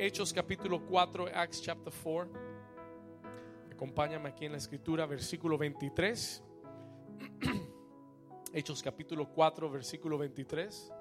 Hechos 0.00 0.32
capítulo 0.32 0.86
4, 0.86 1.26
Acts 1.34 1.60
chapter 1.60 1.92
4. 1.92 2.30
Acompáñame 3.72 4.28
aquí 4.28 4.44
en 4.44 4.52
la 4.52 4.58
escritura, 4.58 5.06
versículo 5.06 5.58
23. 5.58 6.40
Hechos 8.54 8.80
capítulo 8.80 9.28
4, 9.28 9.68
versículo 9.68 10.16
23. 10.16 10.92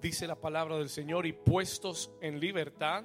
Dice 0.00 0.26
la 0.26 0.40
palabra 0.40 0.78
del 0.78 0.88
Señor, 0.88 1.26
y 1.26 1.34
puestos 1.34 2.12
en 2.22 2.40
libertad, 2.40 3.04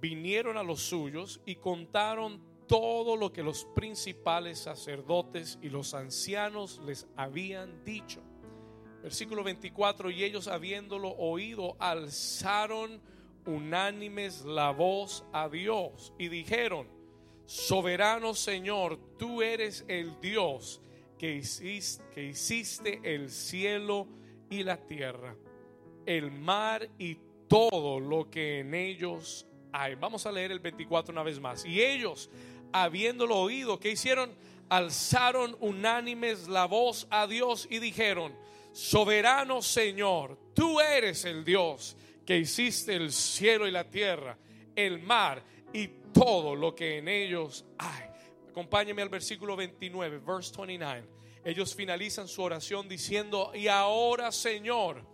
vinieron 0.00 0.56
a 0.56 0.62
los 0.62 0.82
suyos 0.82 1.40
y 1.44 1.56
contaron 1.56 2.40
todo 2.68 3.16
lo 3.16 3.32
que 3.32 3.42
los 3.42 3.64
principales 3.74 4.60
sacerdotes 4.60 5.58
y 5.60 5.68
los 5.68 5.94
ancianos 5.94 6.80
les 6.86 7.08
habían 7.16 7.82
dicho. 7.82 8.22
Versículo 9.02 9.42
24, 9.42 10.12
y 10.12 10.22
ellos 10.22 10.46
habiéndolo 10.46 11.08
oído, 11.16 11.74
alzaron 11.80 13.00
unánimes 13.46 14.44
la 14.44 14.70
voz 14.70 15.24
a 15.32 15.48
Dios 15.48 16.12
y 16.18 16.28
dijeron, 16.28 16.86
soberano 17.46 18.34
Señor, 18.34 18.98
tú 19.18 19.42
eres 19.42 19.84
el 19.88 20.20
Dios 20.20 20.80
que 21.18 21.34
hiciste, 21.36 23.00
el 23.02 23.30
cielo 23.30 24.08
y 24.48 24.62
la 24.62 24.78
tierra, 24.78 25.36
el 26.06 26.30
mar 26.30 26.88
y 26.98 27.18
todo 27.48 28.00
lo 28.00 28.30
que 28.30 28.60
en 28.60 28.74
ellos 28.74 29.46
hay. 29.72 29.96
Vamos 29.96 30.24
a 30.24 30.32
leer 30.32 30.52
el 30.52 30.60
24 30.60 31.12
una 31.12 31.22
vez 31.22 31.38
más. 31.40 31.64
Y 31.64 31.82
ellos, 31.82 32.30
habiéndolo 32.72 33.36
oído, 33.36 33.78
¿qué 33.78 33.90
hicieron? 33.90 34.30
Alzaron 34.68 35.56
unánimes 35.60 36.48
la 36.48 36.64
voz 36.64 37.06
a 37.10 37.26
Dios 37.26 37.66
y 37.70 37.80
dijeron, 37.80 38.32
soberano 38.72 39.60
Señor, 39.60 40.38
tú 40.54 40.80
eres 40.80 41.24
el 41.24 41.44
Dios 41.44 41.96
que 42.30 42.38
hiciste 42.38 42.94
el 42.94 43.12
cielo 43.12 43.66
y 43.66 43.72
la 43.72 43.90
tierra, 43.90 44.38
el 44.76 45.00
mar 45.02 45.42
y 45.72 45.88
todo 46.14 46.54
lo 46.54 46.76
que 46.76 46.98
en 46.98 47.08
ellos 47.08 47.64
hay. 47.76 48.04
Acompáñeme 48.48 49.02
al 49.02 49.08
versículo 49.08 49.56
29, 49.56 50.20
verse 50.24 50.52
29. 50.56 51.08
Ellos 51.44 51.74
finalizan 51.74 52.28
su 52.28 52.40
oración 52.40 52.88
diciendo, 52.88 53.50
y 53.52 53.66
ahora 53.66 54.30
Señor, 54.30 55.04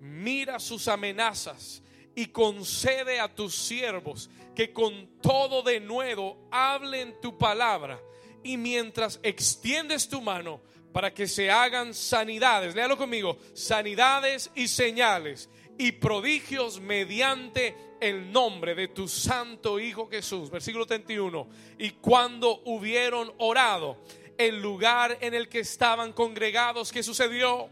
mira 0.00 0.58
sus 0.58 0.88
amenazas 0.88 1.82
y 2.14 2.28
concede 2.28 3.20
a 3.20 3.28
tus 3.28 3.54
siervos 3.54 4.30
que 4.54 4.72
con 4.72 5.18
todo 5.20 5.60
de 5.60 5.78
nuevo 5.78 6.48
hablen 6.50 7.20
tu 7.20 7.36
palabra 7.36 8.00
y 8.42 8.56
mientras 8.56 9.20
extiendes 9.22 10.08
tu 10.08 10.22
mano 10.22 10.62
para 10.90 11.12
que 11.12 11.26
se 11.26 11.50
hagan 11.50 11.92
sanidades, 11.92 12.74
léalo 12.74 12.96
conmigo, 12.96 13.36
sanidades 13.52 14.50
y 14.54 14.68
señales 14.68 15.50
y 15.82 15.90
prodigios 15.90 16.80
mediante 16.80 17.74
el 18.00 18.30
nombre 18.30 18.76
de 18.76 18.86
tu 18.86 19.08
santo 19.08 19.80
Hijo 19.80 20.08
Jesús. 20.08 20.48
Versículo 20.48 20.86
31. 20.86 21.48
Y 21.76 21.90
cuando 21.90 22.62
hubieron 22.66 23.32
orado, 23.38 23.98
el 24.38 24.62
lugar 24.62 25.18
en 25.20 25.34
el 25.34 25.48
que 25.48 25.58
estaban 25.58 26.12
congregados, 26.12 26.92
¿qué 26.92 27.02
sucedió? 27.02 27.68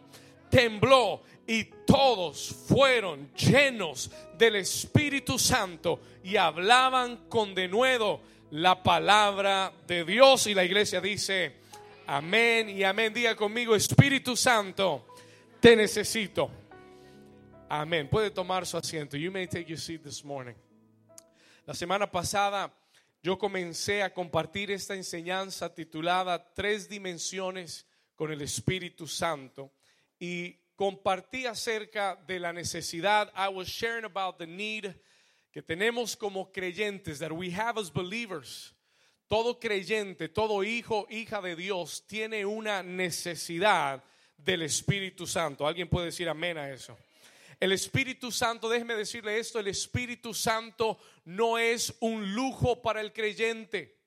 Tembló 0.51 1.23
y 1.47 1.63
todos 1.87 2.53
fueron 2.67 3.33
llenos 3.35 4.11
del 4.37 4.57
Espíritu 4.57 5.39
Santo 5.39 6.01
y 6.25 6.35
hablaban 6.35 7.29
con 7.29 7.55
denuedo 7.55 8.23
la 8.51 8.83
palabra 8.83 9.73
de 9.87 10.05
Dios. 10.05 10.49
Y 10.49 10.55
la 10.55 10.65
iglesia 10.65 11.01
dice, 11.01 11.59
amén 12.09 12.71
y 12.71 12.83
amén. 12.83 13.15
Diga 13.15 13.37
conmigo, 13.37 13.77
Espíritu 13.77 14.35
Santo, 14.37 15.07
te 15.61 15.77
necesito. 15.77 16.51
Amén. 17.73 18.09
Puede 18.09 18.33
tomar 18.33 18.67
su 18.67 18.77
asiento. 18.77 19.17
You 19.17 19.31
may 19.31 19.47
take 19.47 19.67
your 19.67 19.79
seat 19.79 20.03
this 20.03 20.25
morning. 20.25 20.57
La 21.67 21.73
semana 21.73 22.11
pasada 22.11 22.75
yo 23.23 23.39
comencé 23.39 24.03
a 24.03 24.13
compartir 24.13 24.73
esta 24.73 24.97
enseñanza 24.97 25.73
titulada 25.73 26.53
Tres 26.53 26.89
dimensiones 26.89 27.87
con 28.17 28.33
el 28.33 28.43
Espíritu 28.43 29.07
Santo 29.07 29.71
y 30.19 30.59
compartí 30.75 31.47
acerca 31.47 32.17
de 32.27 32.41
la 32.41 32.53
necesidad. 32.53 33.33
I 33.37 33.55
was 33.55 33.69
sharing 33.69 34.05
about 34.05 34.39
the 34.39 34.49
need 34.49 34.93
que 35.53 35.63
tenemos 35.63 36.17
como 36.17 36.51
creyentes, 36.51 37.21
that 37.21 37.31
we 37.31 37.53
have 37.53 37.79
as 37.79 37.89
believers. 37.93 38.75
Todo 39.29 39.61
creyente, 39.61 40.29
todo 40.29 40.65
hijo, 40.65 41.07
hija 41.09 41.41
de 41.41 41.55
Dios 41.55 42.05
tiene 42.09 42.45
una 42.45 42.83
necesidad 42.83 44.03
del 44.37 44.63
Espíritu 44.63 45.25
Santo. 45.25 45.69
¿Alguien 45.69 45.89
puede 45.89 46.07
decir 46.07 46.29
amén 46.29 46.59
a 46.59 46.69
eso? 46.69 46.99
El 47.61 47.73
Espíritu 47.73 48.33
Santo, 48.33 48.71
déjeme 48.71 48.95
decirle 48.95 49.39
esto, 49.39 49.61
el 49.61 49.69
Espíritu 49.69 50.33
Santo 50.33 50.99
no 51.27 51.59
es 51.59 51.95
un 52.01 52.35
lujo 52.35 52.81
para 52.81 53.03
el 53.03 53.13
creyente. 53.13 53.99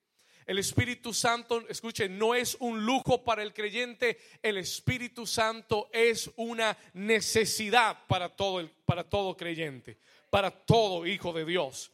El 0.47 0.57
Espíritu 0.57 1.13
Santo, 1.13 1.63
escuche, 1.69 2.09
no 2.09 2.33
es 2.33 2.57
un 2.59 2.83
lujo 2.83 3.23
para 3.23 3.43
el 3.43 3.53
creyente, 3.53 4.17
el 4.41 4.57
Espíritu 4.57 5.27
Santo 5.27 5.87
es 5.93 6.31
una 6.35 6.75
necesidad 6.93 8.05
para 8.07 8.27
todo, 8.27 8.59
el, 8.59 8.69
para 8.69 9.03
todo 9.07 9.37
creyente, 9.37 9.99
para 10.31 10.49
todo 10.49 11.05
hijo 11.05 11.31
de 11.31 11.45
Dios. 11.45 11.91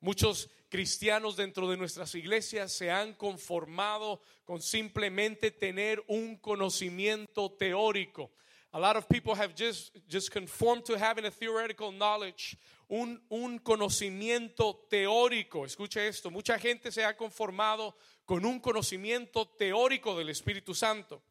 Muchos 0.00 0.50
cristianos 0.68 1.36
dentro 1.36 1.70
de 1.70 1.76
nuestras 1.76 2.14
iglesias 2.16 2.72
se 2.72 2.90
han 2.90 3.14
conformado 3.14 4.20
con 4.44 4.60
simplemente 4.60 5.52
tener 5.52 6.02
un 6.08 6.36
conocimiento 6.36 7.52
teórico. 7.52 8.32
A 8.76 8.78
lot 8.78 8.94
of 8.94 9.08
people 9.08 9.34
have 9.34 9.54
just, 9.54 9.96
just 10.06 10.30
conformed 10.30 10.84
to 10.84 10.98
having 10.98 11.24
a 11.24 11.30
theoretical 11.30 11.90
knowledge, 11.90 12.58
un, 12.90 13.18
un 13.30 13.58
conocimiento 13.58 14.86
teórico. 14.90 15.64
Escuche 15.64 16.06
esto, 16.06 16.30
mucha 16.30 16.58
gente 16.58 16.92
se 16.92 17.02
ha 17.02 17.16
conformado 17.16 17.94
con 18.26 18.44
un 18.44 18.60
conocimiento 18.60 19.48
teórico 19.48 20.14
del 20.14 20.28
Espíritu 20.28 20.74
Santo. 20.74 21.22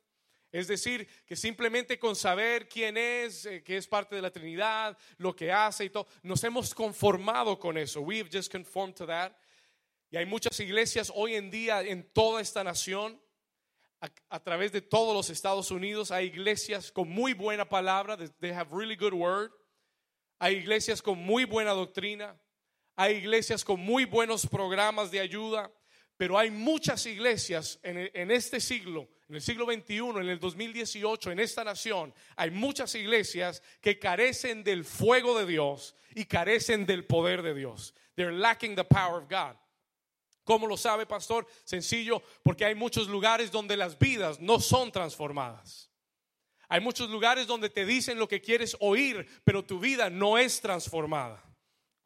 Es 0.51 0.67
decir, 0.67 1.07
que 1.27 1.35
simplemente 1.35 1.99
con 1.99 2.15
saber 2.15 2.67
quién 2.67 2.97
es, 2.97 3.45
eh, 3.45 3.61
que 3.61 3.77
es 3.77 3.85
parte 3.85 4.15
de 4.15 4.23
la 4.23 4.31
Trinidad, 4.31 4.97
lo 5.19 5.35
que 5.35 5.51
hace 5.51 5.85
y 5.85 5.91
todo, 5.91 6.07
nos 6.23 6.43
hemos 6.43 6.73
conformado 6.73 7.59
con 7.59 7.77
eso. 7.77 8.01
We've 8.01 8.27
just 8.33 8.51
conformed 8.51 8.95
to 8.95 9.05
that. 9.05 9.33
Y 10.09 10.17
hay 10.17 10.25
muchas 10.25 10.59
iglesias 10.59 11.11
hoy 11.13 11.35
en 11.35 11.51
día 11.51 11.83
en 11.83 12.09
toda 12.11 12.41
esta 12.41 12.63
nación 12.63 13.21
a, 14.01 14.39
través 14.39 14.71
de 14.71 14.81
todos 14.81 15.15
los 15.15 15.29
Estados 15.29 15.71
Unidos 15.71 16.11
hay 16.11 16.27
iglesias 16.27 16.91
con 16.91 17.09
muy 17.09 17.33
buena 17.33 17.67
palabra, 17.67 18.17
they 18.39 18.51
have 18.51 18.71
really 18.71 18.95
good 18.95 19.13
word. 19.13 19.51
Hay 20.39 20.55
iglesias 20.55 21.01
con 21.01 21.17
muy 21.17 21.45
buena 21.45 21.71
doctrina, 21.71 22.37
hay 22.95 23.15
iglesias 23.15 23.63
con 23.63 23.79
muy 23.79 24.05
buenos 24.05 24.45
programas 24.45 25.09
de 25.09 25.21
ayuda, 25.21 25.71
pero 26.17 26.37
hay 26.37 26.51
muchas 26.51 27.05
iglesias 27.05 27.79
en, 27.83 28.11
en 28.13 28.31
este 28.31 28.59
siglo, 28.59 29.09
en 29.29 29.35
el 29.35 29.41
siglo 29.41 29.65
XXI, 29.65 29.97
en 29.97 30.29
el 30.29 30.39
2018, 30.39 31.31
en 31.31 31.39
esta 31.39 31.63
nación, 31.63 32.13
hay 32.35 32.51
muchas 32.51 32.93
iglesias 32.95 33.63
que 33.81 33.97
carecen 33.97 34.63
del 34.63 34.83
fuego 34.83 35.37
de 35.39 35.45
Dios 35.45 35.95
y 36.13 36.25
carecen 36.25 36.85
del 36.85 37.05
poder 37.05 37.41
de 37.41 37.53
Dios. 37.53 37.93
They're 38.15 38.31
lacking 38.31 38.75
the 38.75 38.83
power 38.83 39.21
of 39.21 39.29
God. 39.29 39.55
¿Cómo 40.45 40.67
lo 40.67 40.77
sabe, 40.77 41.05
pastor? 41.05 41.45
Sencillo, 41.63 42.21
porque 42.43 42.63
hay 42.63 42.75
muchos 42.75 43.07
lugares 43.07 43.51
donde 43.51 43.75
las 43.75 43.97
vidas 43.99 44.39
no 44.39 44.59
son 44.59 44.91
transformadas. 44.91 45.89
Hay 46.69 46.79
muchos 46.79 47.09
lugares 47.09 47.47
donde 47.47 47.69
te 47.69 47.85
dicen 47.85 48.17
lo 48.19 48.27
que 48.27 48.39
quieres 48.39 48.77
oír, 48.79 49.27
pero 49.43 49.65
tu 49.65 49.79
vida 49.79 50.09
no 50.09 50.37
es 50.37 50.61
transformada. 50.61 51.43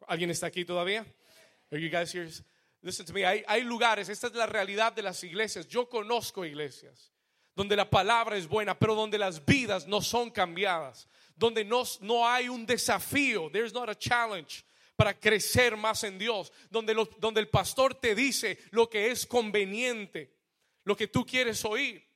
¿Alguien 0.06 0.30
está 0.30 0.46
aquí 0.46 0.64
todavía? 0.64 1.06
Are 1.70 1.80
you 1.80 1.90
guys 1.90 2.12
here? 2.14 2.28
Listen 2.82 3.04
to 3.04 3.12
me. 3.12 3.26
Hay, 3.26 3.44
hay 3.46 3.62
lugares, 3.62 4.08
esta 4.08 4.26
es 4.26 4.34
la 4.34 4.46
realidad 4.46 4.92
de 4.92 5.02
las 5.02 5.22
iglesias. 5.22 5.68
Yo 5.68 5.88
conozco 5.88 6.44
iglesias 6.44 7.12
donde 7.54 7.76
la 7.76 7.90
palabra 7.90 8.38
es 8.38 8.48
buena, 8.48 8.78
pero 8.78 8.94
donde 8.94 9.18
las 9.18 9.44
vidas 9.44 9.86
no 9.86 10.00
son 10.00 10.30
cambiadas, 10.30 11.06
donde 11.36 11.62
no, 11.62 11.82
no 12.00 12.26
hay 12.26 12.48
un 12.48 12.64
desafío. 12.64 13.50
There's 13.50 13.74
not 13.74 13.90
a 13.90 13.94
challenge 13.94 14.64
para 15.00 15.18
crecer 15.18 15.78
más 15.78 16.04
en 16.04 16.18
Dios, 16.18 16.52
donde, 16.68 16.94
donde 17.16 17.40
el 17.40 17.48
pastor 17.48 17.94
te 17.94 18.14
dice 18.14 18.58
lo 18.70 18.90
que 18.90 19.10
es 19.10 19.24
conveniente, 19.24 20.36
lo 20.84 20.94
que 20.94 21.08
tú 21.08 21.24
quieres 21.24 21.64
oír. 21.64 22.06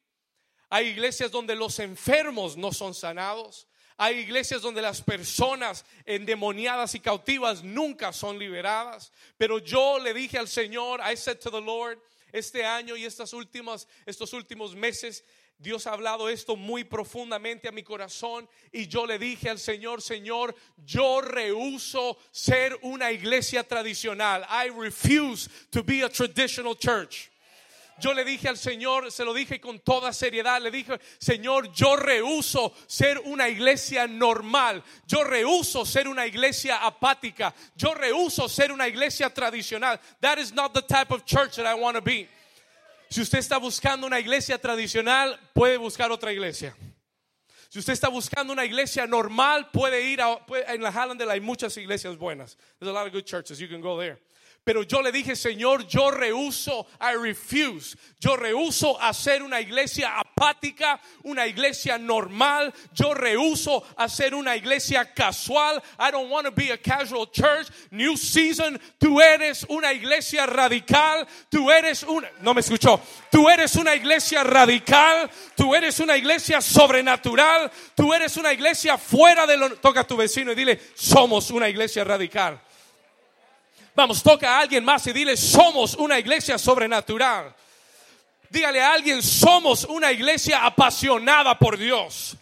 Hay 0.68 0.88
iglesias 0.88 1.30
donde 1.30 1.56
los 1.56 1.78
enfermos 1.78 2.58
no 2.58 2.74
son 2.74 2.92
sanados. 2.92 3.66
Hay 3.96 4.18
iglesias 4.18 4.60
donde 4.60 4.82
las 4.82 5.00
personas 5.00 5.86
endemoniadas 6.04 6.94
y 6.94 7.00
cautivas 7.00 7.64
nunca 7.64 8.12
son 8.12 8.38
liberadas. 8.38 9.14
Pero 9.38 9.60
yo 9.60 9.98
le 9.98 10.12
dije 10.12 10.36
al 10.36 10.48
Señor, 10.48 11.00
I 11.10 11.16
said 11.16 11.38
to 11.38 11.50
the 11.50 11.62
Lord, 11.62 11.98
este 12.32 12.66
año 12.66 12.98
y 12.98 13.06
estas 13.06 13.32
últimas, 13.32 13.88
estos 14.04 14.34
últimos 14.34 14.74
meses, 14.74 15.24
Dios 15.64 15.86
ha 15.86 15.92
hablado 15.92 16.28
esto 16.28 16.56
muy 16.56 16.84
profundamente 16.84 17.66
a 17.66 17.72
mi 17.72 17.82
corazón 17.82 18.46
y 18.70 18.86
yo 18.86 19.06
le 19.06 19.18
dije 19.18 19.48
al 19.48 19.58
Señor, 19.58 20.02
Señor, 20.02 20.54
yo 20.84 21.22
rehuso 21.22 22.18
ser 22.30 22.78
una 22.82 23.10
iglesia 23.10 23.64
tradicional. 23.64 24.46
I 24.50 24.68
refuse 24.68 25.48
to 25.70 25.82
be 25.82 26.02
a 26.02 26.10
traditional 26.10 26.76
church. 26.76 27.30
Yo 27.98 28.12
le 28.12 28.24
dije 28.24 28.46
al 28.46 28.58
Señor, 28.58 29.10
se 29.10 29.24
lo 29.24 29.32
dije 29.32 29.58
con 29.58 29.78
toda 29.78 30.12
seriedad, 30.12 30.60
le 30.60 30.70
dije, 30.70 31.00
Señor, 31.18 31.72
yo 31.72 31.96
rehuso 31.96 32.74
ser 32.86 33.18
una 33.24 33.48
iglesia 33.48 34.06
normal, 34.06 34.82
yo 35.06 35.24
rehuso 35.24 35.86
ser 35.86 36.08
una 36.08 36.26
iglesia 36.26 36.84
apática, 36.84 37.54
yo 37.74 37.94
rehuso 37.94 38.50
ser 38.50 38.70
una 38.70 38.86
iglesia 38.86 39.30
tradicional. 39.30 39.98
That 40.20 40.38
is 40.38 40.52
not 40.52 40.74
the 40.74 40.82
type 40.82 41.10
of 41.10 41.24
church 41.24 41.56
that 41.56 41.66
I 41.66 41.74
want 41.74 41.96
to 41.96 42.02
be. 42.02 42.28
Si 43.10 43.20
usted 43.20 43.38
está 43.38 43.58
buscando 43.58 44.06
una 44.06 44.18
iglesia 44.18 44.58
tradicional, 44.58 45.38
puede 45.52 45.76
buscar 45.76 46.10
otra 46.10 46.32
iglesia. 46.32 46.74
Si 47.68 47.78
usted 47.78 47.92
está 47.92 48.08
buscando 48.08 48.52
una 48.52 48.64
iglesia 48.64 49.06
normal, 49.06 49.70
puede 49.72 50.02
ir 50.02 50.20
a, 50.20 50.38
en 50.68 50.80
la 50.80 50.92
Hallandale 50.92 51.32
hay 51.32 51.40
muchas 51.40 51.76
iglesias 51.76 52.16
buenas. 52.16 52.56
There's 52.78 52.88
a 52.88 52.92
lot 52.92 53.06
of 53.06 53.12
good 53.12 53.24
churches. 53.24 53.58
You 53.60 53.68
can 53.68 53.80
go 53.80 53.98
there. 53.98 54.18
Pero 54.64 54.82
yo 54.82 55.02
le 55.02 55.12
dije, 55.12 55.36
Señor, 55.36 55.86
yo 55.86 56.10
rehuso, 56.10 56.86
I 57.00 57.16
refuse. 57.16 57.96
Yo 58.20 58.36
rehuso 58.36 58.98
hacer 59.00 59.42
una 59.42 59.60
iglesia 59.60 60.23
apática, 60.34 61.00
una 61.22 61.46
iglesia 61.46 61.98
normal. 61.98 62.72
Yo 62.92 63.14
rehuso 63.14 63.84
hacer 63.96 64.34
una 64.34 64.56
iglesia 64.56 65.04
casual. 65.14 65.82
I 65.98 66.10
don't 66.10 66.30
want 66.30 66.46
to 66.46 66.52
be 66.52 66.70
a 66.70 66.76
casual 66.76 67.26
church. 67.30 67.68
New 67.90 68.16
season, 68.16 68.78
tú 68.98 69.20
eres 69.20 69.64
una 69.68 69.92
iglesia 69.92 70.46
radical. 70.46 71.26
Tú 71.50 71.70
eres 71.70 72.02
una, 72.02 72.28
no 72.40 72.54
me 72.54 72.60
escuchó. 72.60 73.00
Tú 73.30 73.48
eres 73.48 73.76
una 73.76 73.94
iglesia 73.94 74.42
radical. 74.42 75.30
Tú 75.56 75.74
eres 75.74 76.00
una 76.00 76.16
iglesia 76.16 76.60
sobrenatural. 76.60 77.70
Tú 77.94 78.12
eres 78.12 78.36
una 78.36 78.52
iglesia 78.52 78.98
fuera 78.98 79.46
de 79.46 79.56
lo. 79.56 79.70
Toca 79.76 80.00
a 80.00 80.06
tu 80.06 80.16
vecino 80.16 80.52
y 80.52 80.54
dile, 80.54 80.80
somos 80.94 81.50
una 81.50 81.68
iglesia 81.68 82.04
radical. 82.04 82.60
Vamos, 83.96 84.22
toca 84.24 84.56
a 84.56 84.60
alguien 84.60 84.84
más 84.84 85.06
y 85.06 85.12
dile, 85.12 85.36
somos 85.36 85.94
una 85.94 86.18
iglesia 86.18 86.58
sobrenatural. 86.58 87.54
Dígale 88.54 88.80
a 88.80 88.92
alguien, 88.92 89.20
somos 89.20 89.82
una 89.82 90.12
iglesia 90.12 90.64
apasionada 90.64 91.58
por 91.58 91.76
Dios. 91.76 92.36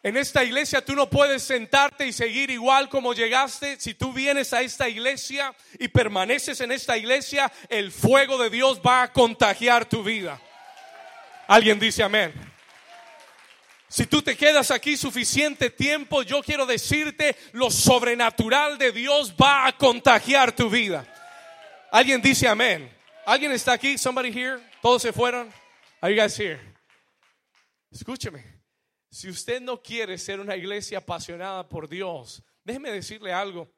En 0.00 0.16
esta 0.16 0.44
iglesia 0.44 0.84
tú 0.84 0.94
no 0.94 1.10
puedes 1.10 1.42
sentarte 1.42 2.06
y 2.06 2.12
seguir 2.12 2.50
igual 2.50 2.88
como 2.88 3.12
llegaste. 3.12 3.80
Si 3.80 3.94
tú 3.94 4.12
vienes 4.12 4.52
a 4.52 4.62
esta 4.62 4.88
iglesia 4.88 5.52
y 5.80 5.88
permaneces 5.88 6.60
en 6.60 6.70
esta 6.70 6.96
iglesia, 6.96 7.50
el 7.68 7.90
fuego 7.90 8.38
de 8.38 8.48
Dios 8.48 8.80
va 8.80 9.02
a 9.02 9.12
contagiar 9.12 9.86
tu 9.86 10.04
vida. 10.04 10.40
Alguien 11.48 11.80
dice 11.80 12.04
amén. 12.04 12.32
Si 13.88 14.06
tú 14.06 14.22
te 14.22 14.36
quedas 14.36 14.70
aquí 14.70 14.96
suficiente 14.96 15.70
tiempo, 15.70 16.22
yo 16.22 16.44
quiero 16.44 16.64
decirte, 16.64 17.34
lo 17.54 17.72
sobrenatural 17.72 18.78
de 18.78 18.92
Dios 18.92 19.34
va 19.34 19.66
a 19.66 19.76
contagiar 19.76 20.52
tu 20.52 20.70
vida. 20.70 21.04
Alguien 21.90 22.22
dice 22.22 22.46
amén. 22.46 22.88
¿Alguien 23.26 23.50
está 23.50 23.72
aquí? 23.72 23.98
Somebody 23.98 24.30
here? 24.30 24.71
¿Todos 24.82 25.00
se 25.02 25.12
fueron? 25.12 25.48
Are 26.00 26.12
you 26.12 26.20
guys 26.20 26.36
here? 26.36 26.58
Escúcheme. 27.92 28.42
Si 29.08 29.28
usted 29.28 29.60
no 29.60 29.80
quiere 29.80 30.18
ser 30.18 30.40
una 30.40 30.56
iglesia 30.56 30.98
apasionada 30.98 31.68
por 31.68 31.88
Dios, 31.88 32.42
déjeme 32.64 32.90
decirle 32.90 33.32
algo. 33.32 33.72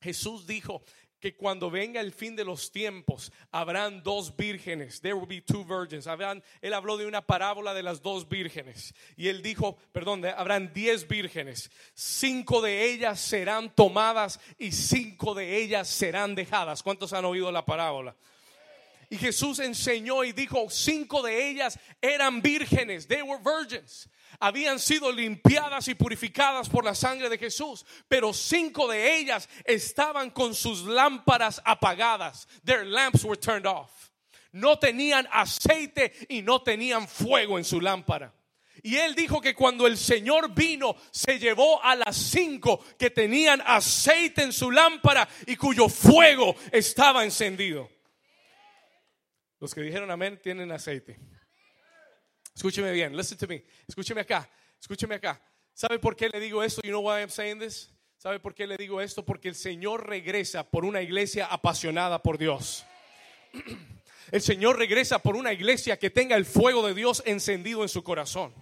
Jesús 0.00 0.48
dijo, 0.48 0.82
que 1.20 1.36
cuando 1.36 1.70
venga 1.70 2.00
el 2.00 2.12
fin 2.12 2.34
de 2.34 2.44
los 2.44 2.72
tiempos 2.72 3.30
habrán 3.52 4.02
dos 4.02 4.34
vírgenes. 4.34 5.00
There 5.00 5.14
will 5.14 5.28
be 5.28 5.42
two 5.42 5.64
virgins. 5.64 6.06
él 6.06 6.74
habló 6.74 6.96
de 6.96 7.06
una 7.06 7.20
parábola 7.20 7.74
de 7.74 7.82
las 7.82 8.02
dos 8.02 8.28
vírgenes. 8.28 8.94
Y 9.16 9.28
él 9.28 9.42
dijo, 9.42 9.76
perdón, 9.92 10.24
habrán 10.24 10.72
diez 10.72 11.06
vírgenes. 11.06 11.70
Cinco 11.94 12.62
de 12.62 12.90
ellas 12.90 13.20
serán 13.20 13.72
tomadas 13.74 14.40
y 14.58 14.72
cinco 14.72 15.34
de 15.34 15.58
ellas 15.58 15.88
serán 15.88 16.34
dejadas. 16.34 16.82
¿Cuántos 16.82 17.12
han 17.12 17.26
oído 17.26 17.52
la 17.52 17.64
parábola? 17.64 18.16
Y 19.10 19.18
Jesús 19.18 19.58
enseñó 19.58 20.24
y 20.24 20.32
dijo, 20.32 20.70
cinco 20.70 21.20
de 21.20 21.50
ellas 21.50 21.78
eran 22.00 22.40
vírgenes. 22.40 23.06
They 23.06 23.22
were 23.22 23.42
virgins 23.42 24.08
habían 24.38 24.78
sido 24.78 25.12
limpiadas 25.12 25.88
y 25.88 25.94
purificadas 25.94 26.68
por 26.68 26.84
la 26.84 26.94
sangre 26.94 27.28
de 27.28 27.38
Jesús, 27.38 27.84
pero 28.08 28.32
cinco 28.32 28.88
de 28.88 29.18
ellas 29.18 29.48
estaban 29.64 30.30
con 30.30 30.54
sus 30.54 30.82
lámparas 30.82 31.60
apagadas. 31.64 32.48
Their 32.64 32.86
lamps 32.86 33.24
were 33.24 33.38
turned 33.38 33.66
off. 33.66 33.90
No 34.52 34.78
tenían 34.78 35.28
aceite 35.30 36.12
y 36.28 36.42
no 36.42 36.62
tenían 36.62 37.06
fuego 37.06 37.58
en 37.58 37.64
su 37.64 37.80
lámpara. 37.80 38.34
Y 38.82 38.96
él 38.96 39.14
dijo 39.14 39.42
que 39.42 39.54
cuando 39.54 39.86
el 39.86 39.98
Señor 39.98 40.54
vino, 40.54 40.96
se 41.10 41.38
llevó 41.38 41.82
a 41.84 41.94
las 41.94 42.16
cinco 42.16 42.82
que 42.98 43.10
tenían 43.10 43.62
aceite 43.64 44.42
en 44.42 44.52
su 44.52 44.70
lámpara 44.70 45.28
y 45.46 45.54
cuyo 45.56 45.88
fuego 45.88 46.56
estaba 46.72 47.24
encendido. 47.24 47.90
Los 49.60 49.74
que 49.74 49.82
dijeron 49.82 50.10
amén 50.10 50.40
tienen 50.42 50.72
aceite. 50.72 51.20
Escúcheme 52.54 52.92
bien, 52.92 53.16
listen 53.16 53.38
to 53.38 53.46
me. 53.46 53.64
Escúcheme 53.86 54.22
acá, 54.22 54.50
escúcheme 54.80 55.14
acá. 55.14 55.40
¿Sabe 55.74 55.98
por 55.98 56.16
qué 56.16 56.28
le 56.28 56.40
digo 56.40 56.62
esto? 56.62 56.80
You 56.82 56.90
know 56.90 57.02
why 57.02 57.20
I'm 57.20 57.30
saying 57.30 57.58
this? 57.58 57.90
¿Sabe 58.16 58.40
por 58.40 58.54
qué 58.54 58.66
le 58.66 58.76
digo 58.76 59.00
esto? 59.00 59.24
Porque 59.24 59.48
el 59.48 59.54
Señor 59.54 60.06
regresa 60.06 60.68
por 60.68 60.84
una 60.84 61.00
iglesia 61.00 61.46
apasionada 61.46 62.22
por 62.22 62.36
Dios. 62.38 62.84
El 64.30 64.42
Señor 64.42 64.78
regresa 64.78 65.18
por 65.18 65.34
una 65.34 65.52
iglesia 65.52 65.98
que 65.98 66.08
tenga 66.08 66.36
el 66.36 66.44
fuego 66.44 66.86
de 66.86 66.94
Dios 66.94 67.20
encendido 67.26 67.82
en 67.82 67.88
su 67.88 68.04
corazón. 68.04 68.54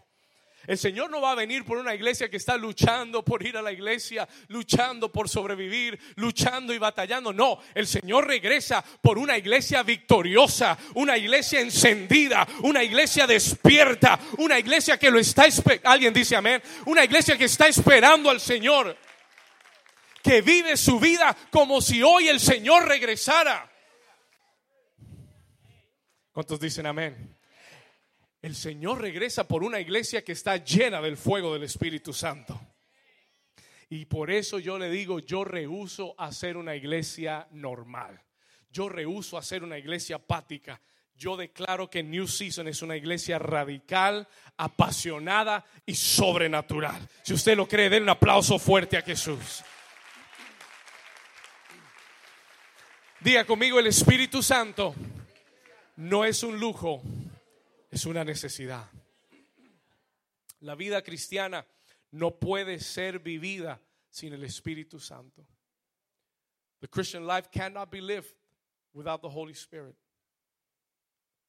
El 0.68 0.76
Señor 0.76 1.08
no 1.08 1.22
va 1.22 1.32
a 1.32 1.34
venir 1.34 1.64
por 1.64 1.78
una 1.78 1.94
iglesia 1.94 2.28
que 2.28 2.36
está 2.36 2.58
luchando 2.58 3.24
por 3.24 3.42
ir 3.42 3.56
a 3.56 3.62
la 3.62 3.72
iglesia, 3.72 4.28
luchando 4.48 5.10
por 5.10 5.26
sobrevivir, 5.26 5.98
luchando 6.16 6.74
y 6.74 6.78
batallando. 6.78 7.32
No, 7.32 7.58
el 7.74 7.86
Señor 7.86 8.26
regresa 8.26 8.84
por 9.00 9.16
una 9.16 9.38
iglesia 9.38 9.82
victoriosa, 9.82 10.76
una 10.96 11.16
iglesia 11.16 11.60
encendida, 11.60 12.46
una 12.64 12.84
iglesia 12.84 13.26
despierta, 13.26 14.20
una 14.36 14.58
iglesia 14.58 14.98
que 14.98 15.10
lo 15.10 15.18
está 15.18 15.46
esperando. 15.46 15.88
Alguien 15.88 16.12
dice 16.12 16.36
amén. 16.36 16.62
Una 16.84 17.02
iglesia 17.02 17.38
que 17.38 17.46
está 17.46 17.66
esperando 17.66 18.28
al 18.28 18.38
Señor, 18.38 18.94
que 20.22 20.42
vive 20.42 20.76
su 20.76 21.00
vida 21.00 21.34
como 21.50 21.80
si 21.80 22.02
hoy 22.02 22.28
el 22.28 22.40
Señor 22.40 22.86
regresara. 22.86 23.72
¿Cuántos 26.30 26.60
dicen 26.60 26.84
amén? 26.84 27.37
El 28.40 28.54
Señor 28.54 29.00
regresa 29.00 29.48
por 29.48 29.64
una 29.64 29.80
iglesia 29.80 30.22
que 30.22 30.32
está 30.32 30.56
llena 30.56 31.00
del 31.00 31.16
fuego 31.16 31.52
del 31.52 31.64
Espíritu 31.64 32.12
Santo. 32.12 32.60
Y 33.90 34.04
por 34.04 34.30
eso 34.30 34.58
yo 34.58 34.78
le 34.78 34.90
digo, 34.90 35.18
yo 35.18 35.44
rehuso 35.44 36.14
hacer 36.18 36.56
una 36.56 36.76
iglesia 36.76 37.48
normal. 37.52 38.22
Yo 38.70 38.88
rehuso 38.88 39.38
hacer 39.38 39.64
una 39.64 39.78
iglesia 39.78 40.16
apática. 40.16 40.80
Yo 41.16 41.36
declaro 41.36 41.90
que 41.90 42.02
New 42.02 42.28
Season 42.28 42.68
es 42.68 42.82
una 42.82 42.96
iglesia 42.96 43.38
radical, 43.38 44.28
apasionada 44.56 45.64
y 45.84 45.94
sobrenatural. 45.94 47.08
Si 47.22 47.34
usted 47.34 47.56
lo 47.56 47.66
cree, 47.66 47.88
den 47.88 48.04
un 48.04 48.10
aplauso 48.10 48.58
fuerte 48.58 48.96
a 48.96 49.02
Jesús. 49.02 49.64
Diga 53.20 53.44
conmigo, 53.44 53.80
el 53.80 53.88
Espíritu 53.88 54.44
Santo 54.44 54.94
no 55.96 56.24
es 56.24 56.44
un 56.44 56.60
lujo, 56.60 57.02
es 57.90 58.04
una 58.06 58.24
necesidad. 58.24 58.90
La 60.60 60.74
vida 60.74 61.02
cristiana 61.02 61.66
no 62.10 62.38
puede 62.38 62.80
ser 62.80 63.20
vivida 63.20 63.80
sin 64.08 64.32
el 64.32 64.44
Espíritu 64.44 64.98
Santo. 64.98 65.46
The 66.80 66.88
Christian 66.88 67.26
life 67.26 67.48
cannot 67.50 67.90
be 67.90 68.00
lived 68.00 68.34
without 68.92 69.20
the 69.20 69.28
Holy 69.28 69.54
Spirit. 69.54 69.96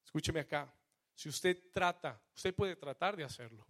Escúcheme 0.06 0.40
acá. 0.40 0.74
Si 1.16 1.30
usted 1.30 1.72
trata, 1.72 2.20
usted 2.36 2.56
puede 2.56 2.76
tratar 2.76 3.16
de 3.16 3.24
hacerlo. 3.24 3.66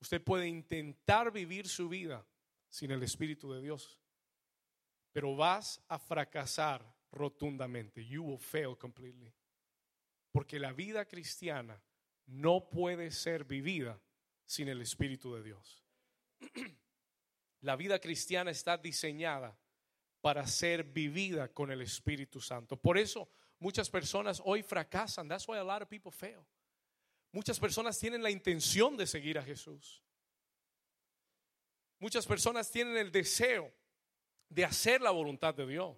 Usted 0.00 0.22
puede 0.22 0.46
intentar 0.46 1.32
vivir 1.32 1.66
su 1.68 1.88
vida 1.88 2.24
sin 2.68 2.90
el 2.90 3.02
Espíritu 3.02 3.52
de 3.52 3.62
Dios. 3.62 3.98
Pero 5.12 5.34
vas 5.34 5.80
a 5.88 5.98
fracasar 5.98 6.84
rotundamente. 7.10 8.04
You 8.04 8.22
will 8.22 8.38
fail 8.38 8.76
completely. 8.76 9.32
Porque 10.36 10.58
la 10.58 10.74
vida 10.74 11.06
cristiana 11.06 11.82
no 12.26 12.68
puede 12.68 13.10
ser 13.10 13.44
vivida 13.44 13.98
sin 14.44 14.68
el 14.68 14.82
Espíritu 14.82 15.34
de 15.34 15.42
Dios. 15.42 15.82
La 17.62 17.74
vida 17.74 17.98
cristiana 17.98 18.50
está 18.50 18.76
diseñada 18.76 19.58
para 20.20 20.46
ser 20.46 20.84
vivida 20.84 21.48
con 21.48 21.70
el 21.70 21.80
Espíritu 21.80 22.38
Santo. 22.42 22.76
Por 22.76 22.98
eso 22.98 23.30
muchas 23.58 23.88
personas 23.88 24.42
hoy 24.44 24.62
fracasan. 24.62 25.26
That's 25.26 25.48
why 25.48 25.56
a 25.56 25.64
lot 25.64 25.80
of 25.80 25.88
people 25.88 26.12
fail. 26.12 26.44
Muchas 27.32 27.58
personas 27.58 27.98
tienen 27.98 28.22
la 28.22 28.30
intención 28.30 28.94
de 28.94 29.06
seguir 29.06 29.38
a 29.38 29.42
Jesús. 29.42 30.02
Muchas 31.98 32.26
personas 32.26 32.70
tienen 32.70 32.98
el 32.98 33.10
deseo 33.10 33.72
de 34.50 34.66
hacer 34.66 35.00
la 35.00 35.12
voluntad 35.12 35.54
de 35.54 35.66
Dios 35.66 35.96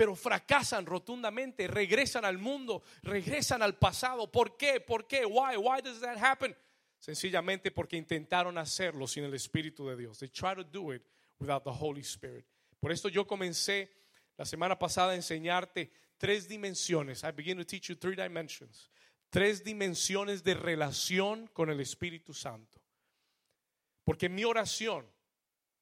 pero 0.00 0.16
fracasan 0.16 0.86
rotundamente, 0.86 1.68
regresan 1.68 2.24
al 2.24 2.38
mundo, 2.38 2.82
regresan 3.02 3.60
al 3.60 3.76
pasado. 3.76 4.32
¿Por 4.32 4.56
qué? 4.56 4.80
¿Por 4.80 5.06
qué? 5.06 5.26
Why? 5.26 5.58
Why 5.58 5.82
does 5.82 6.00
that 6.00 6.16
happen? 6.16 6.56
Sencillamente 6.98 7.70
porque 7.70 7.98
intentaron 7.98 8.56
hacerlo 8.56 9.06
sin 9.06 9.24
el 9.24 9.34
Espíritu 9.34 9.86
de 9.90 9.96
Dios. 9.96 10.18
They 10.18 10.30
try 10.30 10.54
to 10.54 10.64
do 10.64 10.94
it 10.94 11.02
without 11.38 11.64
the 11.64 11.70
Holy 11.70 12.00
Spirit. 12.00 12.46
Por 12.80 12.92
esto 12.92 13.10
yo 13.10 13.26
comencé 13.26 13.90
la 14.38 14.46
semana 14.46 14.78
pasada 14.78 15.12
a 15.12 15.16
enseñarte 15.16 15.92
tres 16.16 16.48
dimensiones. 16.48 17.22
I 17.22 17.32
begin 17.32 17.58
to 17.58 17.66
teach 17.66 17.90
you 17.90 17.94
three 17.94 18.16
dimensions. 18.16 18.88
Tres 19.28 19.62
dimensiones 19.62 20.42
de 20.42 20.54
relación 20.54 21.46
con 21.48 21.68
el 21.68 21.78
Espíritu 21.78 22.32
Santo. 22.32 22.80
Porque 24.06 24.30
mi 24.30 24.44
oración, 24.44 25.04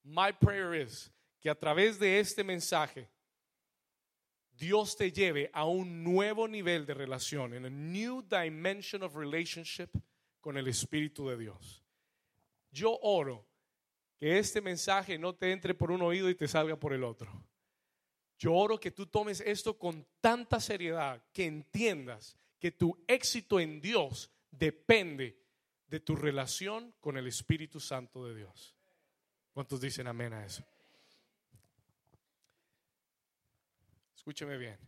my 0.03 0.33
prayer 0.33 0.75
is 0.75 1.09
que 1.41 1.49
a 1.49 1.55
través 1.55 2.01
de 2.01 2.19
este 2.19 2.43
mensaje 2.43 3.09
Dios 4.59 4.97
te 4.97 5.13
lleve 5.13 5.51
a 5.53 5.65
un 5.65 6.03
nuevo 6.03 6.49
nivel 6.49 6.85
de 6.85 6.95
relación, 6.95 7.55
en 7.55 7.65
a 7.65 7.71
new 7.71 8.23
dimension 8.23 9.03
of 9.05 9.15
relationship 9.15 9.89
con 10.41 10.57
el 10.57 10.67
Espíritu 10.67 11.29
de 11.29 11.37
Dios. 11.37 11.85
Yo 12.73 12.99
oro 13.03 13.47
que 14.19 14.39
este 14.39 14.61
mensaje 14.61 15.17
no 15.17 15.35
te 15.35 15.53
entre 15.53 15.75
por 15.75 15.93
un 15.93 16.03
oído 16.03 16.29
y 16.29 16.35
te 16.35 16.49
salga 16.49 16.77
por 16.77 16.93
el 16.93 17.05
otro. 17.05 17.31
Yo 18.37 18.53
oro 18.53 18.79
que 18.79 18.91
tú 18.91 19.07
tomes 19.07 19.41
esto 19.41 19.79
con 19.79 20.05
tanta 20.21 20.61
seriedad 20.61 21.23
que 21.33 21.47
entiendas 21.47 22.37
que 22.59 22.73
tu 22.73 23.05
éxito 23.07 23.61
en 23.61 23.81
Dios 23.81 24.31
depende 24.51 25.41
de 25.87 26.01
tu 26.01 26.17
relación 26.17 26.93
con 27.01 27.17
el 27.17 27.29
Espíritu 27.29 27.79
Santo 27.79 28.27
de 28.27 28.35
Dios. 28.35 28.77
¿Cuántos 29.53 29.81
dicen 29.81 30.07
amén 30.07 30.33
a 30.33 30.45
eso? 30.45 30.65
Escúcheme 34.29 34.59
bien. 34.59 34.79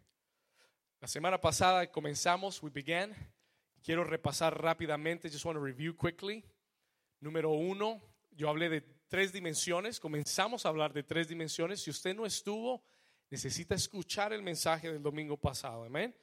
La 1.00 1.08
semana 1.08 1.40
pasada 1.40 1.90
comenzamos, 1.90 2.62
we 2.62 2.68
began. 2.68 3.16
Quiero 3.82 4.04
repasar 4.04 4.62
rápidamente, 4.62 5.30
just 5.30 5.46
want 5.46 5.56
to 5.56 5.64
review 5.64 5.96
quickly. 5.96 6.44
Número 7.22 7.48
uno, 7.48 8.02
yo 8.32 8.50
hablé 8.50 8.68
de 8.68 8.82
tres 9.08 9.32
dimensiones, 9.32 9.98
comenzamos 9.98 10.66
a 10.66 10.68
hablar 10.68 10.92
de 10.92 11.04
tres 11.04 11.26
dimensiones. 11.26 11.80
Si 11.80 11.88
usted 11.88 12.14
no 12.14 12.26
estuvo, 12.26 12.84
necesita 13.30 13.74
escuchar 13.74 14.34
el 14.34 14.42
mensaje 14.42 14.92
del 14.92 15.02
domingo 15.02 15.38
pasado, 15.38 15.84
amén. 15.84 16.14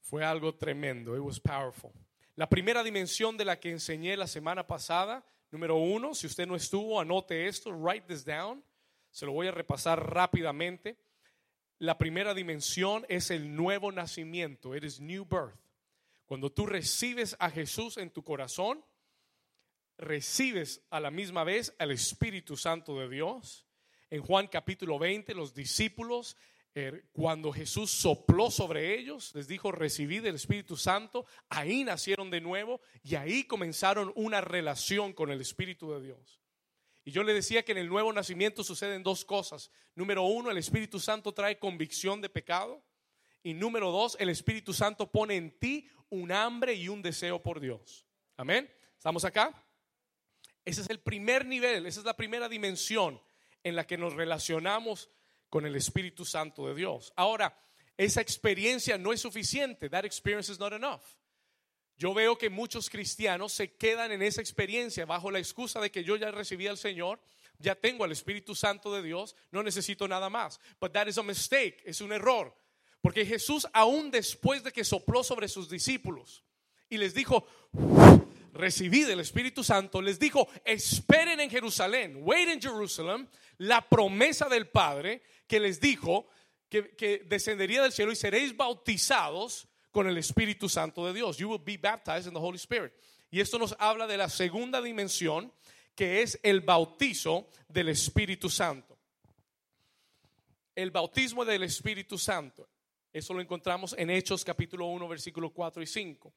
Fue 0.00 0.24
algo 0.24 0.56
tremendo, 0.56 1.14
it 1.14 1.22
was 1.22 1.38
powerful. 1.38 1.92
La 2.34 2.48
primera 2.48 2.82
dimensión 2.82 3.36
de 3.36 3.44
la 3.44 3.60
que 3.60 3.70
enseñé 3.70 4.16
la 4.16 4.26
semana 4.26 4.66
pasada, 4.66 5.24
número 5.52 5.76
uno, 5.76 6.16
si 6.16 6.26
usted 6.26 6.48
no 6.48 6.56
estuvo, 6.56 7.00
anote 7.00 7.46
esto, 7.46 7.70
write 7.70 8.08
this 8.08 8.24
down. 8.24 8.60
Se 9.12 9.24
lo 9.24 9.30
voy 9.30 9.46
a 9.46 9.52
repasar 9.52 10.12
rápidamente. 10.12 11.03
La 11.84 11.98
primera 11.98 12.32
dimensión 12.32 13.04
es 13.10 13.30
el 13.30 13.54
nuevo 13.54 13.92
nacimiento, 13.92 14.74
it 14.74 14.84
new 15.00 15.26
birth. 15.26 15.60
Cuando 16.24 16.50
tú 16.50 16.64
recibes 16.64 17.36
a 17.38 17.50
Jesús 17.50 17.98
en 17.98 18.08
tu 18.08 18.24
corazón, 18.24 18.82
recibes 19.98 20.80
a 20.88 20.98
la 20.98 21.10
misma 21.10 21.44
vez 21.44 21.74
al 21.78 21.90
Espíritu 21.90 22.56
Santo 22.56 22.98
de 22.98 23.10
Dios. 23.10 23.66
En 24.08 24.22
Juan 24.22 24.46
capítulo 24.46 24.98
20, 24.98 25.34
los 25.34 25.52
discípulos, 25.52 26.38
eh, 26.74 27.04
cuando 27.12 27.52
Jesús 27.52 27.90
sopló 27.90 28.50
sobre 28.50 28.98
ellos, 28.98 29.34
les 29.34 29.46
dijo, 29.46 29.70
recibid 29.70 30.24
el 30.24 30.36
Espíritu 30.36 30.78
Santo, 30.78 31.26
ahí 31.50 31.84
nacieron 31.84 32.30
de 32.30 32.40
nuevo 32.40 32.80
y 33.02 33.16
ahí 33.16 33.44
comenzaron 33.44 34.10
una 34.16 34.40
relación 34.40 35.12
con 35.12 35.30
el 35.30 35.42
Espíritu 35.42 35.92
de 35.92 36.00
Dios. 36.00 36.43
Y 37.04 37.10
yo 37.10 37.22
le 37.22 37.34
decía 37.34 37.64
que 37.64 37.72
en 37.72 37.78
el 37.78 37.88
nuevo 37.88 38.12
nacimiento 38.12 38.64
suceden 38.64 39.02
dos 39.02 39.24
cosas. 39.24 39.70
Número 39.94 40.22
uno, 40.22 40.50
el 40.50 40.58
Espíritu 40.58 40.98
Santo 40.98 41.32
trae 41.32 41.58
convicción 41.58 42.20
de 42.20 42.30
pecado. 42.30 42.82
Y 43.42 43.52
número 43.52 43.90
dos, 43.90 44.16
el 44.18 44.30
Espíritu 44.30 44.72
Santo 44.72 45.10
pone 45.10 45.36
en 45.36 45.58
ti 45.58 45.88
un 46.08 46.32
hambre 46.32 46.74
y 46.74 46.88
un 46.88 47.02
deseo 47.02 47.42
por 47.42 47.60
Dios. 47.60 48.06
Amén. 48.36 48.72
¿Estamos 48.96 49.24
acá? 49.24 49.52
Ese 50.64 50.80
es 50.80 50.88
el 50.88 51.00
primer 51.00 51.44
nivel, 51.44 51.84
esa 51.84 52.00
es 52.00 52.06
la 52.06 52.16
primera 52.16 52.48
dimensión 52.48 53.20
en 53.62 53.76
la 53.76 53.86
que 53.86 53.98
nos 53.98 54.14
relacionamos 54.14 55.10
con 55.50 55.66
el 55.66 55.76
Espíritu 55.76 56.24
Santo 56.24 56.66
de 56.66 56.74
Dios. 56.74 57.12
Ahora, 57.16 57.54
esa 57.98 58.22
experiencia 58.22 58.96
no 58.96 59.12
es 59.12 59.20
suficiente. 59.20 59.90
That 59.90 60.04
experience 60.04 60.50
is 60.50 60.58
not 60.58 60.72
enough. 60.72 61.02
Yo 61.96 62.12
veo 62.12 62.36
que 62.36 62.50
muchos 62.50 62.90
cristianos 62.90 63.52
se 63.52 63.72
quedan 63.72 64.10
en 64.10 64.22
esa 64.22 64.40
experiencia 64.40 65.06
bajo 65.06 65.30
la 65.30 65.38
excusa 65.38 65.80
de 65.80 65.90
que 65.90 66.02
yo 66.02 66.16
ya 66.16 66.30
recibí 66.30 66.66
al 66.66 66.76
Señor, 66.76 67.20
ya 67.58 67.76
tengo 67.76 68.04
al 68.04 68.12
Espíritu 68.12 68.54
Santo 68.54 68.92
de 68.92 69.02
Dios, 69.02 69.36
no 69.52 69.62
necesito 69.62 70.08
nada 70.08 70.28
más. 70.28 70.60
But 70.80 70.92
that 70.92 71.06
is 71.06 71.18
a 71.18 71.22
mistake, 71.22 71.82
es 71.84 72.00
un 72.00 72.12
error. 72.12 72.54
Porque 73.00 73.24
Jesús 73.24 73.66
aún 73.72 74.10
después 74.10 74.64
de 74.64 74.72
que 74.72 74.82
sopló 74.82 75.22
sobre 75.22 75.46
sus 75.46 75.68
discípulos 75.68 76.42
y 76.88 76.96
les 76.96 77.14
dijo, 77.14 77.46
recibid 78.54 79.08
el 79.10 79.20
Espíritu 79.20 79.62
Santo, 79.62 80.00
les 80.00 80.18
dijo, 80.18 80.48
esperen 80.64 81.38
en 81.40 81.50
Jerusalén, 81.50 82.18
wait 82.22 82.48
in 82.48 82.60
Jerusalem, 82.60 83.28
la 83.58 83.88
promesa 83.88 84.48
del 84.48 84.68
Padre 84.68 85.22
que 85.46 85.60
les 85.60 85.80
dijo 85.80 86.28
que, 86.68 86.94
que 86.96 87.18
descendería 87.26 87.82
del 87.82 87.92
cielo 87.92 88.10
y 88.10 88.16
seréis 88.16 88.56
bautizados 88.56 89.68
con 89.94 90.08
el 90.08 90.18
Espíritu 90.18 90.68
Santo 90.68 91.06
de 91.06 91.14
Dios. 91.14 91.38
You 91.38 91.48
will 91.48 91.62
be 91.64 91.76
baptized 91.76 92.26
in 92.26 92.34
the 92.34 92.40
Holy 92.40 92.58
Spirit. 92.58 92.92
Y 93.30 93.40
esto 93.40 93.58
nos 93.58 93.76
habla 93.78 94.08
de 94.08 94.16
la 94.16 94.28
segunda 94.28 94.82
dimensión, 94.82 95.52
que 95.94 96.20
es 96.20 96.38
el 96.42 96.60
bautizo 96.60 97.48
del 97.68 97.88
Espíritu 97.88 98.50
Santo. 98.50 98.98
El 100.74 100.90
bautismo 100.90 101.44
del 101.44 101.62
Espíritu 101.62 102.18
Santo. 102.18 102.68
Eso 103.12 103.32
lo 103.32 103.40
encontramos 103.40 103.94
en 103.96 104.10
Hechos 104.10 104.44
capítulo 104.44 104.86
1, 104.86 105.06
versículo 105.06 105.50
4 105.50 105.80
y 105.84 105.86
5. 105.86 106.34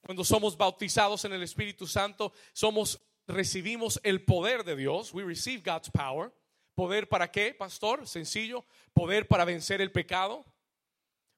Cuando 0.00 0.24
somos 0.24 0.56
bautizados 0.56 1.26
en 1.26 1.34
el 1.34 1.42
Espíritu 1.42 1.86
Santo, 1.86 2.32
somos 2.54 2.98
recibimos 3.26 4.00
el 4.02 4.24
poder 4.24 4.64
de 4.64 4.76
Dios. 4.76 5.12
We 5.12 5.24
receive 5.24 5.62
God's 5.62 5.90
power. 5.90 6.32
¿Poder 6.74 7.06
para 7.06 7.30
qué, 7.30 7.52
pastor? 7.52 8.08
Sencillo. 8.08 8.64
Poder 8.94 9.28
para 9.28 9.44
vencer 9.44 9.82
el 9.82 9.92
pecado 9.92 10.46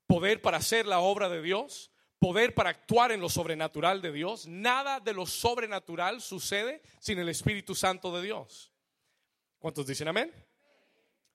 poder 0.06 0.40
para 0.40 0.58
hacer 0.58 0.86
la 0.86 1.00
obra 1.00 1.28
de 1.28 1.42
Dios, 1.42 1.90
poder 2.18 2.54
para 2.54 2.70
actuar 2.70 3.12
en 3.12 3.20
lo 3.20 3.28
sobrenatural 3.28 4.00
de 4.02 4.12
Dios. 4.12 4.46
Nada 4.46 5.00
de 5.00 5.12
lo 5.12 5.26
sobrenatural 5.26 6.20
sucede 6.20 6.82
sin 6.98 7.18
el 7.18 7.28
Espíritu 7.28 7.75
Santo 7.75 8.14
de 8.16 8.22
Dios. 8.22 8.72
¿Cuántos 9.58 9.86
dicen 9.86 10.08
amén? 10.08 10.32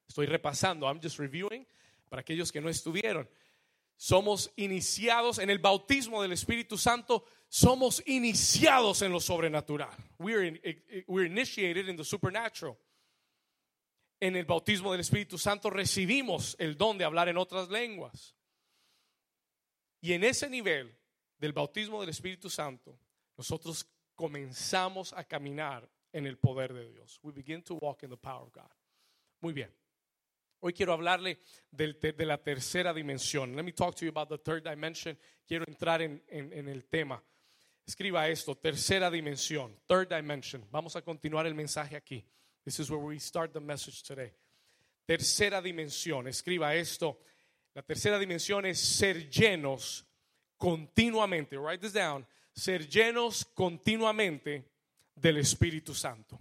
Estoy 0.08 0.26
repasando, 0.26 0.88
I'm 0.88 1.00
just 1.02 1.20
reviewing 1.20 1.66
para 2.10 2.22
aquellos 2.22 2.52
que 2.52 2.62
no 2.62 2.70
estuvieron. 2.70 3.30
Somos 3.96 4.52
iniciados 4.56 5.38
en 5.38 5.50
el 5.50 5.60
bautismo 5.60 6.22
del 6.22 6.34
Espíritu 6.34 6.78
Santo, 6.78 7.24
somos 7.48 8.02
iniciados 8.08 9.02
en 9.04 9.12
lo 9.12 9.20
sobrenatural. 9.20 9.96
We're, 10.18 10.48
eh, 10.48 10.84
eh, 10.90 11.04
we're 11.08 11.28
initiated 11.28 11.88
in 11.88 11.98
the 11.98 12.04
supernatural. 12.04 12.78
En 14.20 14.36
el 14.36 14.46
bautismo 14.46 14.92
del 14.92 15.02
Espíritu 15.02 15.38
Santo 15.38 15.70
recibimos 15.70 16.56
el 16.60 16.78
don 16.78 16.98
de 16.98 17.06
hablar 17.06 17.30
en 17.30 17.38
otras 17.38 17.70
lenguas. 17.70 18.36
Y 20.02 20.14
en 20.14 20.24
ese 20.24 20.50
nivel 20.50 20.96
del 21.38 21.54
bautismo 21.54 22.02
del 22.02 22.10
Espíritu 22.10 22.50
Santo, 22.50 23.00
nosotros 23.38 23.88
comenzamos 24.16 25.14
a 25.14 25.24
caminar 25.24 25.90
en 26.12 26.26
el 26.26 26.38
poder 26.38 26.74
de 26.74 26.92
Dios. 26.92 27.20
We 27.24 27.32
begin 27.32 27.64
to 27.64 27.76
walk 27.76 28.04
in 28.04 28.10
the 28.10 28.18
power 28.18 28.44
of 28.44 28.52
God. 28.52 28.72
Muy 29.40 29.54
bien. 29.54 29.72
Hoy 30.60 30.74
quiero 30.74 30.94
hablarle 30.94 31.40
de 31.72 32.26
la 32.26 32.38
tercera 32.38 32.94
dimensión. 32.94 33.56
Let 33.56 33.64
me 33.64 33.72
talk 33.72 33.96
to 33.96 34.06
you 34.06 34.10
about 34.10 34.30
the 34.30 34.38
third 34.38 34.64
dimension. 34.64 35.18
Quiero 35.48 35.66
entrar 35.68 36.02
en, 36.02 36.22
en 36.30 36.68
el 36.68 36.86
tema. 36.86 37.24
Escriba 37.86 38.28
esto, 38.30 38.56
tercera 38.56 39.10
dimensión, 39.10 39.76
third 39.88 40.08
dimension. 40.08 40.64
Vamos 40.72 40.96
a 40.96 41.02
continuar 41.02 41.48
el 41.48 41.56
mensaje 41.56 41.96
aquí. 41.96 42.24
This 42.64 42.80
is 42.80 42.92
where 42.92 43.02
we 43.02 43.20
start 43.20 43.54
the 43.54 43.60
message 43.60 44.04
today. 44.04 44.32
Tercera 45.08 45.62
dimensión, 45.62 46.28
escriba 46.28 46.76
esto, 46.76 47.20
la 47.74 47.82
tercera 47.82 48.20
dimensión 48.20 48.66
es 48.66 48.80
ser 48.80 49.30
llenos 49.30 50.06
continuamente. 50.58 51.58
Write 51.58 51.80
this 51.80 51.94
down. 51.94 52.28
Ser 52.54 52.88
llenos 52.88 53.46
continuamente 53.46 54.70
del 55.16 55.38
Espíritu 55.38 55.94
Santo. 55.94 56.38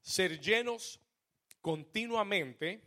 Ser 0.00 0.40
llenos 0.40 1.00
continuamente 1.60 2.80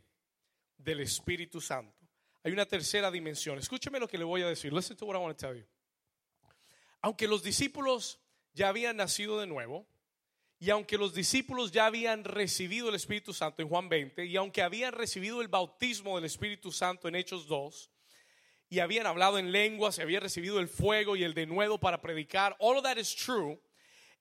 del 0.77 1.01
Espíritu 1.01 1.59
Santo. 1.59 2.07
Hay 2.41 2.53
una 2.53 2.65
tercera 2.65 3.11
dimensión. 3.11 3.59
Escúcheme 3.59 3.99
lo 3.99 4.07
que 4.07 4.17
le 4.17 4.23
voy 4.23 4.41
a 4.41 4.47
decir. 4.47 4.71
Listen 4.71 4.95
to 4.95 5.05
what 5.05 5.15
I 5.15 5.19
want 5.19 5.38
to 5.38 5.47
tell 5.47 5.55
you. 5.55 5.67
Aunque 7.01 7.27
los 7.27 7.43
discípulos 7.43 8.19
ya 8.53 8.70
habían 8.70 8.98
nacido 8.98 9.39
de 9.39 9.48
nuevo, 9.48 9.88
y 10.60 10.72
aunque 10.72 10.98
los 10.98 11.13
discípulos 11.13 11.72
ya 11.72 11.86
habían 11.86 12.25
recibido 12.25 12.89
el 12.89 12.96
Espíritu 12.96 13.34
Santo 13.34 13.62
en 13.62 13.70
Juan 13.70 13.88
20, 13.88 14.25
y 14.25 14.36
aunque 14.36 14.62
habían 14.62 14.94
recibido 14.94 15.41
el 15.41 15.48
bautismo 15.48 16.18
del 16.18 16.25
Espíritu 16.25 16.72
Santo 16.72 17.08
en 17.08 17.15
Hechos 17.15 17.48
2, 17.48 17.89
y 18.70 18.79
habían 18.79 19.08
hablado 19.08 19.39
en 19.39 19.51
lenguas, 19.51 19.98
y 19.98 20.01
habían 20.01 20.22
recibido 20.22 20.60
el 20.60 20.68
fuego 20.68 21.15
y 21.15 21.24
el 21.24 21.34
denuedo 21.34 21.79
para 21.79 22.01
predicar, 22.01 22.56
all 22.60 22.77
of 22.77 22.84
that 22.84 22.98
is 22.98 23.15
true. 23.15 23.60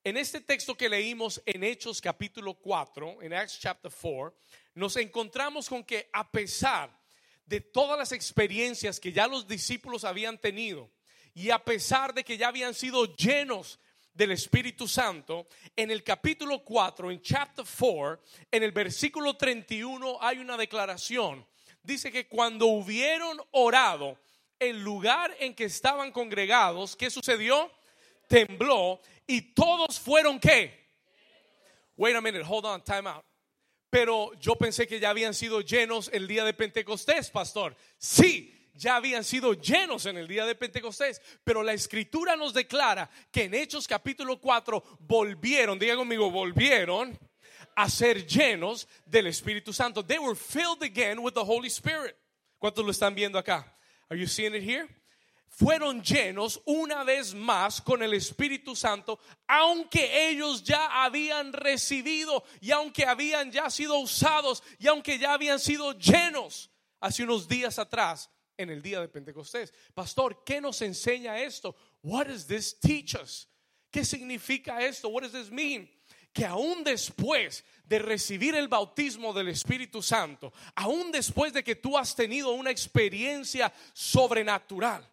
En 0.04 0.16
este 0.16 0.40
texto 0.40 0.76
que 0.76 0.88
leímos 0.88 1.42
en 1.44 1.64
Hechos 1.64 2.00
capítulo 2.00 2.54
4, 2.54 3.20
en 3.22 3.34
Acts 3.34 3.58
chapter 3.58 3.90
4, 3.90 4.34
nos 4.74 4.96
encontramos 4.96 5.68
con 5.68 5.82
que 5.82 6.08
a 6.12 6.30
pesar 6.30 6.96
de 7.44 7.60
todas 7.60 7.98
las 7.98 8.12
experiencias 8.12 9.00
que 9.00 9.12
ya 9.12 9.26
los 9.26 9.48
discípulos 9.48 10.04
habían 10.04 10.38
tenido, 10.38 10.88
y 11.34 11.50
a 11.50 11.58
pesar 11.58 12.14
de 12.14 12.24
que 12.24 12.38
ya 12.38 12.48
habían 12.48 12.74
sido 12.74 13.04
llenos 13.16 13.80
del 14.18 14.32
Espíritu 14.32 14.88
Santo, 14.88 15.46
en 15.76 15.92
el 15.92 16.02
capítulo 16.02 16.64
4, 16.64 17.12
en 17.12 17.22
chapter 17.22 17.64
4, 17.64 18.20
en 18.50 18.64
el 18.64 18.72
versículo 18.72 19.36
31 19.36 20.18
hay 20.20 20.38
una 20.38 20.56
declaración. 20.56 21.46
Dice 21.84 22.10
que 22.10 22.26
cuando 22.26 22.66
hubieron 22.66 23.40
orado, 23.52 24.18
el 24.58 24.82
lugar 24.82 25.36
en 25.38 25.54
que 25.54 25.66
estaban 25.66 26.10
congregados, 26.10 26.96
¿qué 26.96 27.10
sucedió? 27.10 27.70
Tembló 28.26 29.00
y 29.24 29.54
todos 29.54 30.00
fueron 30.00 30.40
qué? 30.40 30.88
Wait 31.96 32.16
a 32.16 32.20
minute, 32.20 32.44
hold 32.44 32.66
on, 32.66 32.82
time 32.82 33.08
out. 33.08 33.24
Pero 33.88 34.32
yo 34.40 34.56
pensé 34.56 34.88
que 34.88 34.98
ya 34.98 35.10
habían 35.10 35.32
sido 35.32 35.60
llenos 35.60 36.10
el 36.12 36.26
día 36.26 36.44
de 36.44 36.54
Pentecostés, 36.54 37.30
pastor. 37.30 37.76
Sí, 37.96 38.57
ya 38.78 38.96
habían 38.96 39.24
sido 39.24 39.54
llenos 39.54 40.06
en 40.06 40.16
el 40.16 40.28
día 40.28 40.46
de 40.46 40.54
Pentecostés, 40.54 41.20
pero 41.42 41.62
la 41.62 41.72
escritura 41.72 42.36
nos 42.36 42.54
declara 42.54 43.10
que 43.30 43.44
en 43.44 43.54
Hechos 43.54 43.88
capítulo 43.88 44.40
4 44.40 44.98
volvieron, 45.00 45.78
diga 45.78 45.96
conmigo, 45.96 46.30
volvieron 46.30 47.18
a 47.74 47.90
ser 47.90 48.24
llenos 48.24 48.86
del 49.04 49.26
Espíritu 49.26 49.72
Santo. 49.72 50.04
They 50.04 50.18
were 50.18 50.36
filled 50.36 50.82
again 50.82 51.18
with 51.18 51.34
the 51.34 51.44
Holy 51.44 51.68
Spirit. 51.68 52.16
¿Cuántos 52.58 52.84
lo 52.84 52.92
están 52.92 53.14
viendo 53.14 53.38
acá? 53.38 53.64
Are 54.08 54.18
you 54.18 54.26
seeing 54.26 54.54
it 54.54 54.62
here? 54.62 54.88
Fueron 55.48 56.02
llenos 56.02 56.60
una 56.64 57.02
vez 57.02 57.34
más 57.34 57.80
con 57.80 58.02
el 58.02 58.14
Espíritu 58.14 58.76
Santo, 58.76 59.18
aunque 59.48 60.28
ellos 60.28 60.62
ya 60.62 61.02
habían 61.02 61.52
recibido 61.52 62.44
y 62.60 62.70
aunque 62.70 63.04
habían 63.06 63.50
ya 63.50 63.68
sido 63.70 63.98
usados 63.98 64.62
y 64.78 64.86
aunque 64.86 65.18
ya 65.18 65.32
habían 65.32 65.58
sido 65.58 65.98
llenos 65.98 66.70
hace 67.00 67.24
unos 67.24 67.48
días 67.48 67.78
atrás 67.80 68.30
en 68.58 68.70
el 68.70 68.82
día 68.82 69.00
de 69.00 69.08
Pentecostés. 69.08 69.72
Pastor, 69.94 70.42
¿qué 70.44 70.60
nos 70.60 70.82
enseña 70.82 71.40
esto? 71.40 71.74
What 72.02 72.26
does 72.26 72.46
this 72.46 72.78
teach 72.78 73.14
us? 73.14 73.48
¿Qué 73.90 74.04
significa 74.04 74.82
esto? 74.82 75.08
What 75.08 75.22
does 75.22 75.32
this 75.32 75.50
mean? 75.50 75.88
Que 76.34 76.44
aún 76.44 76.84
después 76.84 77.64
de 77.84 77.98
recibir 78.00 78.54
el 78.54 78.68
bautismo 78.68 79.32
del 79.32 79.48
Espíritu 79.48 80.02
Santo, 80.02 80.52
aún 80.74 81.10
después 81.10 81.52
de 81.52 81.64
que 81.64 81.76
tú 81.76 81.96
has 81.96 82.14
tenido 82.14 82.52
una 82.52 82.70
experiencia 82.70 83.72
sobrenatural, 83.94 85.08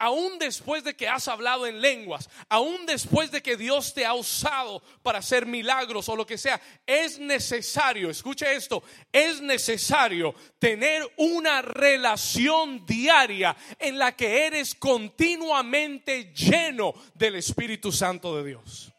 aún 0.00 0.38
después 0.38 0.82
de 0.82 0.96
que 0.96 1.06
has 1.06 1.28
hablado 1.28 1.66
en 1.66 1.80
lenguas, 1.80 2.28
aún 2.48 2.86
después 2.86 3.30
de 3.30 3.42
que 3.42 3.56
Dios 3.56 3.92
te 3.92 4.06
ha 4.06 4.14
usado 4.14 4.82
para 5.02 5.18
hacer 5.18 5.44
milagros 5.44 6.08
o 6.08 6.16
lo 6.16 6.26
que 6.26 6.38
sea, 6.38 6.60
es 6.86 7.18
necesario, 7.18 8.10
escuche 8.10 8.52
esto, 8.52 8.82
es 9.12 9.42
necesario 9.42 10.34
tener 10.58 11.06
una 11.18 11.60
relación 11.60 12.84
diaria 12.86 13.54
en 13.78 13.98
la 13.98 14.16
que 14.16 14.46
eres 14.46 14.74
continuamente 14.74 16.32
lleno 16.32 16.94
del 17.14 17.36
Espíritu 17.36 17.92
Santo 17.92 18.34
de 18.36 18.48
Dios. 18.48 18.92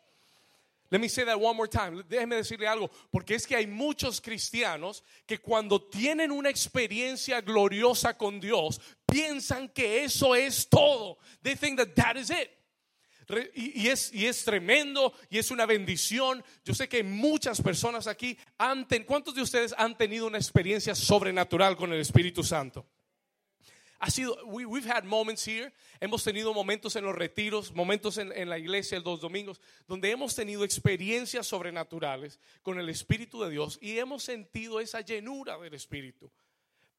Let 0.92 1.00
me 1.00 1.08
say 1.08 1.24
that 1.24 1.40
one 1.40 1.56
more 1.56 1.70
time. 1.70 2.04
Déjeme 2.04 2.36
decirle 2.36 2.68
algo, 2.68 2.92
porque 3.10 3.36
es 3.36 3.48
que 3.48 3.56
hay 3.56 3.66
muchos 3.66 4.20
cristianos 4.20 5.04
que 5.26 5.40
cuando 5.40 5.82
tienen 5.82 6.32
una 6.32 6.50
experiencia 6.50 7.40
gloriosa 7.40 8.18
con 8.18 8.42
Dios, 8.42 8.82
piensan 9.06 9.70
que 9.70 10.04
eso 10.04 10.36
es 10.36 10.68
todo. 10.68 11.18
They 11.42 11.56
think 11.56 11.78
that 11.78 11.96
that 11.96 12.18
is 12.18 12.30
it. 12.30 12.50
Y, 13.56 13.88
es, 13.88 14.14
y 14.14 14.26
es 14.28 14.44
tremendo 14.44 15.14
y 15.30 15.38
es 15.38 15.50
una 15.52 15.66
bendición. 15.66 16.44
Yo 16.66 16.74
sé 16.74 16.90
que 16.90 17.04
muchas 17.04 17.62
personas 17.62 18.08
aquí 18.08 18.38
han 18.58 18.86
¿cuántos 19.06 19.34
de 19.34 19.42
ustedes 19.42 19.74
han 19.78 19.98
tenido 19.98 20.28
una 20.28 20.38
experiencia 20.38 20.94
sobrenatural 20.94 21.78
con 21.78 21.94
el 21.94 22.02
Espíritu 22.02 22.44
Santo? 22.44 22.86
Ha 24.04 24.10
sido, 24.10 24.36
we, 24.48 24.66
we've 24.66 24.92
had 24.92 25.04
moments 25.04 25.46
here, 25.48 25.72
hemos 26.00 26.24
tenido 26.24 26.56
momentos 26.56 26.96
en 26.96 27.04
los 27.04 27.16
retiros, 27.16 27.72
momentos 27.72 28.18
en, 28.18 28.32
en 28.32 28.50
la 28.50 28.58
iglesia 28.58 28.98
el 28.98 29.04
dos 29.04 29.22
domingos, 29.22 29.62
donde 29.88 30.10
hemos 30.10 30.34
tenido 30.34 30.64
experiencias 30.64 31.46
sobrenaturales 31.46 32.40
con 32.64 32.80
el 32.80 32.90
Espíritu 32.90 33.44
de 33.44 33.52
Dios 33.52 33.78
y 33.80 34.00
hemos 34.00 34.24
sentido 34.24 34.80
esa 34.80 35.02
llenura 35.02 35.60
del 35.60 35.76
Espíritu. 35.76 36.32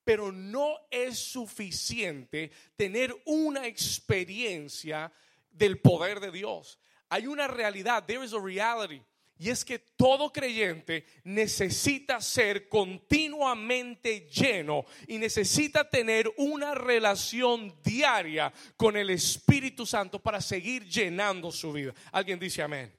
Pero 0.04 0.30
no 0.30 0.76
es 0.92 1.18
suficiente 1.18 2.52
tener 2.76 3.12
una 3.24 3.66
experiencia 3.66 5.12
del 5.50 5.80
poder 5.80 6.20
de 6.20 6.30
Dios. 6.30 6.78
Hay 7.08 7.26
una 7.26 7.48
realidad, 7.48 8.04
there 8.06 8.24
is 8.24 8.32
a 8.32 8.40
reality. 8.40 9.02
Y 9.42 9.50
es 9.50 9.64
que 9.64 9.80
todo 9.80 10.32
creyente 10.32 11.04
necesita 11.24 12.20
ser 12.20 12.68
continuamente 12.68 14.28
lleno 14.30 14.84
y 15.08 15.18
necesita 15.18 15.90
tener 15.90 16.32
una 16.36 16.76
relación 16.76 17.74
diaria 17.82 18.52
con 18.76 18.96
el 18.96 19.10
Espíritu 19.10 19.84
Santo 19.84 20.20
para 20.20 20.40
seguir 20.40 20.84
llenando 20.84 21.50
su 21.50 21.72
vida. 21.72 21.92
Alguien 22.12 22.38
dice 22.38 22.62
amén. 22.62 22.94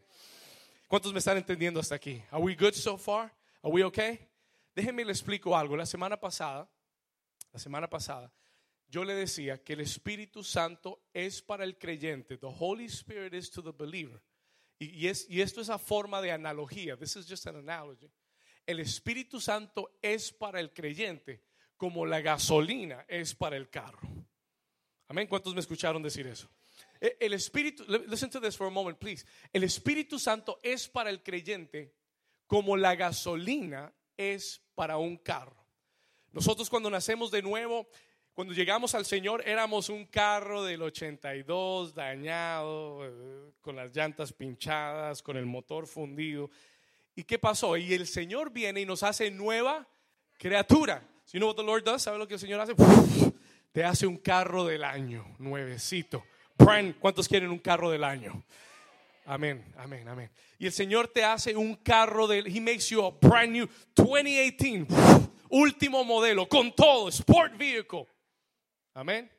¿Cuántos 0.89 1.13
me 1.13 1.19
están 1.19 1.37
entendiendo 1.37 1.79
hasta 1.79 1.95
aquí? 1.95 2.21
Are 2.29 2.43
we 2.43 2.55
good 2.55 2.73
so 2.73 2.97
far? 2.97 3.33
Are 3.61 3.71
we 3.71 3.81
okay? 3.81 4.19
Déjenme 4.75 5.05
le 5.05 5.13
explico 5.13 5.55
algo. 5.55 5.77
La 5.77 5.85
semana 5.85 6.19
pasada, 6.19 6.69
la 7.53 7.59
semana 7.59 7.89
pasada, 7.89 8.29
yo 8.89 9.05
le 9.05 9.13
decía 9.13 9.63
que 9.63 9.71
el 9.71 9.79
Espíritu 9.79 10.43
Santo 10.43 11.05
es 11.13 11.41
para 11.41 11.63
el 11.63 11.77
creyente. 11.77 12.37
The 12.37 12.53
Holy 12.59 12.87
Spirit 12.87 13.33
is 13.33 13.49
to 13.49 13.63
the 13.63 13.71
believer 13.71 14.21
y, 14.79 15.07
es, 15.07 15.25
y 15.29 15.41
esto 15.41 15.61
es 15.61 15.69
a 15.69 15.77
forma 15.77 16.21
de 16.21 16.31
analogía. 16.31 16.97
This 16.97 17.15
is 17.15 17.27
just 17.27 17.47
an 17.47 17.55
analogy. 17.55 18.11
El 18.65 18.79
Espíritu 18.79 19.39
Santo 19.39 19.97
es 20.01 20.31
para 20.31 20.59
el 20.59 20.73
creyente 20.73 21.43
como 21.77 22.05
la 22.05 22.21
gasolina 22.21 23.05
es 23.07 23.35
para 23.35 23.57
el 23.57 23.69
carro. 23.69 24.07
Amén. 25.07 25.27
¿Cuántos 25.27 25.53
me 25.53 25.59
escucharon 25.59 26.01
decir 26.01 26.25
eso? 26.27 26.49
E, 26.99 27.17
el 27.19 27.33
Espíritu, 27.33 27.83
listen 28.07 28.29
to 28.29 28.39
this 28.39 28.55
for 28.55 28.67
a 28.67 28.69
moment, 28.69 28.97
please. 28.97 29.25
El 29.51 29.63
Espíritu 29.63 30.17
Santo 30.17 30.59
es 30.63 30.87
para 30.87 31.09
el 31.09 31.21
creyente 31.21 31.93
como 32.47 32.77
la 32.77 32.95
gasolina 32.95 33.93
es 34.15 34.61
para 34.75 34.97
un 34.97 35.17
carro. 35.17 35.67
Nosotros 36.31 36.69
cuando 36.69 36.89
nacemos 36.89 37.31
de 37.31 37.41
nuevo, 37.41 37.87
cuando 38.33 38.53
llegamos 38.53 38.95
al 38.95 39.05
Señor 39.05 39.43
éramos 39.47 39.89
un 39.89 40.05
carro 40.05 40.63
del 40.63 40.81
82 40.81 41.93
dañado, 41.93 43.05
eh, 43.05 43.51
con 43.61 43.75
las 43.75 43.95
llantas 43.95 44.33
pinchadas, 44.33 45.21
con 45.21 45.37
el 45.37 45.45
motor 45.45 45.85
fundido. 45.85 46.49
¿Y 47.15 47.23
qué 47.23 47.37
pasó? 47.37 47.77
Y 47.77 47.93
el 47.93 48.07
Señor 48.07 48.51
viene 48.51 48.81
y 48.81 48.85
nos 48.85 49.03
hace 49.03 49.29
nueva 49.29 49.87
criatura. 50.37 51.07
Si 51.25 51.37
you 51.37 51.39
know 51.39 51.49
what 51.49 51.55
the 51.55 51.63
Lord 51.63 51.83
does? 51.83 52.01
¿Sabe 52.01 52.17
lo 52.17 52.27
que 52.27 52.33
el 52.33 52.39
Señor 52.39 52.59
hace? 52.59 52.73
Te 53.71 53.83
hace 53.83 54.07
un 54.07 54.17
carro 54.17 54.65
del 54.65 54.83
año, 54.83 55.25
nuevecito. 55.37 56.23
¿cuántos 56.99 57.27
quieren 57.27 57.51
un 57.51 57.59
carro 57.59 57.91
del 57.91 58.03
año? 58.03 58.43
Amén, 59.25 59.63
amén, 59.77 60.07
amén. 60.07 60.29
Y 60.57 60.65
el 60.65 60.71
Señor 60.73 61.07
te 61.07 61.23
hace 61.23 61.55
un 61.55 61.75
carro 61.75 62.27
del, 62.27 62.47
He 62.47 62.59
makes 62.59 62.89
you 62.89 63.03
a 63.03 63.11
brand 63.11 63.51
new 63.51 63.67
2018, 63.95 64.87
último 65.49 66.03
modelo, 66.03 66.47
con 66.47 66.73
todo, 66.73 67.09
sport 67.09 67.57
vehicle. 67.57 68.07
Amén. 68.93 69.31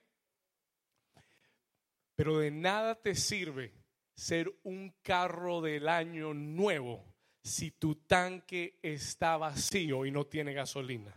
Pero 2.17 2.39
de 2.39 2.51
nada 2.51 3.01
te 3.01 3.15
sirve 3.15 3.73
ser 4.15 4.53
un 4.63 4.95
carro 5.03 5.61
del 5.61 5.89
año 5.89 6.35
nuevo 6.35 7.05
si 7.43 7.71
tu 7.73 7.97
tanque 7.97 8.79
está 8.83 9.37
vacío 9.37 10.07
y 10.07 10.11
no 10.11 10.27
tiene 10.27 10.55
gasolina. 10.55 11.15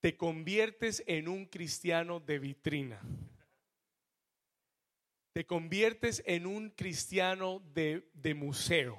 Te 0.00 0.16
conviertes 0.16 1.02
en 1.06 1.28
un 1.28 1.46
cristiano 1.46 2.20
de 2.20 2.38
vitrina. 2.38 3.00
Te 5.32 5.46
conviertes 5.46 6.22
en 6.26 6.46
un 6.46 6.70
cristiano 6.70 7.60
de, 7.72 8.10
de 8.12 8.34
museo. 8.34 8.98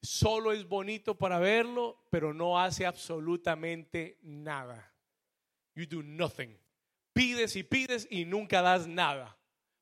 Solo 0.00 0.52
es 0.52 0.66
bonito 0.66 1.18
para 1.18 1.38
verlo, 1.38 2.06
pero 2.10 2.32
no 2.32 2.58
hace 2.58 2.86
absolutamente 2.86 4.18
nada. 4.22 4.94
You 5.74 5.86
do 5.86 6.02
nothing 6.02 6.56
pides 7.20 7.54
y 7.54 7.62
pides 7.62 8.08
y 8.10 8.24
nunca 8.24 8.62
das 8.62 8.86
nada. 8.86 9.36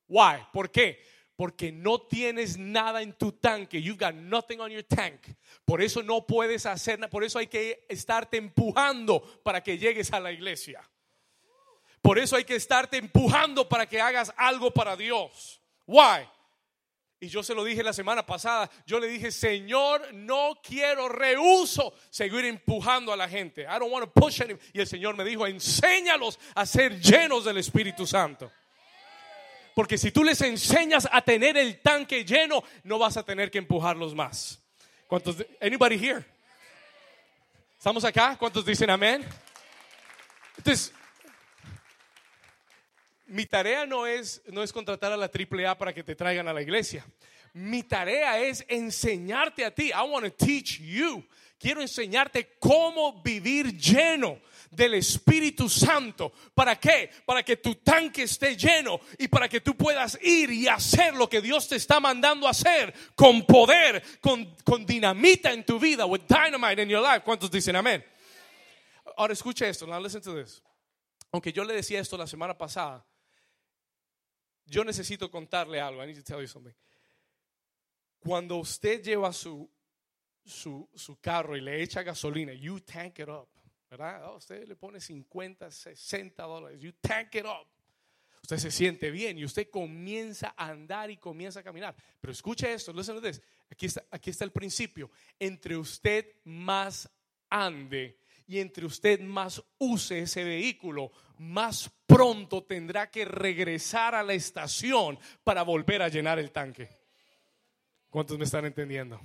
Why? 0.09 0.45
¿Por 0.51 0.69
qué? 0.71 1.01
Porque 1.37 1.71
no 1.71 2.01
tienes 2.01 2.57
nada 2.57 3.01
en 3.01 3.13
tu 3.13 3.31
tanque. 3.31 3.81
You've 3.81 3.97
got 3.97 4.13
nothing 4.13 4.59
on 4.59 4.71
your 4.71 4.83
tank. 4.83 5.21
Por 5.63 5.81
eso 5.81 6.03
no 6.03 6.27
puedes 6.27 6.65
hacer 6.65 6.99
nada. 6.99 7.09
Por 7.09 7.23
eso 7.23 7.39
hay 7.39 7.47
que 7.47 7.85
estarte 7.87 8.35
empujando 8.35 9.21
para 9.41 9.63
que 9.63 9.77
llegues 9.77 10.11
a 10.11 10.19
la 10.19 10.33
iglesia. 10.33 10.81
Por 12.01 12.19
eso 12.19 12.35
hay 12.35 12.43
que 12.43 12.57
estarte 12.57 12.97
empujando 12.97 13.69
para 13.69 13.87
que 13.87 14.01
hagas 14.01 14.33
algo 14.35 14.71
para 14.71 14.97
Dios. 14.97 15.61
Why? 15.87 16.27
Y 17.21 17.27
yo 17.27 17.43
se 17.43 17.53
lo 17.53 17.65
dije 17.65 17.83
la 17.83 17.91
semana 17.91 18.25
pasada, 18.25 18.69
yo 18.85 18.97
le 18.97 19.07
dije, 19.07 19.29
Señor, 19.29 20.13
no 20.13 20.57
quiero 20.63 21.09
rehuso 21.09 21.93
seguir 22.09 22.45
empujando 22.45 23.11
a 23.11 23.17
la 23.17 23.27
gente. 23.27 23.63
I 23.63 23.77
don't 23.77 23.91
want 23.91 24.05
to 24.05 24.11
push 24.11 24.41
anyone. 24.41 24.61
Y 24.71 24.79
el 24.79 24.87
Señor 24.87 25.17
me 25.17 25.25
dijo, 25.25 25.45
enséñalos 25.45 26.39
a 26.55 26.65
ser 26.65 26.97
llenos 27.01 27.43
del 27.43 27.57
Espíritu 27.57 28.07
Santo. 28.07 28.49
Porque 29.75 29.97
si 29.97 30.11
tú 30.11 30.23
les 30.23 30.41
enseñas 30.41 31.09
a 31.11 31.21
tener 31.21 31.57
el 31.57 31.81
tanque 31.81 32.23
lleno, 32.23 32.63
no 32.83 32.97
vas 32.97 33.17
a 33.17 33.23
tener 33.23 33.51
que 33.51 33.57
empujarlos 33.57 34.15
más. 34.15 34.61
¿Cuántos? 35.07 35.35
Anybody 35.61 35.95
here? 35.95 36.25
¿Estamos 37.77 38.03
acá? 38.05 38.37
¿Cuántos 38.37 38.65
dicen 38.65 38.89
amén? 38.89 39.25
Entonces, 40.57 40.93
mi 43.29 43.45
tarea 43.45 43.85
no 43.85 44.05
es, 44.05 44.41
no 44.47 44.63
es 44.63 44.73
contratar 44.73 45.11
a 45.11 45.17
la 45.17 45.29
AAA 45.29 45.77
para 45.77 45.93
que 45.93 46.03
te 46.03 46.15
traigan 46.15 46.47
a 46.47 46.53
la 46.53 46.61
iglesia. 46.61 47.05
Mi 47.53 47.83
tarea 47.83 48.39
es 48.39 48.63
enseñarte 48.67 49.65
a 49.65 49.71
ti. 49.71 49.89
I 49.89 50.01
want 50.07 50.25
to 50.25 50.31
teach 50.31 50.79
you. 50.79 51.23
Quiero 51.59 51.81
enseñarte 51.81 52.57
cómo 52.57 53.21
vivir 53.21 53.75
lleno 53.77 54.39
del 54.71 54.93
Espíritu 54.93 55.67
Santo. 55.67 56.31
¿Para 56.53 56.79
qué? 56.79 57.09
Para 57.25 57.43
que 57.43 57.57
tu 57.57 57.75
tanque 57.75 58.23
esté 58.23 58.55
lleno 58.55 58.99
y 59.17 59.27
para 59.27 59.49
que 59.49 59.59
tú 59.59 59.75
puedas 59.75 60.17
ir 60.21 60.51
y 60.51 60.67
hacer 60.67 61.15
lo 61.15 61.27
que 61.27 61.41
Dios 61.41 61.67
te 61.67 61.75
está 61.75 61.99
mandando 61.99 62.47
hacer 62.47 62.93
con 63.15 63.45
poder, 63.45 64.01
con, 64.21 64.55
con 64.63 64.85
dinamita 64.85 65.51
en 65.51 65.65
tu 65.65 65.79
vida, 65.79 66.05
with 66.05 66.21
dynamite 66.27 66.81
in 66.81 66.89
your 66.89 67.01
life. 67.01 67.21
¿Cuántos 67.25 67.51
dicen 67.51 67.75
amén? 67.75 68.05
Ahora 69.17 69.33
escucha 69.33 69.67
esto, 69.67 69.85
now 69.85 69.99
listen 69.99 70.21
to 70.21 70.33
this. 70.33 70.61
Aunque 71.31 71.51
yo 71.51 71.63
le 71.63 71.73
decía 71.73 71.99
esto 71.99 72.17
la 72.17 72.25
semana 72.25 72.57
pasada, 72.57 73.05
yo 74.69 74.83
necesito 74.83 75.29
contarle 75.29 75.79
algo. 75.79 76.03
I 76.03 76.07
need 76.07 76.17
to 76.17 76.23
tell 76.23 76.41
you 76.41 76.47
something. 76.47 76.73
Cuando 78.19 78.57
usted 78.57 79.01
lleva 79.01 79.31
su, 79.33 79.69
su, 80.45 80.87
su 80.93 81.19
carro 81.19 81.55
y 81.55 81.61
le 81.61 81.81
echa 81.81 82.03
gasolina, 82.03 82.53
you 82.53 82.79
tank 82.81 83.19
it 83.19 83.29
up. 83.29 83.47
¿Verdad? 83.89 84.23
Oh, 84.25 84.37
usted 84.37 84.67
le 84.67 84.75
pone 84.75 84.99
50, 84.99 85.71
60 85.71 86.43
dólares. 86.43 86.79
You 86.79 86.91
tank 87.01 87.35
it 87.35 87.45
up. 87.45 87.67
Usted 88.43 88.57
se 88.57 88.71
siente 88.71 89.11
bien 89.11 89.37
y 89.37 89.45
usted 89.45 89.69
comienza 89.69 90.53
a 90.55 90.69
andar 90.69 91.09
y 91.09 91.17
comienza 91.17 91.59
a 91.59 91.63
caminar. 91.63 91.95
Pero 92.19 92.31
escuche 92.31 92.71
esto, 92.71 92.93
listen 92.93 93.15
to 93.15 93.21
this. 93.21 93.41
Aquí 93.69 93.87
está, 93.87 94.03
aquí 94.11 94.29
está 94.29 94.45
el 94.45 94.51
principio. 94.51 95.09
Entre 95.39 95.75
usted 95.75 96.25
más 96.45 97.09
ande 97.49 98.18
y 98.49 98.59
entre 98.59 98.87
usted 98.87 99.19
más 99.19 99.61
use 99.77 100.21
ese 100.21 100.43
vehículo, 100.43 101.11
más 101.37 101.87
pronto 102.07 102.63
tendrá 102.63 103.11
que 103.11 103.23
regresar 103.23 104.15
a 104.15 104.23
la 104.23 104.33
estación 104.33 105.19
para 105.43 105.61
volver 105.61 106.01
a 106.01 106.07
llenar 106.07 106.39
el 106.39 106.49
tanque. 106.49 106.89
¿Cuántos 108.09 108.39
me 108.39 108.45
están 108.45 108.65
entendiendo? 108.65 109.21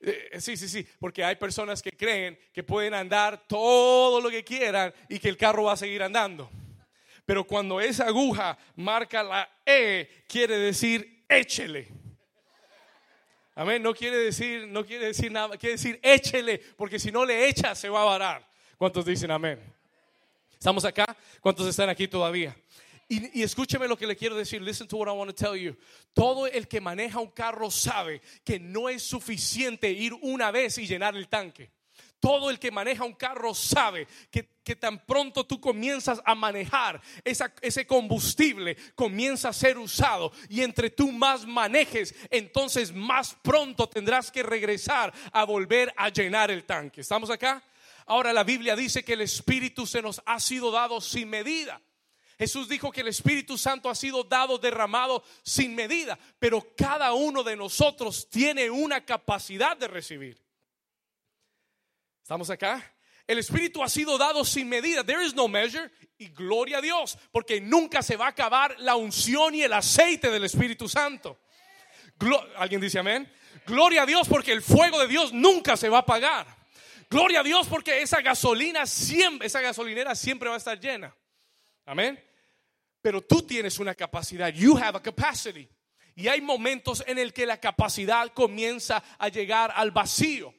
Eh, 0.00 0.40
sí, 0.40 0.56
sí, 0.56 0.70
sí, 0.70 0.86
porque 0.98 1.22
hay 1.22 1.36
personas 1.36 1.82
que 1.82 1.92
creen 1.92 2.38
que 2.50 2.62
pueden 2.62 2.94
andar 2.94 3.46
todo 3.46 4.22
lo 4.22 4.30
que 4.30 4.42
quieran 4.42 4.94
y 5.10 5.18
que 5.18 5.28
el 5.28 5.36
carro 5.36 5.64
va 5.64 5.74
a 5.74 5.76
seguir 5.76 6.02
andando. 6.02 6.50
Pero 7.26 7.46
cuando 7.46 7.78
esa 7.78 8.06
aguja 8.06 8.56
marca 8.76 9.22
la 9.22 9.50
E, 9.66 10.24
quiere 10.26 10.56
decir 10.56 11.26
échele. 11.28 11.88
Amén, 13.60 13.82
no 13.82 13.92
quiere 13.92 14.16
decir, 14.16 14.66
no 14.68 14.86
quiere 14.86 15.08
decir 15.08 15.30
nada, 15.30 15.54
quiere 15.58 15.74
decir 15.74 16.00
échele, 16.02 16.56
porque 16.78 16.98
si 16.98 17.12
no 17.12 17.26
le 17.26 17.46
echa 17.46 17.74
se 17.74 17.90
va 17.90 18.00
a 18.00 18.04
varar. 18.06 18.50
¿Cuántos 18.78 19.04
dicen 19.04 19.30
amén? 19.30 19.60
¿Estamos 20.50 20.82
acá? 20.86 21.14
¿Cuántos 21.42 21.66
están 21.68 21.90
aquí 21.90 22.08
todavía? 22.08 22.56
Y, 23.06 23.42
escúcheme 23.42 23.86
lo 23.86 23.98
que 23.98 24.06
le 24.06 24.16
quiero 24.16 24.34
decir. 24.34 24.62
Listen 24.62 24.88
to 24.88 24.96
what 24.96 25.08
I 25.08 25.10
want 25.10 25.30
to 25.30 25.34
tell 25.36 25.54
you. 25.54 25.76
Todo 26.14 26.46
el 26.46 26.68
que 26.68 26.80
maneja 26.80 27.20
un 27.20 27.32
carro 27.32 27.70
sabe 27.70 28.22
que 28.44 28.58
no 28.58 28.88
es 28.88 29.02
suficiente 29.02 29.90
ir 29.90 30.14
una 30.22 30.50
vez 30.50 30.78
y 30.78 30.86
llenar 30.86 31.14
el 31.14 31.28
tanque. 31.28 31.70
Todo 32.20 32.50
el 32.50 32.58
que 32.58 32.70
maneja 32.70 33.04
un 33.04 33.14
carro 33.14 33.54
sabe 33.54 34.06
que, 34.30 34.76
tan 34.76 35.04
pronto 35.04 35.46
tú 35.46 35.60
comienzas 35.60 36.20
a 36.24 36.34
manejar, 36.34 37.00
ese 37.24 37.86
combustible 37.86 38.76
comienza 38.94 39.48
a 39.48 39.52
ser 39.54 39.78
usado. 39.78 40.30
Y 40.48 40.60
entre 40.60 40.90
tú 40.90 41.10
más 41.10 41.46
manejes, 41.46 42.14
entonces 42.30 42.92
más 42.94 43.34
pronto 43.42 43.88
tendrás 43.88 44.30
que 44.30 44.42
regresar 44.42 45.12
a 45.32 45.44
volver 45.44 45.92
a 45.96 46.10
llenar 46.10 46.50
el 46.50 46.64
tanque. 46.64 47.00
¿Estamos 47.00 47.30
acá? 47.30 47.64
Ahora 48.06 48.32
la 48.32 48.44
Biblia 48.44 48.76
dice 48.76 49.02
que 49.02 49.14
el 49.14 49.22
Espíritu 49.22 49.86
se 49.86 50.02
nos 50.02 50.20
ha 50.26 50.38
sido 50.40 50.70
dado 50.70 51.00
sin 51.00 51.30
medida. 51.30 51.80
Jesús 52.38 52.68
dijo 52.68 52.92
que 52.92 53.00
el 53.00 53.08
Espíritu 53.08 53.56
Santo 53.56 53.88
ha 53.88 53.94
sido 53.94 54.24
dado, 54.24 54.58
derramado 54.58 55.22
sin 55.42 55.74
medida, 55.74 56.18
pero 56.38 56.74
cada 56.76 57.12
uno 57.12 57.42
de 57.42 57.56
nosotros 57.56 58.28
tiene 58.30 58.70
una 58.70 59.04
capacidad 59.04 59.76
de 59.76 59.88
recibir. 59.88 60.49
¿Estamos 62.30 62.48
acá? 62.48 62.94
El 63.26 63.40
Espíritu 63.40 63.82
ha 63.82 63.88
sido 63.88 64.16
dado 64.16 64.44
sin 64.44 64.68
medida. 64.68 65.02
There 65.02 65.26
is 65.26 65.34
no 65.34 65.48
measure. 65.48 65.90
Y 66.16 66.28
gloria 66.28 66.78
a 66.78 66.80
Dios, 66.80 67.18
porque 67.32 67.60
nunca 67.60 68.04
se 68.04 68.14
va 68.14 68.26
a 68.26 68.28
acabar 68.28 68.78
la 68.78 68.94
unción 68.94 69.52
y 69.56 69.62
el 69.62 69.72
aceite 69.72 70.30
del 70.30 70.44
Espíritu 70.44 70.88
Santo. 70.88 71.40
¿Alguien 72.56 72.80
dice 72.80 73.00
amén? 73.00 73.28
Gloria 73.66 74.04
a 74.04 74.06
Dios, 74.06 74.28
porque 74.28 74.52
el 74.52 74.62
fuego 74.62 75.00
de 75.00 75.08
Dios 75.08 75.32
nunca 75.32 75.76
se 75.76 75.88
va 75.88 75.96
a 75.96 76.00
apagar. 76.02 76.46
Gloria 77.10 77.40
a 77.40 77.42
Dios, 77.42 77.66
porque 77.66 78.00
esa 78.00 78.20
gasolina 78.20 78.86
siempre, 78.86 79.48
esa 79.48 79.60
gasolinera 79.60 80.14
siempre 80.14 80.48
va 80.48 80.54
a 80.54 80.58
estar 80.58 80.78
llena. 80.78 81.12
Amén. 81.84 82.16
Pero 83.02 83.22
tú 83.22 83.42
tienes 83.42 83.80
una 83.80 83.96
capacidad. 83.96 84.50
You 84.50 84.78
have 84.78 84.96
a 84.96 85.02
capacity. 85.02 85.68
Y 86.14 86.28
hay 86.28 86.40
momentos 86.40 87.02
en 87.08 87.18
el 87.18 87.32
que 87.32 87.44
la 87.44 87.58
capacidad 87.58 88.32
comienza 88.32 89.02
a 89.18 89.28
llegar 89.30 89.72
al 89.74 89.90
vacío. 89.90 90.54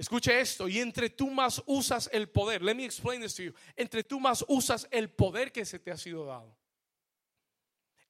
Escuche 0.00 0.40
esto, 0.40 0.66
y 0.66 0.78
entre 0.78 1.10
tú 1.10 1.28
más 1.28 1.62
usas 1.66 2.08
el 2.10 2.30
poder, 2.30 2.62
let 2.62 2.74
me 2.74 2.86
explain 2.86 3.20
this 3.20 3.34
to 3.34 3.42
you, 3.42 3.52
entre 3.76 4.02
tú 4.02 4.18
más 4.18 4.42
usas 4.48 4.88
el 4.90 5.10
poder 5.10 5.52
que 5.52 5.66
se 5.66 5.78
te 5.78 5.90
ha 5.90 5.96
sido 5.98 6.24
dado. 6.24 6.56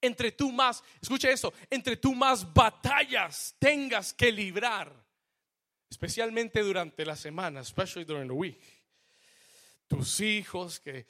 Entre 0.01 0.31
tú 0.31 0.53
más, 0.53 0.85
escuche 1.03 1.33
esto, 1.33 1.53
entre 1.69 1.97
tú 1.97 2.15
más 2.15 2.55
batallas 2.55 3.57
tengas 3.59 4.15
que 4.15 4.31
librar, 4.31 4.95
especialmente 5.91 6.63
durante 6.63 7.05
la 7.05 7.17
semana, 7.17 7.59
especially 7.59 8.05
during 8.05 8.29
the 8.29 8.35
week. 8.35 8.63
Tus 9.89 10.21
hijos 10.21 10.79
que 10.79 11.07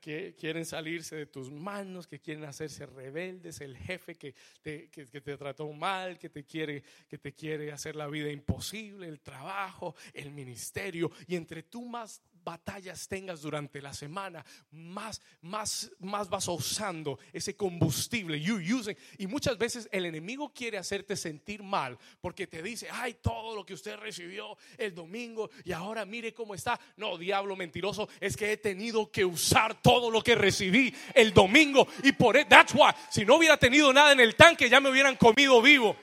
que 0.00 0.34
quieren 0.38 0.64
salirse 0.64 1.16
de 1.16 1.26
tus 1.26 1.50
manos, 1.50 2.06
que 2.06 2.20
quieren 2.20 2.44
hacerse 2.44 2.86
rebeldes, 2.86 3.60
el 3.60 3.76
jefe 3.76 4.14
que 4.14 4.34
te, 4.62 4.88
que, 4.88 5.06
te 5.06 5.36
trató 5.36 5.72
mal, 5.72 6.18
que 6.18 6.28
te, 6.28 6.44
quiere, 6.44 6.82
que 7.08 7.18
te 7.18 7.32
quiere 7.32 7.72
hacer 7.72 7.96
la 7.96 8.06
vida 8.06 8.30
imposible, 8.30 9.08
el 9.08 9.20
trabajo, 9.20 9.94
el 10.12 10.30
ministerio, 10.30 11.10
y 11.26 11.36
entre 11.36 11.62
tú 11.62 11.84
más 11.86 12.22
batallas 12.46 13.08
tengas 13.08 13.42
durante 13.42 13.82
la 13.82 13.92
semana, 13.92 14.44
más, 14.70 15.20
más, 15.42 15.90
más 15.98 16.30
vas 16.30 16.46
usando 16.46 17.18
ese 17.32 17.56
combustible. 17.56 18.40
You 18.40 18.60
using. 18.78 18.96
Y 19.18 19.26
muchas 19.26 19.58
veces 19.58 19.88
el 19.90 20.06
enemigo 20.06 20.52
quiere 20.54 20.78
hacerte 20.78 21.16
sentir 21.16 21.64
mal 21.64 21.98
porque 22.20 22.46
te 22.46 22.62
dice, 22.62 22.88
ay, 22.90 23.14
todo 23.20 23.56
lo 23.56 23.66
que 23.66 23.74
usted 23.74 23.96
recibió 23.96 24.56
el 24.78 24.94
domingo 24.94 25.50
y 25.64 25.72
ahora 25.72 26.04
mire 26.04 26.32
cómo 26.32 26.54
está. 26.54 26.78
No, 26.96 27.18
diablo 27.18 27.56
mentiroso, 27.56 28.08
es 28.20 28.36
que 28.36 28.52
he 28.52 28.56
tenido 28.56 29.10
que 29.10 29.24
usar 29.24 29.82
todo 29.82 30.08
lo 30.08 30.22
que 30.22 30.36
recibí 30.36 30.94
el 31.14 31.34
domingo 31.34 31.88
y 32.04 32.12
por 32.12 32.36
eso, 32.36 32.46
that's 32.48 32.72
why, 32.72 32.92
si 33.10 33.24
no 33.24 33.36
hubiera 33.36 33.56
tenido 33.56 33.92
nada 33.92 34.12
en 34.12 34.20
el 34.20 34.36
tanque, 34.36 34.70
ya 34.70 34.80
me 34.80 34.88
hubieran 34.88 35.16
comido 35.16 35.60
vivo. 35.60 35.96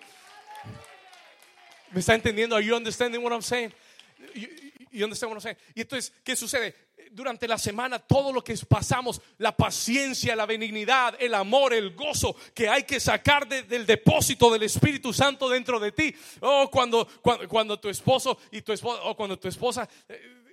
¿Me 1.92 2.02
está 2.02 2.16
entendiendo? 2.16 2.56
Are 2.56 2.66
you 2.66 2.76
understanding 2.76 3.24
what 3.24 3.32
I'm 3.32 3.42
saying? 3.42 3.72
¿Y 4.94 5.00
dónde 5.00 5.16
estamos? 5.16 5.44
Y 5.74 5.82
entonces, 5.82 6.14
¿qué 6.24 6.36
sucede? 6.36 6.76
Durante 7.12 7.48
la 7.48 7.58
semana, 7.58 7.98
todo 7.98 8.32
lo 8.32 8.44
que 8.44 8.56
pasamos, 8.68 9.20
la 9.40 9.58
paciencia, 9.58 10.36
la 10.36 10.46
benignidad, 10.46 11.16
el 11.20 11.34
amor, 11.34 11.74
el 11.74 11.96
gozo 11.96 12.36
que 12.54 12.70
hay 12.70 12.84
que 12.84 13.00
sacar 13.00 13.48
del 13.48 13.88
depósito 13.88 14.52
del 14.54 14.64
Espíritu 14.64 15.12
Santo 15.12 15.50
dentro 15.50 15.80
de 15.80 15.92
ti. 15.92 16.16
Oh, 16.42 16.70
cuando, 16.72 17.08
cuando, 17.50 17.80
tu 17.80 17.90
esposo 17.90 18.38
y 18.52 18.62
tu 18.62 18.72
esposa, 18.72 19.02
o 19.04 19.16
cuando 19.18 19.38
tu 19.40 19.48
esposa 19.48 19.90
eh, 20.08 20.44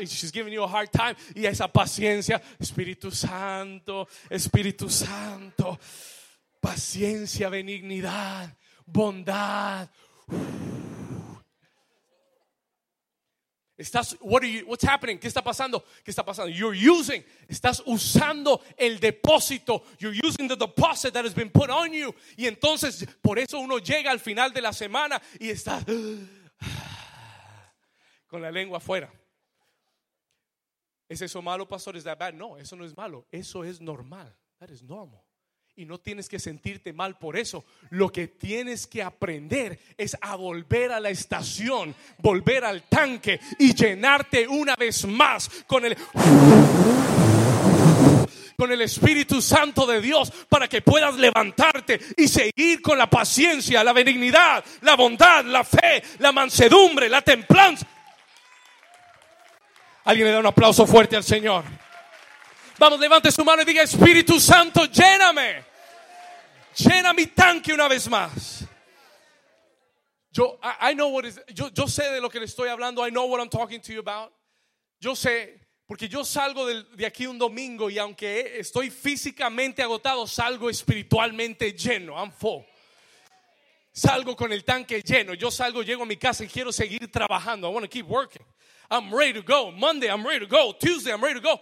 she's 0.00 0.32
giving 0.32 0.52
you 0.52 0.64
a 0.64 0.68
hard 0.68 0.90
time 0.90 1.14
y 1.36 1.46
esa 1.46 1.68
paciencia, 1.68 2.42
Espíritu 2.58 3.12
Santo, 3.12 4.08
Espíritu 4.28 4.90
Santo, 4.90 5.78
paciencia, 6.60 7.48
benignidad, 7.48 8.56
bondad. 8.86 9.88
Estás, 13.84 14.16
what 14.22 14.42
are 14.42 14.46
you, 14.46 14.66
what's 14.66 14.82
happening? 14.82 15.18
¿Qué 15.18 15.28
está 15.28 15.42
pasando? 15.42 15.84
¿Qué 16.02 16.10
está 16.10 16.24
pasando? 16.24 16.50
You're 16.50 16.74
using, 16.74 17.22
estás 17.46 17.82
usando 17.84 18.62
el 18.78 18.98
depósito. 18.98 19.82
You're 19.98 20.14
using 20.14 20.48
the 20.48 20.56
deposit 20.56 21.12
that 21.12 21.26
has 21.26 21.34
been 21.34 21.50
put 21.50 21.68
on 21.68 21.92
you. 21.92 22.14
Y 22.38 22.46
entonces, 22.46 23.06
por 23.20 23.38
eso 23.38 23.58
uno 23.58 23.78
llega 23.78 24.10
al 24.10 24.20
final 24.20 24.54
de 24.54 24.62
la 24.62 24.72
semana 24.72 25.20
y 25.38 25.50
está 25.50 25.84
con 28.26 28.40
la 28.40 28.50
lengua 28.50 28.78
afuera. 28.78 29.12
¿Es 31.06 31.20
eso 31.20 31.42
malo, 31.42 31.68
pastor? 31.68 31.98
¿Es 31.98 32.04
that 32.04 32.18
bad? 32.18 32.32
No, 32.32 32.56
eso 32.56 32.76
no 32.76 32.86
es 32.86 32.96
malo. 32.96 33.26
Eso 33.30 33.64
es 33.64 33.82
normal. 33.82 34.34
That 34.60 34.70
is 34.70 34.82
normal 34.82 35.22
y 35.76 35.84
no 35.84 35.98
tienes 35.98 36.28
que 36.28 36.38
sentirte 36.38 36.92
mal 36.92 37.18
por 37.18 37.36
eso. 37.36 37.64
Lo 37.90 38.10
que 38.10 38.28
tienes 38.28 38.86
que 38.86 39.02
aprender 39.02 39.78
es 39.96 40.16
a 40.20 40.36
volver 40.36 40.92
a 40.92 41.00
la 41.00 41.10
estación, 41.10 41.94
volver 42.18 42.64
al 42.64 42.82
tanque 42.84 43.40
y 43.58 43.74
llenarte 43.74 44.46
una 44.46 44.76
vez 44.76 45.04
más 45.06 45.48
con 45.66 45.84
el 45.84 45.96
con 48.56 48.70
el 48.70 48.82
Espíritu 48.82 49.42
Santo 49.42 49.84
de 49.84 50.00
Dios 50.00 50.30
para 50.48 50.68
que 50.68 50.80
puedas 50.80 51.16
levantarte 51.16 52.00
y 52.16 52.28
seguir 52.28 52.80
con 52.80 52.96
la 52.96 53.10
paciencia, 53.10 53.82
la 53.82 53.92
benignidad, 53.92 54.64
la 54.82 54.94
bondad, 54.94 55.44
la 55.44 55.64
fe, 55.64 56.02
la 56.20 56.30
mansedumbre, 56.30 57.08
la 57.08 57.20
templanza. 57.20 57.84
Alguien 60.04 60.28
le 60.28 60.32
da 60.34 60.38
un 60.38 60.46
aplauso 60.46 60.86
fuerte 60.86 61.16
al 61.16 61.24
Señor. 61.24 61.64
Vamos, 62.78 62.98
levante 62.98 63.30
su 63.30 63.44
mano 63.44 63.62
y 63.62 63.64
diga, 63.64 63.82
Espíritu 63.82 64.40
Santo, 64.40 64.86
lléname. 64.86 65.64
Llena 66.76 67.12
mi 67.12 67.26
tanque 67.26 67.72
una 67.72 67.86
vez 67.86 68.08
más. 68.08 68.64
Yo, 70.32 70.58
sé 71.86 72.10
de 72.10 72.20
lo 72.20 72.28
que 72.28 72.40
le 72.40 72.46
estoy 72.46 72.68
hablando. 72.68 73.06
I 73.06 73.10
know 73.10 73.26
what 73.26 73.38
I'm 73.38 73.48
talking 73.48 73.80
to 73.80 73.92
you 73.92 74.00
about. 74.00 74.32
Yo 74.98 75.14
sé, 75.14 75.60
porque 75.86 76.08
yo 76.08 76.24
salgo 76.24 76.66
de, 76.66 76.82
de 76.96 77.06
aquí 77.06 77.26
un 77.26 77.38
domingo 77.38 77.88
y 77.88 77.98
aunque 77.98 78.58
estoy 78.58 78.90
físicamente 78.90 79.80
agotado, 79.80 80.26
salgo 80.26 80.68
espiritualmente 80.68 81.72
lleno. 81.72 82.14
I'm 82.16 82.32
full. 82.32 82.64
Salgo 83.92 84.34
con 84.34 84.52
el 84.52 84.64
tanque 84.64 85.00
lleno. 85.02 85.34
Yo 85.34 85.52
salgo, 85.52 85.84
llego 85.84 86.02
a 86.02 86.06
mi 86.06 86.16
casa 86.16 86.42
y 86.42 86.48
quiero 86.48 86.72
seguir 86.72 87.08
trabajando. 87.12 87.68
I 87.68 87.72
want 87.72 87.84
to 87.84 87.88
keep 87.88 88.08
working. 88.08 88.44
I'm 88.90 89.14
ready 89.14 89.34
to 89.34 89.42
go. 89.42 89.70
Monday, 89.70 90.08
I'm 90.08 90.26
ready 90.26 90.40
to 90.40 90.50
go. 90.50 90.72
Tuesday, 90.72 91.12
I'm 91.12 91.22
ready 91.22 91.40
to 91.40 91.40
go. 91.40 91.60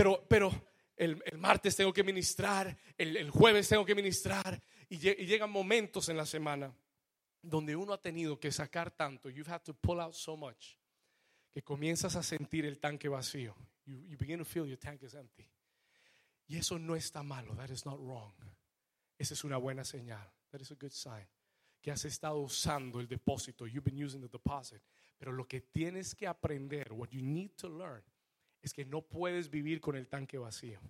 Pero, 0.00 0.24
pero 0.26 0.50
el, 0.96 1.22
el 1.26 1.36
martes 1.36 1.76
tengo 1.76 1.92
que 1.92 2.02
ministrar. 2.02 2.74
El, 2.96 3.18
el 3.18 3.28
jueves 3.28 3.68
tengo 3.68 3.84
que 3.84 3.94
ministrar. 3.94 4.58
Y, 4.88 4.96
lle- 4.98 5.14
y 5.18 5.26
llegan 5.26 5.50
momentos 5.50 6.08
en 6.08 6.16
la 6.16 6.24
semana 6.24 6.74
donde 7.42 7.76
uno 7.76 7.92
ha 7.92 8.00
tenido 8.00 8.40
que 8.40 8.50
sacar 8.50 8.90
tanto. 8.90 9.28
You've 9.28 9.52
had 9.52 9.60
to 9.60 9.74
pull 9.74 10.00
out 10.00 10.14
so 10.14 10.38
much. 10.38 10.78
Que 11.52 11.60
comienzas 11.62 12.16
a 12.16 12.22
sentir 12.22 12.64
el 12.64 12.78
tanque 12.78 13.10
vacío. 13.10 13.54
You, 13.84 13.98
you 14.06 14.16
begin 14.16 14.38
to 14.38 14.44
feel 14.46 14.64
your 14.66 14.78
tank 14.78 15.02
is 15.02 15.12
empty. 15.12 15.46
Y 16.46 16.56
eso 16.56 16.78
no 16.78 16.96
está 16.96 17.22
malo. 17.22 17.54
That 17.56 17.68
is 17.68 17.84
not 17.84 17.98
wrong. 18.00 18.32
Esa 19.18 19.34
es 19.34 19.44
una 19.44 19.58
buena 19.58 19.84
señal. 19.84 20.26
That 20.50 20.62
is 20.62 20.70
a 20.70 20.76
good 20.80 20.92
sign. 20.92 21.28
Que 21.82 21.90
has 21.90 22.06
estado 22.06 22.38
usando 22.38 23.00
el 23.00 23.06
depósito. 23.06 23.66
You've 23.66 23.84
been 23.84 24.02
using 24.02 24.22
the 24.22 24.28
deposit. 24.28 24.80
Pero 25.18 25.30
lo 25.32 25.46
que 25.46 25.60
tienes 25.60 26.14
que 26.14 26.26
aprender, 26.26 26.90
what 26.90 27.10
you 27.10 27.20
need 27.20 27.50
to 27.58 27.68
learn, 27.68 28.02
es 28.62 28.72
que 28.72 28.84
no 28.84 29.02
puedes 29.02 29.50
vivir 29.50 29.80
con 29.80 29.96
el 29.96 30.08
tanque 30.08 30.38
vacío. 30.38 30.80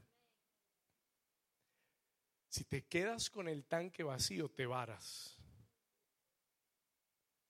Si 2.48 2.64
te 2.64 2.84
quedas 2.84 3.30
con 3.30 3.46
el 3.46 3.64
tanque 3.64 4.02
vacío, 4.02 4.48
te 4.48 4.66
varas. 4.66 5.38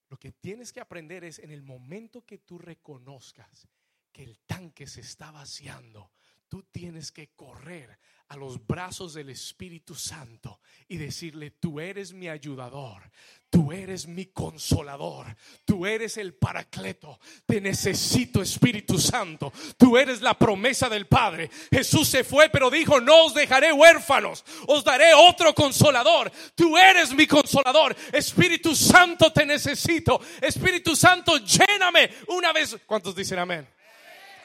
Lo 0.09 0.18
que 0.18 0.33
tienes 0.33 0.72
que 0.72 0.80
aprender 0.80 1.24
es 1.24 1.38
en 1.38 1.50
el 1.50 1.62
momento 1.62 2.26
que 2.26 2.38
tú 2.38 2.59
reconozcas 2.59 3.68
que 4.12 4.24
el 4.24 4.40
tanque 4.40 4.87
se 4.87 5.00
está 5.00 5.30
vaciando, 5.30 6.11
tú 6.51 6.65
tienes 6.73 7.13
que 7.13 7.29
correr 7.29 7.97
a 8.29 8.37
los 8.37 8.65
brazos 8.65 9.15
del 9.15 9.31
Espíritu 9.31 9.95
Santo 9.95 10.61
y 10.89 10.99
decirle, 10.99 11.53
tú 11.53 11.81
eres 11.81 12.13
mi 12.13 12.29
ayudador, 12.29 13.11
tú 13.49 13.73
eres 13.73 14.07
mi 14.07 14.27
consolador, 14.27 15.37
tú 15.65 15.87
eres 15.87 16.17
el 16.17 16.35
paracleto, 16.35 17.19
te 17.47 17.61
necesito 17.61 18.43
Espíritu 18.43 18.99
Santo, 18.99 19.53
tú 19.77 19.97
eres 19.97 20.23
la 20.23 20.35
promesa 20.35 20.89
del 20.89 21.07
Padre. 21.07 21.51
Jesús 21.71 22.09
se 22.09 22.23
fue, 22.23 22.49
pero 22.51 22.71
dijo, 22.71 23.01
no 23.01 23.27
os 23.27 23.35
dejaré 23.35 23.73
huérfanos, 23.73 24.45
os 24.67 24.85
daré 24.85 25.15
otro 25.15 25.55
consolador, 25.55 26.31
tú 26.55 26.77
eres 26.77 27.13
mi 27.15 27.27
consolador, 27.27 27.97
Espíritu 28.13 28.75
Santo 28.77 29.33
te 29.33 29.47
necesito, 29.47 30.21
Espíritu 30.41 30.95
Santo 30.95 31.39
lléname 31.39 32.11
una 32.29 32.53
vez. 32.53 32.77
¿Cuántos 32.87 33.15
dicen 33.15 33.39
amén? 33.39 33.80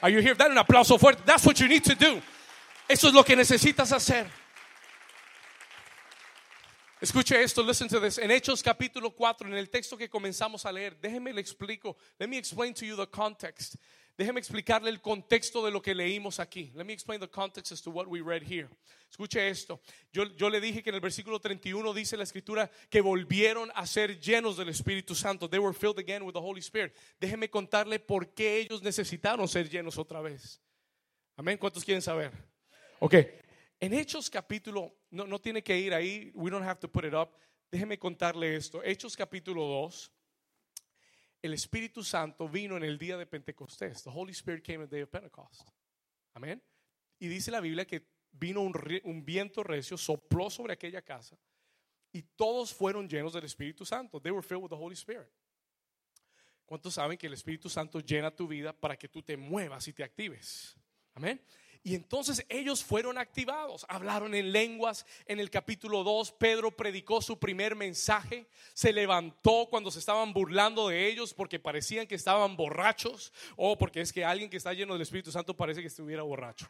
Are 0.02 0.10
you 0.10 0.20
here? 0.20 0.34
Dale 0.34 0.50
un 0.50 0.58
aplauso 0.58 0.98
fuerte. 0.98 1.24
That's 1.24 1.44
what 1.44 1.58
you 1.58 1.68
need 1.68 1.84
to 1.84 1.94
do. 1.94 2.20
Eso 2.88 3.08
es 3.08 3.14
lo 3.14 3.24
que 3.24 3.34
necesitas 3.34 3.92
hacer. 3.92 4.26
Escuche 7.00 7.42
esto, 7.42 7.62
listen 7.62 7.88
to 7.88 8.00
this. 8.00 8.18
En 8.18 8.30
Hechos 8.30 8.62
capítulo 8.62 9.10
4, 9.10 9.48
en 9.48 9.54
el 9.54 9.68
texto 9.68 9.98
que 9.98 10.08
comenzamos 10.08 10.64
a 10.64 10.72
leer, 10.72 10.96
déjeme 10.98 11.32
le 11.32 11.40
explico. 11.40 11.96
Let 12.18 12.28
me 12.28 12.38
explain 12.38 12.72
to 12.74 12.86
you 12.86 12.96
the 12.96 13.06
context. 13.06 13.76
Déjeme 14.16 14.40
explicarle 14.40 14.88
el 14.88 15.02
contexto 15.02 15.62
de 15.64 15.70
lo 15.70 15.82
que 15.82 15.94
leímos 15.94 16.40
aquí. 16.40 16.72
Let 16.74 16.84
me 16.84 16.94
explain 16.94 17.20
the 17.20 17.28
context 17.28 17.72
as 17.72 17.82
to 17.82 17.90
what 17.90 18.06
we 18.06 18.22
read 18.22 18.42
here. 18.42 18.68
Escuche 19.10 19.48
esto. 19.48 19.80
Yo, 20.10 20.24
yo 20.36 20.48
le 20.48 20.58
dije 20.58 20.82
que 20.82 20.88
en 20.88 20.94
el 20.94 21.02
versículo 21.02 21.38
31 21.38 21.92
dice 21.92 22.16
la 22.16 22.22
escritura 22.24 22.70
que 22.88 23.02
volvieron 23.02 23.70
a 23.74 23.86
ser 23.86 24.18
llenos 24.18 24.56
del 24.56 24.70
Espíritu 24.70 25.14
Santo. 25.14 25.50
They 25.50 25.58
were 25.58 25.74
filled 25.74 25.98
again 25.98 26.22
with 26.22 26.32
the 26.32 26.40
Holy 26.40 26.60
Spirit. 26.60 26.94
Déjeme 27.20 27.50
contarle 27.50 28.00
por 28.00 28.32
qué 28.32 28.58
ellos 28.58 28.82
necesitaron 28.82 29.46
ser 29.48 29.68
llenos 29.68 29.98
otra 29.98 30.22
vez. 30.22 30.62
Amén. 31.36 31.58
¿Cuántos 31.58 31.84
quieren 31.84 32.00
saber? 32.00 32.32
Ok. 33.00 33.14
En 33.78 33.92
Hechos 33.92 34.30
capítulo, 34.30 34.96
no, 35.10 35.26
no 35.26 35.38
tiene 35.38 35.62
que 35.62 35.78
ir 35.78 35.92
ahí, 35.92 36.32
we 36.34 36.50
don't 36.50 36.64
have 36.64 36.80
to 36.80 36.90
put 36.90 37.04
it 37.04 37.12
up. 37.12 37.28
Déjeme 37.70 37.98
contarle 37.98 38.56
esto. 38.56 38.82
Hechos 38.82 39.14
capítulo 39.14 39.62
2, 39.62 40.10
el 41.46 41.54
Espíritu 41.54 42.04
Santo 42.04 42.48
vino 42.48 42.76
en 42.76 42.84
el 42.84 42.98
día 42.98 43.16
de 43.16 43.26
Pentecostés. 43.26 44.02
The 44.02 44.10
Holy 44.12 44.32
Spirit 44.32 44.64
came 44.64 44.82
on 44.82 44.88
the 44.88 44.96
day 44.96 45.02
of 45.02 45.10
Pentecost. 45.10 45.68
Amén. 46.34 46.62
Y 47.18 47.28
dice 47.28 47.50
la 47.50 47.60
Biblia 47.60 47.86
que 47.86 48.06
vino 48.32 48.60
un, 48.60 48.74
un 49.04 49.24
viento 49.24 49.62
recio, 49.62 49.96
sopló 49.96 50.50
sobre 50.50 50.74
aquella 50.74 51.02
casa 51.02 51.38
y 52.12 52.22
todos 52.22 52.74
fueron 52.74 53.08
llenos 53.08 53.32
del 53.32 53.44
Espíritu 53.44 53.84
Santo. 53.84 54.20
They 54.20 54.32
were 54.32 54.42
filled 54.42 54.62
with 54.62 54.70
the 54.70 54.76
Holy 54.76 54.94
Spirit. 54.94 55.28
¿Cuántos 56.66 56.94
saben 56.94 57.16
que 57.16 57.28
el 57.28 57.32
Espíritu 57.32 57.68
Santo 57.68 58.00
llena 58.00 58.34
tu 58.34 58.48
vida 58.48 58.72
para 58.72 58.96
que 58.96 59.08
tú 59.08 59.22
te 59.22 59.36
muevas 59.36 59.86
y 59.86 59.92
te 59.92 60.02
actives? 60.02 60.76
Amén. 61.14 61.40
Y 61.86 61.94
entonces 61.94 62.44
ellos 62.48 62.82
fueron 62.82 63.16
activados, 63.16 63.86
hablaron 63.88 64.34
en 64.34 64.50
lenguas. 64.50 65.06
En 65.24 65.38
el 65.38 65.50
capítulo 65.50 66.02
2, 66.02 66.32
Pedro 66.32 66.72
predicó 66.72 67.22
su 67.22 67.38
primer 67.38 67.76
mensaje, 67.76 68.48
se 68.74 68.92
levantó 68.92 69.68
cuando 69.70 69.92
se 69.92 70.00
estaban 70.00 70.32
burlando 70.32 70.88
de 70.88 71.06
ellos 71.06 71.32
porque 71.32 71.60
parecían 71.60 72.08
que 72.08 72.16
estaban 72.16 72.56
borrachos 72.56 73.32
o 73.54 73.78
porque 73.78 74.00
es 74.00 74.12
que 74.12 74.24
alguien 74.24 74.50
que 74.50 74.56
está 74.56 74.72
lleno 74.72 74.94
del 74.94 75.02
Espíritu 75.02 75.30
Santo 75.30 75.54
parece 75.54 75.80
que 75.80 75.86
estuviera 75.86 76.24
borracho. 76.24 76.66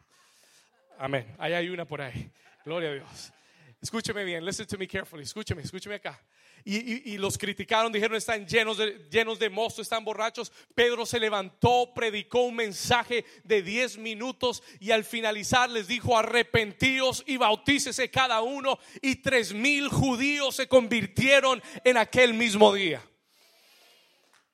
Amén. 0.98 1.34
Ahí 1.38 1.54
hay 1.54 1.70
una 1.70 1.86
por 1.86 2.02
ahí. 2.02 2.30
Gloria 2.66 2.90
a 2.90 2.92
Dios. 2.92 3.32
Escúcheme 3.80 4.22
bien, 4.22 4.44
listen 4.44 4.66
to 4.66 4.76
me 4.76 4.86
carefully. 4.86 5.22
Escúcheme, 5.22 5.62
escúcheme 5.62 5.94
acá. 5.94 6.22
Y, 6.68 7.16
los 7.18 7.38
criticaron, 7.38 7.92
dijeron 7.92 8.16
están 8.16 8.44
llenos 8.44 8.76
de, 8.76 8.98
llenos 9.08 9.38
de 9.38 9.48
mosto, 9.48 9.80
están 9.80 10.04
borrachos. 10.04 10.50
Pedro 10.74 11.06
se 11.06 11.20
levantó, 11.20 11.92
predicó 11.94 12.40
un 12.40 12.56
mensaje 12.56 13.24
de 13.44 13.62
10 13.62 13.98
minutos 13.98 14.64
y 14.80 14.90
al 14.90 15.04
finalizar 15.04 15.70
les 15.70 15.86
dijo 15.86 16.18
arrepentíos 16.18 17.22
y 17.24 17.36
bautícese 17.36 18.10
cada 18.10 18.42
uno. 18.42 18.80
Y 19.00 19.22
tres 19.22 19.54
mil 19.54 19.88
judíos 19.88 20.56
se 20.56 20.66
convirtieron 20.66 21.62
en 21.84 21.98
aquel 21.98 22.34
mismo 22.34 22.74
día. 22.74 23.00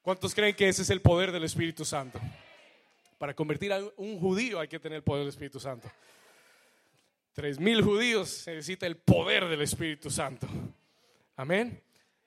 ¿Cuántos 0.03 0.35
creen 0.35 0.55
que 0.55 0.69
ese 0.69 0.83
es 0.83 0.91
el 0.91 1.01
poder 1.01 1.33
del 1.33 1.45
Espíritu 1.45 1.87
Santo? 1.87 2.21
Para 3.17 3.33
convertir 3.33 3.73
a 3.73 3.81
un 3.97 4.21
judío 4.21 4.61
hay 4.61 4.69
que 4.69 4.79
tener 4.79 4.97
el 4.97 5.03
poder 5.03 5.21
del 5.21 5.31
Espíritu 5.31 5.59
Santo. 5.59 5.91
Tres 7.33 7.59
mil 7.59 7.81
judíos 7.81 8.29
se 8.29 8.51
necesita 8.51 8.87
el 8.87 8.99
poder 8.99 9.49
del 9.49 9.63
Espíritu 9.63 10.11
Santo. 10.11 10.47
Amén. 11.37 11.83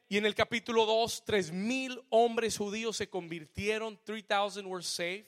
Y 0.07 0.17
en 0.17 0.27
el 0.27 0.35
capítulo 0.35 0.85
2, 0.85 1.23
tres 1.25 1.51
mil 1.51 1.99
hombres 2.09 2.57
judíos 2.57 2.95
se 2.95 3.09
convirtieron, 3.09 3.99
3000 4.03 4.63
were 4.67 4.83
saved. 4.83 5.25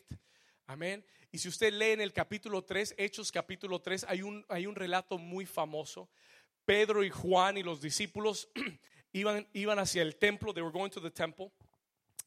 Amén. 0.68 1.04
Y 1.32 1.40
si 1.40 1.50
usted 1.50 1.74
lee 1.74 1.94
en 1.94 2.02
el 2.02 2.14
capítulo 2.14 2.64
3, 2.64 2.94
Hechos 2.96 3.32
capítulo 3.32 3.82
3, 3.82 4.06
hay 4.08 4.22
un, 4.22 4.46
hay 4.50 4.68
un 4.68 4.76
relato 4.76 5.18
muy 5.18 5.48
famoso. 5.48 6.10
Pedro 6.64 7.04
y 7.04 7.10
Juan 7.10 7.58
y 7.58 7.64
los 7.64 7.82
discípulos 7.82 8.50
iban, 9.14 9.48
iban 9.54 9.80
hacia 9.80 10.04
el 10.04 10.16
templo, 10.16 10.54
they 10.54 10.62
were 10.62 10.72
going 10.72 10.92
to 10.92 11.02
the 11.02 11.10
temple. 11.10 11.52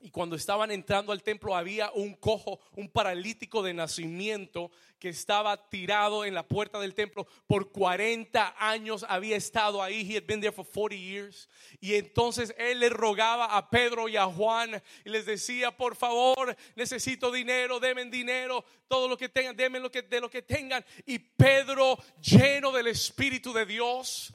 Y 0.01 0.11
cuando 0.11 0.35
estaban 0.35 0.73
entrando 0.73 1.13
al 1.13 1.23
templo 1.23 1.55
había 1.55 1.93
un 1.93 2.15
cojo, 2.15 2.59
un 2.73 2.89
paralítico 2.89 3.63
de 3.63 3.75
nacimiento 3.75 4.73
que 5.01 5.09
estaba 5.09 5.69
tirado 5.71 6.25
en 6.25 6.35
la 6.35 6.47
puerta 6.47 6.79
del 6.79 6.95
templo. 6.95 7.27
Por 7.47 7.73
40 7.73 8.55
años 8.59 9.05
había 9.09 9.37
estado 9.37 9.83
ahí. 9.83 10.07
He 10.09 10.17
had 10.17 10.27
been 10.27 10.41
there 10.41 10.53
for 10.53 10.67
40 10.67 10.95
years. 10.95 11.49
Y 11.81 11.95
entonces 11.95 12.55
él 12.59 12.81
le 12.81 12.91
rogaba 12.91 13.57
a 13.57 13.71
Pedro 13.71 14.09
y 14.09 14.17
a 14.17 14.27
Juan 14.27 14.81
y 15.05 15.11
les 15.11 15.25
decía, 15.25 15.75
por 15.77 15.97
favor, 15.97 16.55
necesito 16.77 17.33
dinero, 17.33 17.81
denme 17.81 18.05
dinero, 18.05 18.65
todo 18.87 19.09
lo 19.09 19.17
que 19.17 19.29
tengan, 19.29 19.57
denme 19.57 19.81
lo 19.81 19.91
que, 19.91 20.03
de 20.03 20.21
lo 20.21 20.29
que 20.29 20.43
tengan. 20.43 20.85
Y 21.07 21.19
Pedro, 21.19 21.99
lleno 22.21 22.71
del 22.71 22.89
Espíritu 22.89 23.53
de 23.53 23.65
Dios, 23.65 24.35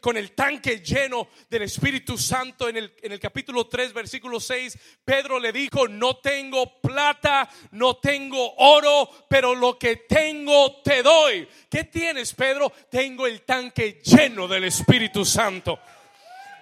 con 0.00 0.16
el 0.16 0.32
tanque 0.32 0.80
lleno 0.80 1.28
del 1.50 1.62
Espíritu 1.62 2.16
Santo, 2.16 2.68
en 2.68 2.76
el, 2.76 2.94
en 3.02 3.12
el 3.12 3.20
capítulo 3.20 3.66
3, 3.66 3.92
versículo 3.92 4.40
6, 4.40 4.78
Pedro 5.04 5.38
le 5.38 5.52
dijo, 5.52 5.88
no 5.88 6.18
tengo 6.18 6.80
plata, 6.80 7.50
no 7.72 7.96
tengo 7.96 8.54
oro, 8.56 9.10
pero 9.28 9.54
lo 9.54 9.73
que 9.78 9.96
tengo 9.96 10.80
te 10.82 11.02
doy. 11.02 11.48
¿Qué 11.68 11.84
tienes, 11.84 12.32
Pedro? 12.34 12.72
Tengo 12.90 13.26
el 13.26 13.42
tanque 13.42 14.00
lleno 14.04 14.48
del 14.48 14.64
Espíritu 14.64 15.24
Santo. 15.24 15.78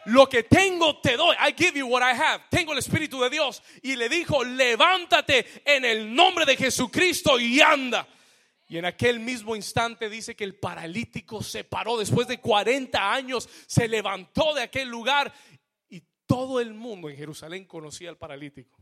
Lo 0.06 0.28
que 0.28 0.42
tengo 0.44 1.00
te 1.00 1.16
doy. 1.16 1.36
I 1.36 1.54
give 1.56 1.78
you 1.78 1.86
what 1.86 2.02
I 2.02 2.18
have. 2.18 2.44
Tengo 2.50 2.72
el 2.72 2.78
Espíritu 2.78 3.20
de 3.20 3.30
Dios. 3.30 3.62
Y 3.82 3.96
le 3.96 4.08
dijo, 4.08 4.42
levántate 4.42 5.62
en 5.64 5.84
el 5.84 6.14
nombre 6.14 6.44
de 6.44 6.56
Jesucristo 6.56 7.38
y 7.38 7.60
anda. 7.60 8.06
Y 8.68 8.78
en 8.78 8.86
aquel 8.86 9.20
mismo 9.20 9.54
instante 9.54 10.08
dice 10.08 10.34
que 10.34 10.44
el 10.44 10.54
paralítico 10.54 11.42
se 11.42 11.62
paró 11.62 11.98
después 11.98 12.26
de 12.26 12.40
40 12.40 13.12
años, 13.12 13.46
se 13.66 13.86
levantó 13.86 14.54
de 14.54 14.62
aquel 14.62 14.88
lugar 14.88 15.30
y 15.90 16.02
todo 16.26 16.58
el 16.58 16.72
mundo 16.72 17.10
en 17.10 17.16
Jerusalén 17.18 17.66
conocía 17.66 18.08
al 18.08 18.16
paralítico. 18.16 18.80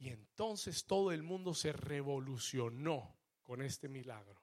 Y 0.00 0.08
entonces 0.08 0.86
todo 0.86 1.12
el 1.12 1.22
mundo 1.22 1.52
se 1.52 1.72
revolucionó 1.72 3.14
con 3.42 3.60
este 3.60 3.86
milagro. 3.86 4.40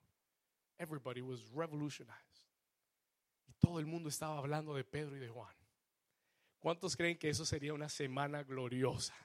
Everybody 0.78 1.22
was 1.22 1.50
revolutionized. 1.50 2.46
Y 3.48 3.54
todo 3.54 3.80
el 3.80 3.88
mundo 3.88 4.08
estaba 4.08 4.38
hablando 4.38 4.76
de 4.76 4.84
Pedro 4.84 5.17
y 5.17 5.20
de 5.20 5.30
Juan. 5.30 5.54
¿Cuántos 6.60 6.96
creen 6.96 7.17
que 7.17 7.30
eso 7.30 7.43
sería 7.43 7.74
una 7.74 7.89
semana 7.89 8.43
gloriosa? 8.43 9.15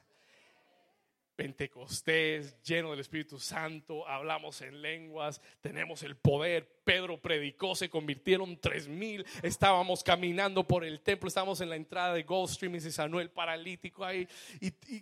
Pentecostés, 1.36 2.62
lleno 2.62 2.92
del 2.92 3.00
Espíritu 3.00 3.38
Santo, 3.38 4.06
hablamos 4.08 4.62
en 4.62 4.80
lenguas, 4.80 5.40
tenemos 5.60 6.02
el 6.02 6.16
poder. 6.16 6.80
Pedro 6.84 7.20
predicó, 7.20 7.74
se 7.74 7.90
convirtieron 7.90 8.58
tres 8.58 8.88
mil. 8.88 9.26
Estábamos 9.42 10.02
caminando 10.02 10.66
por 10.66 10.82
el 10.82 11.00
templo, 11.00 11.28
estábamos 11.28 11.60
en 11.60 11.68
la 11.68 11.76
entrada 11.76 12.14
de 12.14 12.22
Goldstream 12.22 12.76
y 12.76 12.80
se 12.80 12.92
sanó 12.92 13.20
el 13.20 13.30
paralítico 13.30 14.04
ahí. 14.04 14.26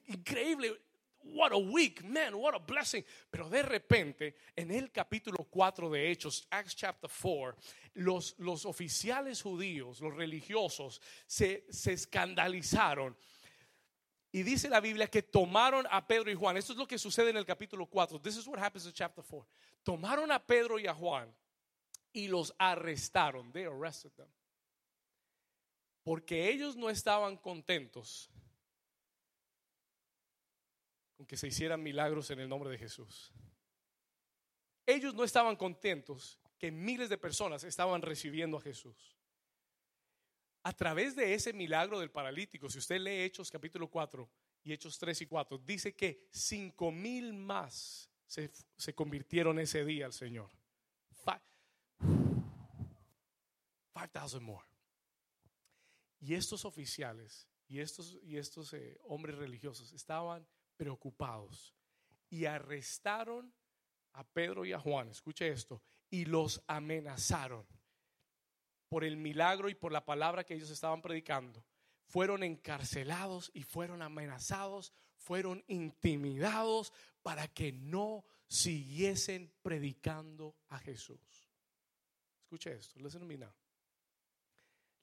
increíble, 0.07 0.81
what 1.23 1.53
a 1.53 1.59
week, 1.59 2.05
man, 2.05 2.35
what 2.35 2.55
a 2.55 2.59
blessing. 2.59 3.05
Pero 3.31 3.49
de 3.49 3.63
repente, 3.63 4.35
en 4.57 4.71
el 4.71 4.91
capítulo 4.91 5.47
4 5.51 5.91
de 5.91 6.11
Hechos, 6.11 6.47
Acts 6.51 6.75
chapter 6.75 7.11
4, 7.11 7.57
los, 7.95 8.35
los 8.39 8.65
oficiales 8.65 9.43
judíos, 9.43 10.01
los 10.01 10.15
religiosos, 10.15 11.01
se, 11.27 11.67
se 11.71 11.93
escandalizaron 11.93 13.17
y 14.33 14.43
dice 14.43 14.69
la 14.69 14.81
Biblia 14.81 15.09
que 15.09 15.23
tomaron 15.23 15.87
a 15.91 16.07
Pedro 16.07 16.31
y 16.31 16.35
Juan. 16.35 16.57
Esto 16.57 16.73
es 16.73 16.79
lo 16.79 16.87
que 16.87 16.99
sucede 16.99 17.31
en 17.31 17.37
el 17.37 17.45
capítulo 17.45 17.87
4. 17.87 18.21
This 18.21 18.37
is 18.37 18.47
what 18.47 18.61
happens 18.61 18.87
in 18.87 18.93
chapter 18.93 19.25
4. 19.25 19.47
Tomaron 19.83 20.31
a 20.31 20.39
Pedro 20.39 20.79
y 20.79 20.87
a 20.87 20.95
Juan 20.95 21.35
y 22.13 22.29
los 22.29 22.55
arrestaron. 22.59 23.53
They 23.53 23.65
arrested 23.65 24.13
them. 24.13 24.29
Porque 26.05 26.49
ellos 26.49 26.77
no 26.77 26.89
estaban 26.89 27.37
contentos 27.37 28.31
con 31.21 31.27
que 31.27 31.37
se 31.37 31.49
hicieran 31.49 31.83
milagros 31.83 32.31
en 32.31 32.41
el 32.41 32.49
nombre 32.49 32.71
de 32.71 32.79
Jesús. 32.79 33.31
Ellos 34.87 35.13
no 35.15 35.23
estaban 35.23 35.55
contentos 35.55 36.41
que 36.59 36.71
miles 36.71 37.11
de 37.11 37.19
personas 37.19 37.63
estaban 37.63 38.01
recibiendo 38.01 38.57
a 38.57 38.63
Jesús 38.63 39.21
a 40.63 40.73
través 40.73 41.15
de 41.15 41.35
ese 41.35 41.53
milagro 41.53 42.01
del 42.01 42.11
paralítico, 42.11 42.71
si 42.71 42.79
usted 42.79 42.99
lee 42.99 43.25
Hechos 43.25 43.51
capítulo 43.51 43.91
4 43.91 44.31
y 44.65 44.73
Hechos 44.73 44.99
3 44.99 45.21
y 45.21 45.27
4, 45.27 45.59
dice 45.59 45.95
que 45.95 46.27
cinco 46.31 46.91
mil 46.91 47.35
más 47.35 48.09
se, 48.27 48.51
se, 48.79 48.95
convirtieron 48.95 49.59
ese 49.59 49.85
día 49.85 50.07
al 50.07 50.15
Señor. 50.15 50.49
Five 51.23 51.43
thousand 54.11 54.43
more. 54.43 54.65
Y 56.19 56.33
estos 56.33 56.65
oficiales 56.65 57.47
y 57.69 57.81
estos, 57.81 58.19
y 58.23 58.39
estos 58.39 58.73
eh, 58.73 58.99
hombres 59.03 59.37
religiosos 59.37 59.93
estaban 59.93 60.47
preocupados 60.81 61.75
y 62.31 62.47
arrestaron 62.47 63.53
a 64.15 64.25
Pedro 64.25 64.65
y 64.65 64.73
a 64.73 64.79
Juan, 64.79 65.11
escuche 65.11 65.47
esto, 65.49 65.83
y 66.09 66.25
los 66.25 66.63
amenazaron. 66.67 67.67
Por 68.89 69.05
el 69.05 69.19
milagro 69.19 69.69
y 69.69 69.75
por 69.75 69.93
la 69.93 70.07
palabra 70.07 70.43
que 70.43 70.55
ellos 70.55 70.71
estaban 70.71 71.03
predicando, 71.03 71.63
fueron 72.07 72.43
encarcelados 72.43 73.51
y 73.53 73.63
fueron 73.63 74.01
amenazados, 74.01 74.95
fueron 75.17 75.63
intimidados 75.69 76.95
para 77.21 77.47
que 77.47 77.73
no 77.73 78.25
siguiesen 78.49 79.53
predicando 79.61 80.57
a 80.71 80.79
Jesús. 80.79 81.21
Escuche 82.41 82.73
esto, 82.73 82.99
listen 83.01 83.29
to 83.29 83.55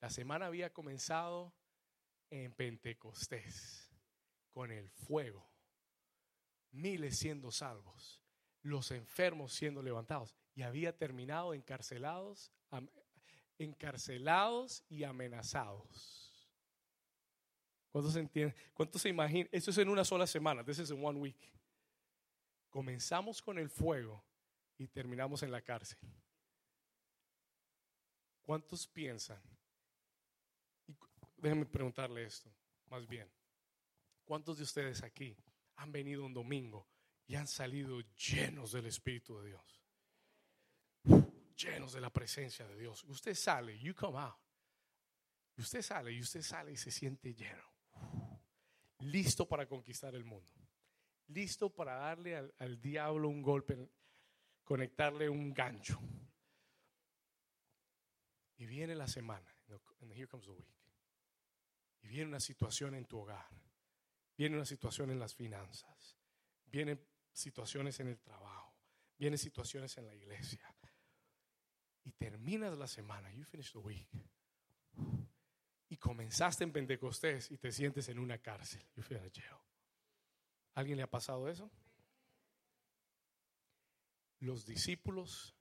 La 0.01 0.09
semana 0.09 0.47
había 0.47 0.73
comenzado 0.73 1.53
en 2.31 2.51
Pentecostés 2.51 3.91
con 4.49 4.71
el 4.71 4.89
fuego, 4.89 5.47
miles 6.71 7.17
siendo 7.17 7.51
salvos, 7.51 8.21
los 8.61 8.91
enfermos 8.91 9.53
siendo 9.53 9.81
levantados 9.81 10.35
y 10.55 10.63
había 10.63 10.95
terminado 10.95 11.53
encarcelados, 11.53 12.51
encarcelados 13.57 14.83
y 14.89 15.03
amenazados. 15.03 16.49
¿Cuántos 17.91 18.13
se 18.13 18.19
entienden? 18.19 18.55
¿Cuántos 18.73 19.01
se 19.01 19.09
imaginan? 19.09 19.49
Eso 19.51 19.71
es 19.71 19.77
en 19.77 19.89
una 19.89 20.03
sola 20.03 20.27
semana. 20.27 20.63
This 20.63 20.79
is 20.79 20.91
in 20.91 21.03
one 21.03 21.19
week. 21.19 21.51
Comenzamos 22.69 23.41
con 23.41 23.57
el 23.57 23.69
fuego 23.69 24.23
y 24.77 24.87
terminamos 24.87 25.41
en 25.43 25.51
la 25.51 25.61
cárcel. 25.61 25.97
¿Cuántos 28.43 28.87
piensan? 28.87 29.41
déjenme 31.37 31.65
preguntarle 31.65 32.23
esto, 32.23 32.51
más 32.89 33.07
bien. 33.07 33.29
¿Cuántos 34.25 34.57
de 34.57 34.63
ustedes 34.63 35.03
aquí 35.03 35.37
han 35.77 35.91
venido 35.91 36.25
un 36.25 36.33
domingo 36.33 36.87
y 37.25 37.35
han 37.35 37.47
salido 37.47 38.01
llenos 38.15 38.71
del 38.71 38.85
Espíritu 38.85 39.39
de 39.39 39.47
Dios? 39.47 39.77
llenos 41.57 41.93
de 41.93 42.01
la 42.01 42.11
presencia 42.11 42.65
de 42.67 42.77
Dios. 42.77 43.03
Usted 43.05 43.33
sale, 43.33 43.77
you 43.79 43.93
come 43.93 44.17
out. 44.17 44.37
Usted 45.57 45.81
sale 45.81 46.11
y 46.11 46.21
usted 46.21 46.41
sale 46.41 46.71
y 46.71 46.77
se 46.77 46.91
siente 46.91 47.33
lleno. 47.33 47.63
Listo 48.99 49.47
para 49.47 49.67
conquistar 49.67 50.15
el 50.15 50.23
mundo. 50.23 50.51
Listo 51.27 51.73
para 51.73 51.95
darle 51.95 52.35
al, 52.35 52.79
diablo 52.79 53.27
un 53.27 53.41
golpe, 53.41 53.89
conectarle 54.63 55.27
un 55.29 55.53
gancho. 55.53 55.99
Y 58.57 58.65
viene 58.65 58.95
la 58.95 59.07
semana, 59.07 59.47
and 60.01 60.11
here 60.13 60.27
comes 60.27 60.45
the 60.45 60.51
week. 60.51 60.67
Y 62.01 62.07
viene 62.07 62.29
una 62.29 62.39
situación 62.39 62.95
en 62.95 63.05
tu 63.05 63.19
hogar. 63.19 63.47
Viene 64.37 64.55
una 64.55 64.65
situación 64.65 65.09
en 65.11 65.19
las 65.19 65.33
finanzas. 65.33 66.17
Vienen 66.65 67.03
situaciones 67.33 67.99
en 67.99 68.07
el 68.07 68.19
trabajo. 68.19 68.75
Vienen 69.17 69.39
situaciones 69.39 69.97
en 69.97 70.05
la 70.05 70.13
iglesia 70.13 70.73
y 72.07 72.11
terminas 72.13 72.77
la 72.77 72.87
semana, 72.87 73.29
you 73.33 73.43
finish 73.43 73.73
the 73.73 73.79
week, 73.79 74.07
y 75.89 75.97
comenzaste 75.97 76.63
en 76.63 76.71
Pentecostés 76.71 77.51
y 77.51 77.57
te 77.57 77.69
sientes 77.69 78.07
en 78.07 78.17
una 78.17 78.37
cárcel, 78.37 78.81
you 78.95 79.03
feel 79.03 79.21
in 79.21 79.31
jail. 79.31 79.59
¿Alguien 80.73 80.95
le 80.95 81.03
ha 81.03 81.09
pasado 81.09 81.49
eso? 81.49 81.69
Los 84.39 84.65
discípulos 84.65 85.53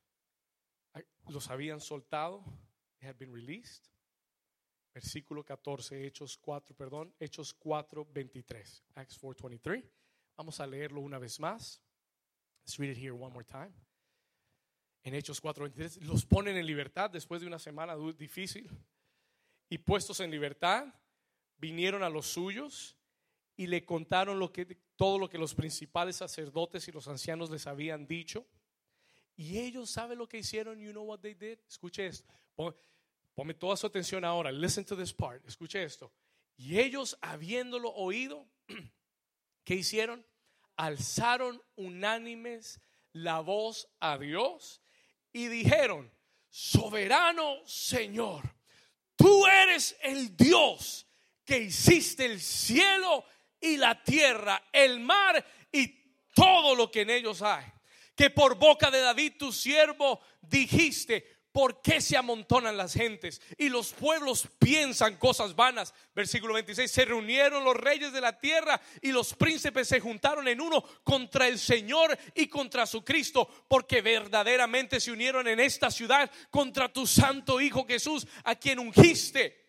los 1.29 1.51
habían 1.51 1.81
soltado, 1.81 2.45
they 3.01 3.09
had 3.09 3.17
been 3.17 3.35
released. 3.35 3.89
Versículo 4.97 5.45
14, 5.45 6.07
Hechos 6.07 6.39
4, 6.39 6.75
perdón, 6.75 7.15
Hechos 7.21 7.53
4, 7.53 8.07
23, 8.11 8.85
Acts 8.95 9.19
4, 9.19 9.49
23. 9.51 9.85
Vamos 10.39 10.59
a 10.59 10.67
leerlo 10.67 11.03
una 11.03 11.19
vez 11.19 11.39
más. 11.39 11.83
Let's 12.65 12.79
read 12.79 12.93
it 12.93 12.99
here 12.99 13.13
one 13.13 13.31
more 13.31 13.45
time 13.45 13.75
en 15.07 15.15
Hechos 15.15 15.41
4:23, 15.41 16.03
los 16.03 16.27
ponen 16.27 16.57
en 16.57 16.67
libertad 16.67 17.09
después 17.09 17.41
de 17.41 17.47
una 17.47 17.61
semana 17.61 17.95
difícil. 18.19 18.69
Y 19.69 19.79
puestos 19.79 20.19
en 20.19 20.33
libertad, 20.33 20.93
vinieron 21.59 22.03
a 22.03 22.11
los 22.11 22.27
suyos 22.27 22.97
y 23.57 23.69
le 23.69 23.85
contaron 23.85 24.41
todo 24.97 25.19
lo 25.21 25.29
que 25.29 25.39
los 25.39 25.55
principales 25.55 26.17
sacerdotes 26.17 26.89
y 26.89 26.93
los 26.93 27.07
ancianos 27.07 27.51
les 27.51 27.69
habían 27.69 28.09
dicho. 28.09 28.49
Y 29.37 29.59
ellos 29.59 29.91
saben 29.91 30.19
lo 30.19 30.29
que 30.29 30.39
hicieron. 30.39 30.81
You 30.81 30.91
know 30.91 31.05
what 31.05 31.21
they 31.21 31.35
did? 31.35 31.61
Escuche 31.69 32.07
esto. 32.07 32.35
Ponme 33.37 33.53
toda 33.53 33.77
su 33.77 33.87
atención 33.87 34.25
ahora. 34.25 34.51
Listen 34.51 34.83
to 34.87 34.97
this 34.97 35.13
part. 35.13 35.47
Escuche 35.47 35.83
esto. 35.85 36.11
Y 36.57 36.81
ellos, 36.81 37.19
habiéndolo 37.21 37.93
oído, 37.93 38.49
¿qué 39.65 39.75
hicieron? 39.75 40.25
Alzaron 40.75 41.63
unánimes 41.77 42.81
la 43.13 43.41
voz 43.41 43.89
a 44.01 44.17
Dios 44.17 44.81
y 45.35 45.49
dijeron, 45.49 46.11
soberano 46.49 47.59
Señor, 47.67 48.55
tú 49.17 49.47
eres 49.47 49.95
el 50.01 50.35
Dios 50.35 51.07
que 51.45 51.59
hiciste 51.59 52.25
el 52.25 52.41
cielo 52.41 53.23
y 53.61 53.77
la 53.77 54.03
tierra, 54.03 54.65
el 54.73 54.99
mar 55.01 55.45
y 55.71 55.89
todo 56.35 56.75
lo 56.75 56.91
que 56.91 57.03
en 57.03 57.11
ellos 57.11 57.43
hay. 57.43 57.67
Que 58.15 58.31
por 58.31 58.55
boca 58.55 58.91
de 58.91 59.01
David 59.01 59.35
tu 59.39 59.53
siervo 59.53 60.21
dijiste, 60.41 61.36
¿Por 61.57 61.81
qué 61.81 62.03
se 62.03 62.19
amontonan 62.19 62.77
las 62.77 62.93
gentes 62.93 63.41
y 63.57 63.71
los 63.71 63.95
pueblos 63.95 64.47
piensan 64.59 65.17
cosas 65.17 65.57
vanas? 65.57 65.95
Versículo 66.15 66.53
26, 66.53 66.91
se 66.91 67.07
reunieron 67.07 67.65
los 67.65 67.75
reyes 67.75 68.13
de 68.13 68.21
la 68.21 68.39
tierra 68.39 68.79
y 69.01 69.11
los 69.11 69.33
príncipes 69.33 69.89
se 69.89 69.99
juntaron 69.99 70.47
en 70.49 70.61
uno 70.61 70.85
contra 71.03 71.49
el 71.49 71.59
Señor 71.59 72.15
y 72.35 72.49
contra 72.49 72.85
su 72.85 73.03
Cristo, 73.03 73.49
porque 73.69 74.03
verdaderamente 74.03 75.01
se 75.01 75.11
unieron 75.11 75.49
en 75.49 75.59
esta 75.59 75.91
ciudad 75.91 76.31
contra 76.51 76.93
tu 76.93 77.07
santo 77.07 77.59
Hijo 77.59 77.87
Jesús, 77.87 78.27
a 78.45 78.55
quien 78.57 78.79
ungiste. 78.79 79.65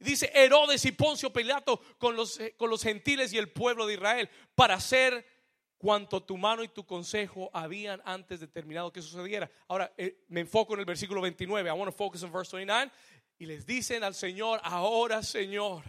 Dice 0.00 0.32
Herodes 0.34 0.84
y 0.84 0.90
Poncio 0.90 1.32
Pilato 1.32 1.80
con 1.98 2.16
los, 2.16 2.40
con 2.56 2.70
los 2.70 2.82
gentiles 2.82 3.32
y 3.32 3.38
el 3.38 3.52
pueblo 3.52 3.86
de 3.86 3.94
Israel 3.94 4.28
para 4.56 4.74
hacer 4.74 5.24
cuanto 5.80 6.22
tu 6.22 6.36
mano 6.36 6.62
y 6.62 6.68
tu 6.68 6.84
consejo 6.84 7.48
habían 7.54 8.02
antes 8.04 8.38
determinado 8.38 8.92
que 8.92 9.00
sucediera. 9.00 9.50
Ahora 9.66 9.90
eh, 9.96 10.24
me 10.28 10.40
enfoco 10.40 10.74
en 10.74 10.80
el 10.80 10.84
versículo 10.84 11.22
29. 11.22 11.70
I 11.70 11.72
want 11.72 11.90
to 11.90 11.96
focus 11.96 12.22
on 12.22 12.30
verse 12.30 12.54
29. 12.54 12.92
Y 13.38 13.46
les 13.46 13.64
dicen 13.64 14.04
al 14.04 14.14
Señor, 14.14 14.60
ahora 14.62 15.22
Señor, 15.22 15.82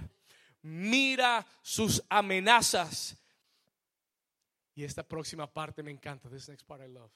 mira 0.62 1.46
sus 1.62 2.02
amenazas. 2.08 3.18
Y 4.74 4.86
esta 4.86 5.04
próxima 5.04 5.46
parte 5.46 5.84
me 5.84 5.92
encanta. 5.92 6.30
This 6.30 6.48
next 6.48 6.66
part 6.66 6.82
I 6.82 6.88
love. 6.88 7.12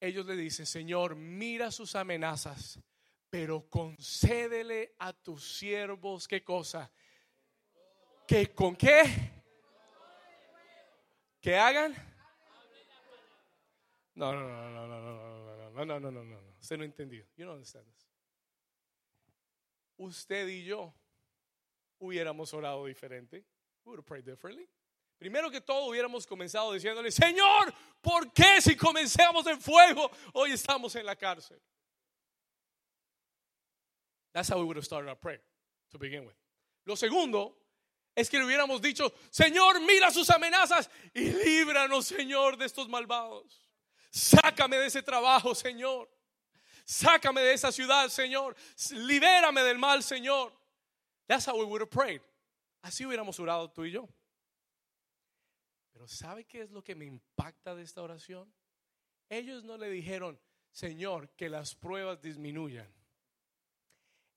Ellos 0.00 0.24
le 0.24 0.36
dicen, 0.36 0.66
Señor, 0.66 1.16
mira 1.16 1.72
sus 1.72 1.96
amenazas, 1.96 2.78
pero 3.28 3.68
concédele 3.68 4.94
a 5.00 5.12
tus 5.12 5.58
siervos 5.58 6.28
qué 6.28 6.44
cosa? 6.44 6.92
¿Que 8.24 8.54
con 8.54 8.76
qué? 8.76 9.35
¿Que 11.46 11.56
hagan? 11.56 11.94
No, 14.16 14.32
no, 14.32 14.40
no, 14.40 14.68
no, 14.68 14.86
no, 14.88 14.98
no, 14.98 14.98
no, 14.98 15.70
no, 15.70 15.84
no, 15.84 15.84
no, 15.84 16.00
no, 16.00 16.10
no, 16.10 16.24
no. 16.24 16.54
Usted 16.60 16.76
no 16.76 16.82
entendió. 16.82 17.24
You 17.36 17.44
don't 17.44 17.54
understand 17.54 17.84
this. 17.86 18.04
Usted 19.96 20.48
y 20.48 20.64
yo 20.64 20.92
hubiéramos 22.00 22.52
orado 22.52 22.84
diferente. 22.86 23.44
We 23.84 23.90
would 23.90 24.00
have 24.00 24.06
prayed 24.06 24.24
differently. 24.24 24.68
Primero 25.20 25.48
que 25.48 25.60
todo 25.60 25.88
hubiéramos 25.88 26.26
comenzado 26.26 26.72
diciéndole, 26.72 27.12
Señor, 27.12 27.72
¿por 28.02 28.32
qué 28.32 28.60
si 28.60 28.74
comenzamos 28.74 29.46
en 29.46 29.60
fuego 29.60 30.10
hoy 30.32 30.50
estamos 30.50 30.96
en 30.96 31.06
la 31.06 31.14
cárcel? 31.14 31.60
That's 34.32 34.48
how 34.48 34.58
we 34.58 34.64
would 34.64 34.78
have 34.78 34.84
started 34.84 35.08
our 35.08 35.14
prayer 35.14 35.42
to 35.92 35.98
begin 35.98 36.26
with. 36.26 36.34
Lo 36.86 36.96
segundo 36.96 37.54
es 38.16 38.30
que 38.30 38.38
le 38.38 38.46
hubiéramos 38.46 38.80
dicho, 38.80 39.12
Señor, 39.30 39.78
mira 39.82 40.10
sus 40.10 40.30
amenazas 40.30 40.90
y 41.12 41.30
líbranos, 41.30 42.06
Señor, 42.06 42.56
de 42.56 42.64
estos 42.64 42.88
malvados. 42.88 43.70
Sácame 44.10 44.78
de 44.78 44.86
ese 44.86 45.02
trabajo, 45.02 45.54
Señor. 45.54 46.10
Sácame 46.86 47.42
de 47.42 47.52
esa 47.52 47.70
ciudad, 47.70 48.08
Señor. 48.08 48.56
Libérame 48.92 49.62
del 49.62 49.76
mal, 49.76 50.02
Señor. 50.02 50.50
That's 51.26 51.46
how 51.46 51.58
we 51.58 51.66
would 51.66 51.82
have 51.82 51.90
prayed. 51.90 52.22
Así 52.80 53.04
hubiéramos 53.04 53.38
orado 53.38 53.70
tú 53.70 53.84
y 53.84 53.90
yo. 53.90 54.08
Pero 55.92 56.08
¿sabe 56.08 56.46
qué 56.46 56.62
es 56.62 56.70
lo 56.70 56.82
que 56.82 56.94
me 56.94 57.04
impacta 57.04 57.74
de 57.74 57.82
esta 57.82 58.00
oración? 58.00 58.50
Ellos 59.28 59.62
no 59.62 59.76
le 59.76 59.90
dijeron, 59.90 60.40
Señor, 60.70 61.28
que 61.36 61.50
las 61.50 61.74
pruebas 61.74 62.22
disminuyan. 62.22 62.90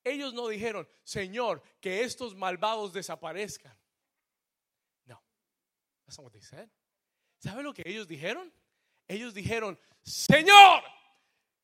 Ellos 0.04 0.32
no 0.32 0.48
dijeron, 0.48 0.88
Señor, 1.04 1.62
que 1.80 2.02
estos 2.02 2.34
malvados 2.34 2.92
desaparezcan. 2.92 3.76
No, 5.06 5.20
that's 6.06 6.18
not 6.18 6.24
what 6.24 6.32
they 6.32 6.42
said. 6.42 6.68
¿Sabe 7.38 7.62
lo 7.62 7.72
que 7.72 7.82
ellos 7.86 8.06
dijeron? 8.06 8.52
Ellos 9.08 9.34
dijeron, 9.34 9.78
Señor, 10.02 10.82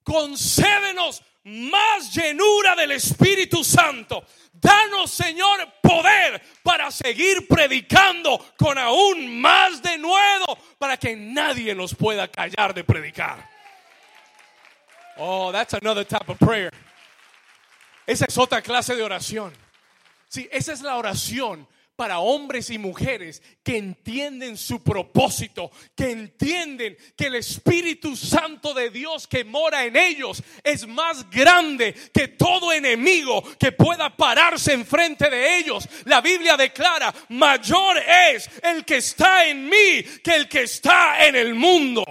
concédenos 0.03 1.23
más 1.45 2.15
llenura 2.15 2.75
del 2.75 2.93
Espíritu 2.93 3.63
Santo. 3.63 4.25
Danos, 4.53 5.11
Señor, 5.11 5.61
poder 5.81 6.43
para 6.63 6.91
seguir 6.91 7.47
predicando 7.47 8.39
con 8.59 8.77
aún 8.79 9.41
más 9.41 9.83
de 9.83 9.97
nuevo, 9.99 10.59
para 10.79 10.97
que 10.97 11.15
nadie 11.15 11.75
nos 11.75 11.95
pueda 11.95 12.29
callar 12.29 12.75
de 12.75 12.85
predicar. 12.85 13.49
Oh, 15.19 15.51
that's 15.53 15.75
another 15.75 16.05
type 16.05 16.29
of 16.29 16.39
prayer. 16.39 16.71
Esa 18.07 18.27
es 18.27 18.39
otra 18.39 18.63
clase 18.63 18.95
de 18.95 19.03
oración. 19.03 19.53
Sí, 20.29 20.49
esa 20.53 20.73
es 20.73 20.83
la 20.83 20.97
oración 20.97 21.67
para 21.97 22.19
hombres 22.19 22.69
y 22.69 22.79
mujeres 22.79 23.43
que 23.65 23.79
entienden 23.79 24.59
su 24.59 24.83
propósito, 24.83 25.71
que 25.97 26.11
entienden 26.11 26.97
que 27.17 27.27
el 27.27 27.37
Espíritu 27.37 28.15
Santo 28.15 28.75
de 28.75 28.91
Dios 28.91 29.27
que 29.27 29.45
mora 29.45 29.87
en 29.87 29.97
ellos 29.97 30.43
es 30.63 30.87
más 30.87 31.29
grande 31.31 31.95
que 32.13 32.29
todo 32.29 32.73
enemigo 32.73 33.43
que 33.59 33.73
pueda 33.73 34.15
pararse 34.15 34.75
enfrente 34.75 35.31
de 35.31 35.59
ellos. 35.59 35.89
La 36.05 36.21
Biblia 36.21 36.57
declara, 36.57 37.13
mayor 37.31 37.99
es 37.99 38.51
el 38.63 38.85
que 38.85 38.99
está 38.99 39.47
en 39.47 39.67
mí 39.67 40.03
que 40.23 40.37
el 40.37 40.49
que 40.49 40.65
está 40.65 41.27
en 41.27 41.35
el 41.35 41.55
mundo. 41.55 42.05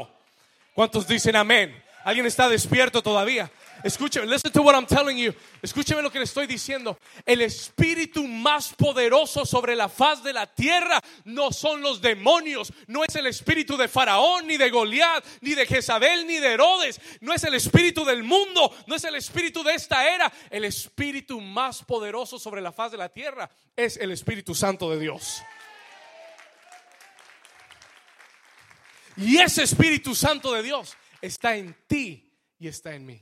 ¿Cuántos 0.74 1.08
dicen 1.08 1.36
amén? 1.36 1.84
¿Alguien 2.04 2.26
está 2.26 2.50
despierto 2.50 3.04
todavía? 3.04 3.52
Escúcheme, 3.84 4.26
listen 4.26 4.52
to 4.52 4.62
what 4.62 4.74
I'm 4.74 4.86
telling 4.86 5.18
you. 5.18 5.34
Escúcheme 5.62 6.02
lo 6.02 6.10
que 6.10 6.20
le 6.20 6.26
estoy 6.26 6.48
diciendo. 6.48 6.98
El 7.26 7.42
espíritu 7.42 8.28
más 8.28 8.74
poderoso 8.74 9.46
sobre 9.46 9.76
la 9.76 9.90
faz 9.90 10.24
de 10.24 10.34
la 10.34 10.48
tierra 10.48 11.00
no 11.26 11.52
son 11.52 11.82
los 11.82 12.02
demonios, 12.02 12.74
no 12.88 13.04
es 13.04 13.16
el 13.16 13.28
espíritu 13.28 13.78
de 13.78 13.88
Faraón, 13.88 14.48
ni 14.48 14.58
de 14.58 14.70
Goliat, 14.70 15.24
ni 15.42 15.54
de 15.54 15.66
Jezabel, 15.66 16.26
ni 16.26 16.38
de 16.38 16.54
Herodes, 16.54 17.00
no 17.22 17.34
es 17.34 17.44
el 17.44 17.54
espíritu 17.54 18.06
del 18.06 18.24
mundo, 18.24 18.74
no 18.88 18.96
es 18.96 19.04
el 19.04 19.16
espíritu 19.16 19.64
de 19.64 19.76
esta 19.76 20.08
era. 20.08 20.32
El 20.50 20.66
espíritu 20.66 21.40
más 21.40 21.84
poderoso 21.84 22.40
sobre 22.40 22.62
la 22.62 22.72
faz 22.72 22.92
de 22.92 22.98
la 22.98 23.10
tierra 23.10 23.50
es 23.76 23.98
el 23.98 24.12
Espíritu 24.12 24.56
Santo 24.56 24.90
de 24.90 25.00
Dios. 25.00 25.42
Y 29.18 29.38
ese 29.38 29.64
Espíritu 29.64 30.14
Santo 30.14 30.54
de 30.54 30.64
Dios 30.64 30.96
está 31.22 31.56
en 31.56 31.76
ti 31.88 32.32
y 32.60 32.68
está 32.68 32.94
en 32.94 33.06
mí. 33.06 33.22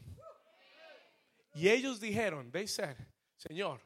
Y 1.54 1.70
ellos 1.70 2.00
dijeron, 2.00 2.52
they 2.52 2.68
said, 2.68 2.98
Señor, 3.38 3.82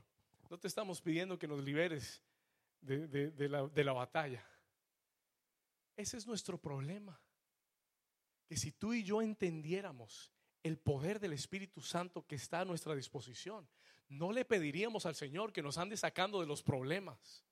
no 0.49 0.57
te 0.57 0.68
estamos 0.68 1.01
pidiendo 1.01 1.38
que 1.38 1.47
nos 1.47 1.63
liberes 1.63 2.24
de, 2.82 3.49
la, 3.49 3.68
de 3.68 3.84
la 3.84 3.93
batalla. 3.93 4.45
Ese 5.95 6.18
es 6.18 6.26
nuestro 6.26 6.57
problema. 6.57 7.20
Que 8.45 8.55
si 8.55 8.72
tú 8.72 8.93
y 8.93 9.03
yo 9.03 9.22
entendiéramos 9.22 10.32
el 10.63 10.78
poder 10.78 11.20
del 11.20 11.34
Espíritu 11.34 11.82
Santo 11.82 12.26
que 12.26 12.36
está 12.36 12.61
a 12.61 12.65
nuestra 12.65 12.95
disposición, 12.95 13.68
no 14.07 14.32
le 14.32 14.45
pediríamos 14.45 15.05
al 15.05 15.15
Señor 15.15 15.51
que 15.51 15.61
nos 15.61 15.78
ande 15.78 15.97
sacando 15.97 16.39
de 16.39 16.47
los 16.47 16.63
problemas. 16.63 17.43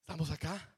Estamos 0.00 0.30
acá. 0.30 0.74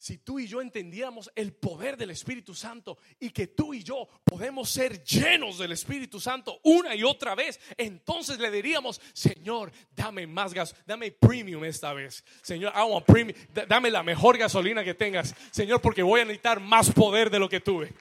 Si 0.00 0.16
tú 0.16 0.40
y 0.40 0.46
yo 0.46 0.62
entendiéramos 0.62 1.30
el 1.34 1.52
poder 1.52 1.94
del 1.98 2.10
Espíritu 2.10 2.54
Santo 2.54 2.96
y 3.18 3.28
que 3.28 3.48
tú 3.48 3.74
y 3.74 3.82
yo 3.82 4.08
podemos 4.24 4.70
ser 4.70 5.04
llenos 5.04 5.58
del 5.58 5.72
Espíritu 5.72 6.18
Santo 6.18 6.58
una 6.64 6.94
y 6.94 7.04
otra 7.04 7.34
vez, 7.34 7.60
entonces 7.76 8.38
le 8.38 8.50
diríamos, 8.50 8.98
Señor, 9.12 9.70
dame 9.94 10.26
más 10.26 10.54
gas, 10.54 10.74
dame 10.86 11.12
premium 11.12 11.66
esta 11.66 11.92
vez. 11.92 12.24
Señor, 12.40 12.72
I 12.74 12.90
want 12.90 13.04
premium, 13.04 13.38
dame 13.68 13.90
la 13.90 14.02
mejor 14.02 14.38
gasolina 14.38 14.82
que 14.82 14.94
tengas. 14.94 15.34
Señor, 15.50 15.82
porque 15.82 16.02
voy 16.02 16.22
a 16.22 16.24
necesitar 16.24 16.60
más 16.60 16.90
poder 16.90 17.28
de 17.28 17.38
lo 17.38 17.50
que 17.50 17.60
tuve. 17.60 17.92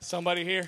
Somebody 0.00 0.40
here. 0.40 0.66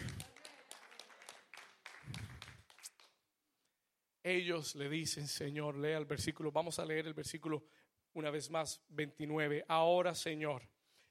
Ellos 4.22 4.74
le 4.74 4.90
dicen, 4.90 5.26
Señor, 5.26 5.78
lea 5.78 5.96
el 5.96 6.04
versículo. 6.04 6.52
Vamos 6.52 6.78
a 6.78 6.84
leer 6.84 7.06
el 7.06 7.14
versículo 7.14 7.64
una 8.14 8.30
vez 8.30 8.48
más, 8.50 8.80
29. 8.88 9.64
Ahora, 9.68 10.14
Señor, 10.14 10.62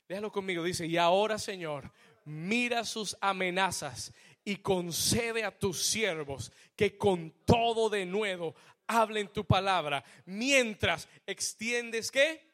déjalo 0.07 0.31
conmigo, 0.31 0.63
dice, 0.63 0.85
y 0.85 0.97
ahora, 0.97 1.37
Señor, 1.37 1.91
mira 2.25 2.85
sus 2.85 3.17
amenazas 3.21 4.13
y 4.45 4.57
concede 4.57 5.43
a 5.43 5.57
tus 5.57 5.83
siervos 5.83 6.51
que 6.75 6.97
con 6.97 7.31
todo 7.45 7.89
de 7.89 8.05
nuevo 8.05 8.55
hablen 8.87 9.27
tu 9.27 9.45
palabra, 9.45 10.03
mientras 10.25 11.07
extiendes 11.25 12.11
qué? 12.11 12.51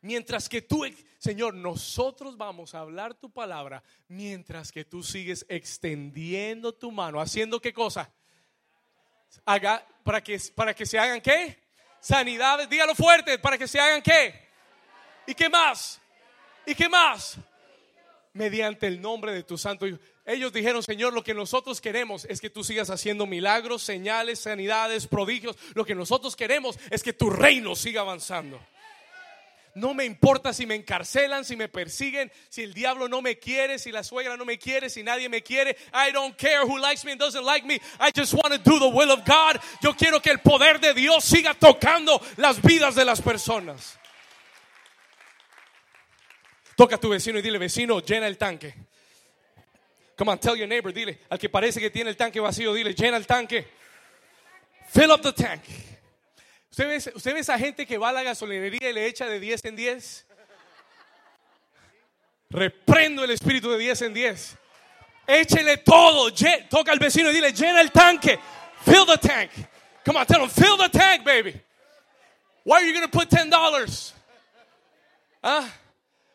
Mientras 0.00 0.48
que 0.48 0.62
tú, 0.62 0.84
Señor, 1.18 1.54
nosotros 1.54 2.36
vamos 2.36 2.74
a 2.74 2.80
hablar 2.80 3.14
tu 3.14 3.30
palabra, 3.30 3.82
mientras 4.06 4.70
que 4.70 4.84
tú 4.84 5.02
sigues 5.02 5.44
extendiendo 5.48 6.72
tu 6.72 6.92
mano, 6.92 7.20
haciendo 7.20 7.60
qué 7.60 7.72
cosa? 7.72 8.12
Haga, 9.44 9.86
para 10.04 10.22
que, 10.22 10.38
para 10.54 10.72
que 10.72 10.86
se 10.86 10.98
hagan 10.98 11.20
qué? 11.20 11.67
Sanidades, 12.00 12.68
dígalo 12.68 12.94
fuerte, 12.94 13.38
para 13.38 13.58
que 13.58 13.68
se 13.68 13.80
hagan 13.80 14.02
qué. 14.02 14.48
¿Y 15.26 15.34
qué 15.34 15.48
más? 15.48 16.00
¿Y 16.66 16.74
qué 16.74 16.88
más? 16.88 17.36
Mediante 18.32 18.86
el 18.86 19.00
nombre 19.00 19.32
de 19.32 19.42
tu 19.42 19.58
santo 19.58 19.86
Hijo. 19.86 19.98
Ellos 20.24 20.52
dijeron, 20.52 20.82
Señor, 20.82 21.14
lo 21.14 21.24
que 21.24 21.32
nosotros 21.32 21.80
queremos 21.80 22.26
es 22.26 22.40
que 22.40 22.50
tú 22.50 22.62
sigas 22.62 22.90
haciendo 22.90 23.24
milagros, 23.24 23.82
señales, 23.82 24.40
sanidades, 24.40 25.06
prodigios. 25.06 25.56
Lo 25.74 25.86
que 25.86 25.94
nosotros 25.94 26.36
queremos 26.36 26.78
es 26.90 27.02
que 27.02 27.14
tu 27.14 27.30
reino 27.30 27.74
siga 27.74 28.02
avanzando. 28.02 28.60
No 29.78 29.94
me 29.94 30.04
importa 30.04 30.52
si 30.52 30.66
me 30.66 30.74
encarcelan, 30.74 31.44
si 31.44 31.54
me 31.54 31.68
persiguen, 31.68 32.32
si 32.48 32.64
el 32.64 32.74
diablo 32.74 33.08
no 33.08 33.22
me 33.22 33.38
quiere, 33.38 33.78
si 33.78 33.92
la 33.92 34.02
suegra 34.02 34.36
no 34.36 34.44
me 34.44 34.58
quiere, 34.58 34.90
si 34.90 35.04
nadie 35.04 35.28
me 35.28 35.40
quiere. 35.40 35.76
I 35.94 36.10
don't 36.10 36.36
care 36.36 36.66
who 36.66 36.80
likes 36.80 37.04
me 37.04 37.12
and 37.12 37.20
doesn't 37.20 37.44
like 37.44 37.64
me. 37.64 37.80
I 38.00 38.10
just 38.10 38.34
want 38.34 38.52
to 38.52 38.58
do 38.58 38.80
the 38.80 38.88
will 38.88 39.12
of 39.12 39.24
God. 39.24 39.60
Yo 39.80 39.92
quiero 39.94 40.20
que 40.20 40.32
el 40.32 40.38
poder 40.38 40.80
de 40.80 40.94
Dios 40.94 41.24
siga 41.24 41.54
tocando 41.54 42.20
las 42.36 42.60
vidas 42.60 42.96
de 42.96 43.04
las 43.04 43.20
personas. 43.20 43.96
Toca 46.76 46.96
a 46.96 46.98
tu 46.98 47.10
vecino 47.10 47.38
y 47.38 47.42
dile, 47.42 47.58
vecino, 47.58 48.00
llena 48.00 48.26
el 48.26 48.36
tanque. 48.36 48.74
Come 50.16 50.32
on, 50.32 50.38
tell 50.38 50.56
your 50.56 50.66
neighbor, 50.66 50.92
dile, 50.92 51.20
al 51.30 51.38
que 51.38 51.48
parece 51.48 51.78
que 51.78 51.90
tiene 51.90 52.10
el 52.10 52.16
tanque 52.16 52.40
vacío, 52.40 52.74
dile, 52.74 52.94
llena 52.94 53.16
el 53.16 53.26
tanque. 53.26 53.64
Fill 54.88 55.12
up 55.12 55.22
the 55.22 55.32
tank. 55.32 55.62
¿Usted 56.78 57.34
ve, 57.34 57.40
esa 57.40 57.58
gente 57.58 57.84
que 57.84 57.98
va 57.98 58.10
a 58.10 58.12
la 58.12 58.22
gasolinería 58.22 58.90
y 58.90 58.92
le 58.92 59.06
echa 59.06 59.26
de 59.26 59.40
10 59.40 59.64
en 59.64 59.74
10? 59.76 60.26
Reprendo 62.50 63.24
el 63.24 63.30
espíritu 63.30 63.70
de 63.70 63.78
10 63.78 64.02
en 64.02 64.14
10. 64.14 64.58
Échele 65.26 65.78
todo. 65.78 66.32
Toca 66.70 66.92
al 66.92 67.00
vecino 67.00 67.30
y 67.30 67.34
dile, 67.34 67.52
llena 67.52 67.80
el 67.80 67.90
tanque. 67.90 68.38
Fill 68.84 69.04
the 69.06 69.18
tank. 69.18 69.50
Come 70.04 70.20
on, 70.20 70.26
tell 70.26 70.40
him, 70.40 70.48
fill 70.48 70.76
the 70.76 70.88
tank, 70.88 71.24
baby. 71.24 71.60
Why 72.64 72.76
are 72.76 72.86
you 72.86 72.92
going 72.92 73.08
to 73.10 73.10
put 73.10 73.28
$10? 73.28 74.12
¿Ah? 75.42 75.68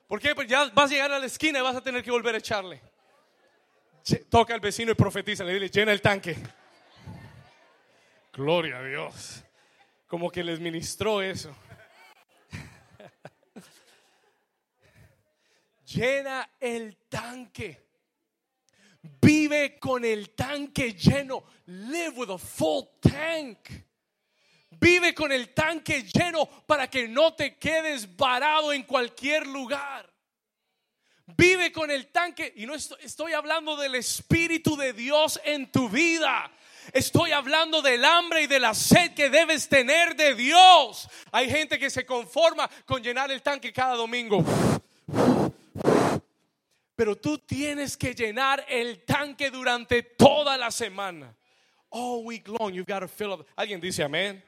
¿Por 0.10 0.20
qué? 0.20 0.36
Pues 0.36 0.48
ya 0.48 0.66
vas 0.74 0.92
a 0.92 0.94
llegar 0.94 1.12
a 1.12 1.20
la 1.20 1.26
esquina 1.26 1.60
y 1.60 1.62
vas 1.62 1.76
a 1.76 1.82
tener 1.82 2.04
que 2.04 2.12
volver 2.12 2.36
a 2.36 2.40
echarle. 2.40 2.82
Toca 4.30 4.54
al 4.54 4.60
vecino 4.60 4.92
y 4.92 4.96
profetiza, 4.96 5.46
le 5.46 5.54
dile, 5.54 5.70
llena 5.70 5.94
el 5.94 6.02
tanque. 6.02 6.36
Gloria 8.34 8.80
a 8.80 8.84
Dios. 8.84 9.43
Como 10.14 10.30
que 10.30 10.44
les 10.44 10.60
ministró 10.60 11.24
eso. 11.24 11.52
llena 15.88 16.48
el 16.60 16.96
tanque. 17.10 17.82
Vive 19.20 19.80
con 19.80 20.06
el 20.06 20.36
tanque 20.36 20.94
lleno. 20.94 21.44
Live 21.66 22.10
with 22.10 22.30
a 22.30 22.38
full 22.38 22.84
tank. 23.00 23.58
Vive 24.80 25.16
con 25.16 25.32
el 25.32 25.52
tanque 25.52 26.04
lleno 26.04 26.48
para 26.68 26.88
que 26.88 27.08
no 27.08 27.34
te 27.34 27.58
quedes 27.58 28.16
varado 28.16 28.72
en 28.72 28.84
cualquier 28.84 29.48
lugar. 29.48 30.14
Vive 31.26 31.72
con 31.72 31.90
el 31.90 32.12
tanque. 32.12 32.54
Y 32.56 32.68
no 32.68 32.76
estoy, 32.76 33.00
estoy, 33.02 33.34
hablando 33.34 33.76
del 33.76 33.96
Espíritu 33.96 34.78
de 34.78 34.94
Dios 34.94 35.42
en 35.44 35.72
tu 35.72 35.90
vida. 35.90 36.52
Estoy 36.92 37.32
hablando 37.32 37.82
del 37.82 38.04
hambre 38.04 38.44
y 38.44 38.48
de 38.48 38.60
la 38.60 38.74
sed 38.74 39.14
que 39.14 39.30
debes 39.30 39.70
tener 39.70 40.16
de 40.16 40.36
Dios. 40.36 41.08
Hay 41.32 41.50
gente 41.50 41.80
que 41.80 41.90
se 41.90 42.06
conforma 42.06 42.70
con 42.86 43.02
llenar 43.02 43.32
el 43.32 43.42
tanque 43.42 43.72
cada 43.72 43.96
domingo. 43.96 44.44
Pero 46.96 47.16
tú 47.16 47.38
tienes 47.40 47.98
que 47.98 48.14
llenar 48.14 48.66
el 48.68 49.04
tanque 49.04 49.50
durante 49.50 50.04
toda 50.04 50.58
la 50.58 50.70
semana. 50.72 51.36
All 51.90 52.24
week 52.26 52.48
long, 52.48 52.74
you've 52.74 52.88
got 52.88 53.00
to 53.00 53.08
fill 53.08 53.34
up. 53.34 53.46
Alguien 53.56 53.80
dice 53.80 54.04
amén. 54.04 54.42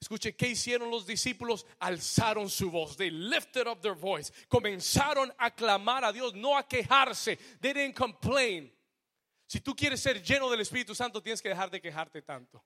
Escuche, 0.00 0.36
¿qué 0.36 0.48
hicieron 0.48 0.90
los 0.90 1.06
discípulos? 1.06 1.66
Alzaron 1.80 2.50
su 2.50 2.70
voz. 2.70 2.96
They 2.96 3.10
lifted 3.10 3.66
up 3.66 3.80
their 3.80 3.94
voice. 3.94 4.30
Comenzaron 4.48 5.32
a 5.38 5.50
clamar 5.50 6.04
a 6.04 6.12
Dios, 6.12 6.34
no 6.34 6.56
a 6.56 6.62
quejarse. 6.62 7.38
They 7.60 7.72
didn't 7.72 7.96
complain. 7.96 8.70
Si 9.46 9.60
tú 9.60 9.74
quieres 9.76 10.00
ser 10.00 10.22
lleno 10.22 10.50
del 10.50 10.60
Espíritu 10.60 10.94
Santo, 10.94 11.22
tienes 11.22 11.40
que 11.40 11.48
dejar 11.48 11.70
de 11.70 11.80
quejarte 11.80 12.22
tanto. 12.22 12.64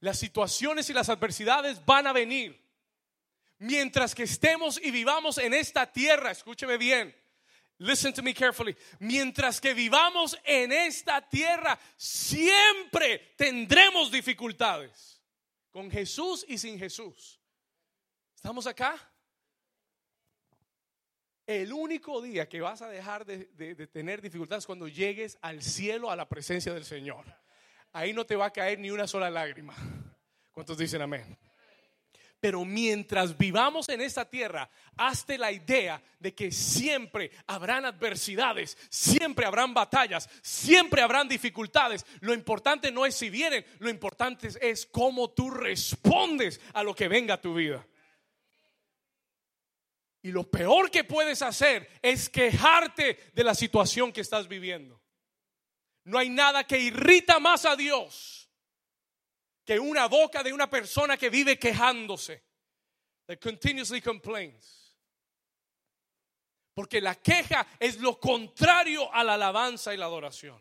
Las 0.00 0.18
situaciones 0.18 0.88
y 0.90 0.92
las 0.92 1.08
adversidades 1.08 1.84
van 1.84 2.06
a 2.06 2.12
venir. 2.12 2.64
Mientras 3.58 4.14
que 4.14 4.22
estemos 4.22 4.80
y 4.80 4.92
vivamos 4.92 5.38
en 5.38 5.52
esta 5.54 5.90
tierra, 5.90 6.30
escúcheme 6.30 6.76
bien. 6.76 7.14
Listen 7.78 8.12
to 8.12 8.22
me 8.22 8.34
carefully. 8.34 8.76
Mientras 9.00 9.60
que 9.60 9.74
vivamos 9.74 10.38
en 10.44 10.72
esta 10.72 11.20
tierra, 11.28 11.78
siempre 11.96 13.34
tendremos 13.36 14.10
dificultades 14.10 15.20
con 15.70 15.90
Jesús 15.90 16.44
y 16.48 16.58
sin 16.58 16.78
Jesús. 16.78 17.40
¿Estamos 18.34 18.66
acá? 18.66 18.96
El 21.48 21.72
único 21.72 22.20
día 22.20 22.46
que 22.46 22.60
vas 22.60 22.82
a 22.82 22.90
dejar 22.90 23.24
de, 23.24 23.46
tener 23.86 24.20
dificultades 24.20 24.66
cuando 24.66 24.86
llegues 24.86 25.38
al 25.40 25.62
cielo 25.62 26.10
a 26.10 26.16
la 26.16 26.28
presencia 26.28 26.74
del 26.74 26.84
Señor. 26.84 27.24
Ahí 27.94 28.12
no 28.12 28.26
te 28.26 28.36
va 28.36 28.44
a 28.44 28.52
caer 28.52 28.78
ni 28.78 28.90
una 28.90 29.06
sola 29.06 29.30
lágrima. 29.30 29.74
¿Cuántos 30.52 30.76
dicen 30.76 31.00
amén? 31.00 31.38
Pero 32.38 32.66
mientras 32.66 33.38
vivamos 33.38 33.88
en 33.88 34.02
esta 34.02 34.28
tierra, 34.28 34.68
hazte 34.98 35.38
la 35.38 35.50
idea 35.50 36.02
de 36.18 36.34
que 36.34 36.50
siempre 36.52 37.30
habrán 37.46 37.86
adversidades, 37.86 38.76
siempre 38.90 39.46
habrán 39.46 39.72
batallas, 39.72 40.28
siempre 40.42 41.00
habrán 41.00 41.28
dificultades. 41.28 42.04
Lo 42.20 42.34
importante 42.34 42.92
no 42.92 43.06
es 43.06 43.14
si 43.14 43.30
vienen, 43.30 43.64
lo 43.78 43.88
importante 43.88 44.50
es 44.60 44.84
cómo 44.84 45.30
tú 45.30 45.48
respondes 45.48 46.60
a 46.74 46.82
lo 46.82 46.94
que 46.94 47.08
venga 47.08 47.34
a 47.34 47.40
tu 47.40 47.54
vida. 47.54 47.86
Y 50.22 50.32
lo 50.32 50.50
peor 50.50 50.90
que 50.90 51.04
puedes 51.04 51.42
hacer 51.42 51.88
es 52.02 52.28
quejarte 52.28 53.30
de 53.32 53.44
la 53.44 53.54
situación 53.54 54.12
que 54.12 54.20
estás 54.20 54.48
viviendo. 54.48 55.00
No 56.04 56.18
hay 56.18 56.28
nada 56.28 56.64
que 56.64 56.78
irrita 56.78 57.38
más 57.38 57.64
a 57.64 57.76
Dios 57.76 58.50
que 59.64 59.78
una 59.78 60.06
boca 60.08 60.42
de 60.42 60.52
una 60.52 60.70
persona 60.70 61.18
que 61.18 61.28
vive 61.28 61.58
quejándose. 61.58 62.42
That 63.26 63.38
continuously 63.38 64.00
complains. 64.00 64.96
Porque 66.74 67.02
la 67.02 67.14
queja 67.16 67.66
es 67.78 67.98
lo 67.98 68.18
contrario 68.18 69.12
a 69.12 69.22
la 69.22 69.34
alabanza 69.34 69.92
y 69.92 69.98
la 69.98 70.06
adoración. 70.06 70.58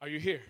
Are 0.00 0.10
you 0.10 0.18
here? 0.18 0.42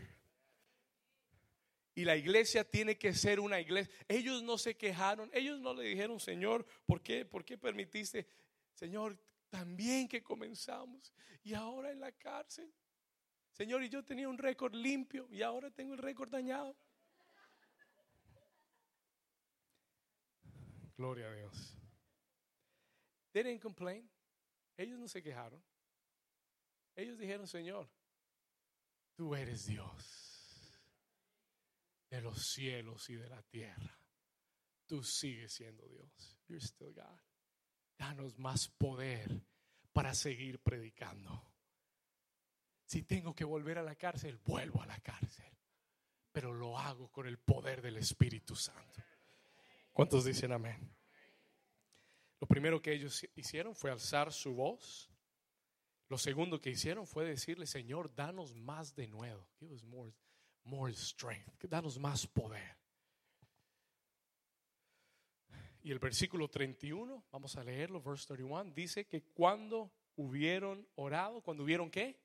Y 1.95 2.05
la 2.05 2.17
iglesia 2.17 2.65
tiene 2.65 2.97
que 2.97 3.13
ser 3.15 3.41
una 3.41 3.61
iglesia. 3.61 3.93
Ellos 4.09 4.43
no 4.43 4.59
se 4.59 4.77
quejaron, 4.77 5.31
ellos 5.33 5.61
no 5.61 5.75
le 5.75 5.85
dijeron, 5.85 6.21
Señor, 6.21 6.65
¿por 6.87 7.03
qué? 7.03 7.25
¿Por 7.25 7.45
qué 7.45 7.59
permitiste? 7.59 8.27
Señor, 8.75 9.19
también 9.49 10.07
que 10.09 10.23
comenzamos 10.23 11.13
y 11.43 11.55
ahora 11.55 11.91
en 11.91 12.01
la 12.01 12.13
cárcel. 12.13 12.73
Señor, 13.53 13.83
y 13.83 13.89
yo 13.89 14.05
tenía 14.05 14.29
un 14.29 14.39
récord 14.39 14.75
limpio 14.75 15.27
y 15.31 15.43
ahora 15.43 15.71
tengo 15.71 15.95
el 15.95 15.99
récord 15.99 16.31
dañado. 16.31 16.77
Gloria 20.97 21.29
a 21.29 21.35
Dios. 21.35 21.77
They 23.33 23.43
didn't 23.43 23.63
complain. 23.63 24.09
Ellos 24.77 24.99
no 24.99 25.09
se 25.09 25.23
quejaron. 25.23 25.63
Ellos 26.95 27.19
dijeron, 27.19 27.47
Señor, 27.47 27.89
tú 29.17 29.35
eres 29.35 29.67
Dios 29.67 30.30
de 32.11 32.21
los 32.21 32.45
cielos 32.45 33.09
y 33.09 33.15
de 33.15 33.29
la 33.29 33.43
tierra. 33.43 33.97
Tú 34.87 35.03
sigues 35.03 35.53
siendo 35.53 35.87
Dios. 35.87 36.39
Danos 37.97 38.39
más 38.39 38.69
poder 38.69 39.41
para 39.93 40.15
seguir 40.15 40.59
predicando. 40.59 41.47
Si 42.85 43.05
tengo 43.05 43.35
que 43.35 43.45
volver 43.45 43.79
a 43.79 43.85
la 43.85 43.95
cárcel, 43.95 44.37
vuelvo 44.39 44.83
a 44.83 44.87
la 44.87 44.99
cárcel. 44.99 45.47
Pero 46.33 46.53
lo 46.53 46.77
hago 46.77 47.09
con 47.11 47.27
el 47.27 47.39
poder 47.39 47.83
del 47.83 47.99
Espíritu 47.99 48.57
Santo. 48.57 49.01
¿Cuántos 49.93 50.25
dicen 50.25 50.53
amén? 50.53 50.93
Lo 52.41 52.49
primero 52.49 52.83
que 52.83 52.93
ellos 52.93 53.25
hicieron 53.37 53.77
fue 53.77 53.91
alzar 53.91 54.33
su 54.33 54.55
voz. 54.55 55.11
Lo 56.09 56.19
segundo 56.19 56.61
que 56.61 56.71
hicieron 56.71 57.07
fue 57.07 57.25
decirle, 57.25 57.67
Señor, 57.67 58.13
danos 58.15 58.55
más 58.55 58.97
de 58.97 59.07
nuevo. 59.07 59.47
Give 59.61 59.73
us 59.73 59.85
more 60.71 60.93
strength. 60.95 61.65
Danos 61.69 61.99
más 61.99 62.27
poder. 62.27 62.79
Y 65.83 65.91
el 65.91 65.99
versículo 65.99 66.49
31, 66.49 67.25
vamos 67.33 67.57
a 67.57 67.65
leerlo, 67.65 68.03
verse 68.03 68.27
31, 68.29 68.73
dice 68.75 69.07
que 69.07 69.23
cuando 69.23 69.91
hubieron 70.17 70.87
orado, 70.97 71.41
cuando 71.41 71.65
hubieron 71.65 71.91
qué? 71.91 72.21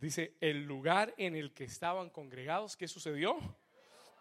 dice, 0.00 0.36
el 0.40 0.64
lugar 0.64 1.14
en 1.16 1.36
el 1.36 1.54
que 1.54 1.64
estaban 1.64 2.10
congregados, 2.10 2.76
¿qué 2.76 2.88
sucedió? 2.88 3.38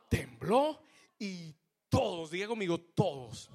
Tembló 0.10 0.80
y 1.18 1.56
todos, 1.90 2.30
diga 2.30 2.48
conmigo, 2.48 2.80
todos 2.80 3.50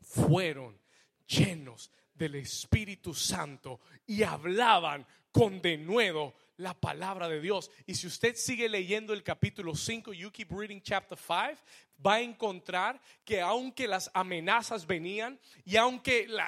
fueron 0.00 0.80
llenos 1.26 1.90
del 2.14 2.36
Espíritu 2.36 3.12
Santo 3.12 3.80
y 4.06 4.22
hablaban 4.22 5.04
con 5.32 5.60
denuedo 5.60 6.34
la 6.56 6.74
palabra 6.74 7.28
de 7.28 7.40
Dios. 7.40 7.70
Y 7.86 7.94
si 7.94 8.06
usted 8.06 8.36
sigue 8.36 8.68
leyendo 8.68 9.12
el 9.12 9.22
capítulo 9.22 9.74
5, 9.74 10.12
you 10.12 10.30
keep 10.30 10.50
reading 10.50 10.80
chapter 10.80 11.18
5, 11.18 11.62
va 12.04 12.14
a 12.14 12.20
encontrar 12.20 13.00
que 13.24 13.40
aunque 13.40 13.86
las 13.86 14.10
amenazas 14.14 14.86
venían 14.86 15.38
y 15.64 15.76
aunque 15.76 16.26
la, 16.28 16.46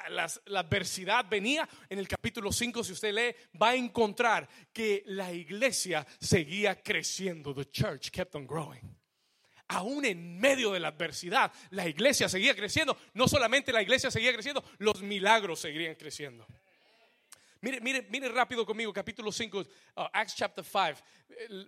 adversidad 0.55 1.25
venía, 1.29 1.67
en 1.89 1.99
el 1.99 2.07
capítulo 2.07 2.51
5, 2.51 2.83
si 2.83 2.93
usted 2.93 3.13
lee, 3.13 3.35
va 3.61 3.69
a 3.69 3.75
encontrar 3.75 4.47
que 4.71 5.03
la 5.07 5.31
iglesia 5.31 6.05
seguía 6.19 6.81
creciendo. 6.81 7.53
The 7.53 7.69
church 7.69 8.11
kept 8.11 8.35
on 8.35 8.45
growing 8.45 8.97
aún 9.69 10.05
en 10.05 10.39
medio 10.39 10.71
de 10.71 10.79
la 10.79 10.89
adversidad, 10.89 11.51
la 11.71 11.87
iglesia 11.87 12.29
seguía 12.29 12.55
creciendo. 12.55 12.97
No 13.13 13.27
solamente 13.27 13.73
la 13.73 13.81
iglesia 13.81 14.09
seguía 14.09 14.33
creciendo, 14.33 14.63
los 14.77 15.01
milagros 15.01 15.59
seguirían 15.59 15.95
creciendo. 15.95 16.47
Mire, 17.61 17.81
mire, 17.81 18.01
mire 18.09 18.29
rápido 18.29 18.65
conmigo, 18.65 18.93
capítulo 18.93 19.31
5, 19.31 19.59
uh, 19.59 19.65
Acts 20.13 20.35
chapter 20.35 20.63
5. 20.63 21.01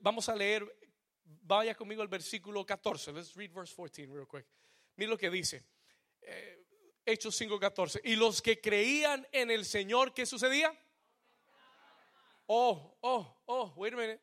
Vamos 0.02 0.30
a 0.30 0.36
leer, 0.36 0.64
vaya 1.24 1.74
conmigo 1.76 2.02
al 2.02 2.08
versículo 2.08 2.66
14. 2.66 3.12
Let's 3.12 3.36
read 3.36 3.52
verse 3.52 3.74
14 3.76 4.06
real 4.08 4.28
quick. 4.28 4.46
Mire 4.96 5.10
lo 5.10 5.18
que 5.18 5.30
dice. 5.30 5.64
Eh, 6.22 6.66
Hechos 7.06 7.36
5, 7.36 7.60
14. 7.60 8.02
Y 8.04 8.16
los 8.16 8.42
que 8.42 8.62
creían 8.62 9.28
en 9.32 9.50
el 9.50 9.66
Señor, 9.66 10.14
¿qué 10.14 10.26
sucedía? 10.26 10.72
Oh, 12.46 12.98
oh, 13.02 13.42
oh, 13.46 13.74
wait 13.78 13.94
a 13.94 13.98
minute. 13.98 14.22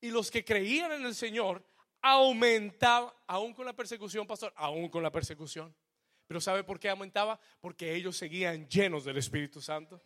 Y 0.00 0.10
los 0.10 0.30
que 0.30 0.44
creían 0.44 0.92
en 0.92 1.06
el 1.06 1.14
Señor 1.14 1.64
aumentaba, 2.02 3.14
aún 3.26 3.54
con 3.54 3.64
la 3.64 3.72
persecución, 3.72 4.26
pastor, 4.26 4.52
aún 4.56 4.88
con 4.88 5.02
la 5.02 5.10
persecución. 5.10 5.74
Pero 6.26 6.40
¿sabe 6.40 6.64
por 6.64 6.80
qué 6.80 6.88
aumentaba? 6.88 7.38
Porque 7.60 7.94
ellos 7.94 8.16
seguían 8.16 8.68
llenos 8.68 9.04
del 9.04 9.18
Espíritu 9.18 9.60
Santo. 9.60 10.02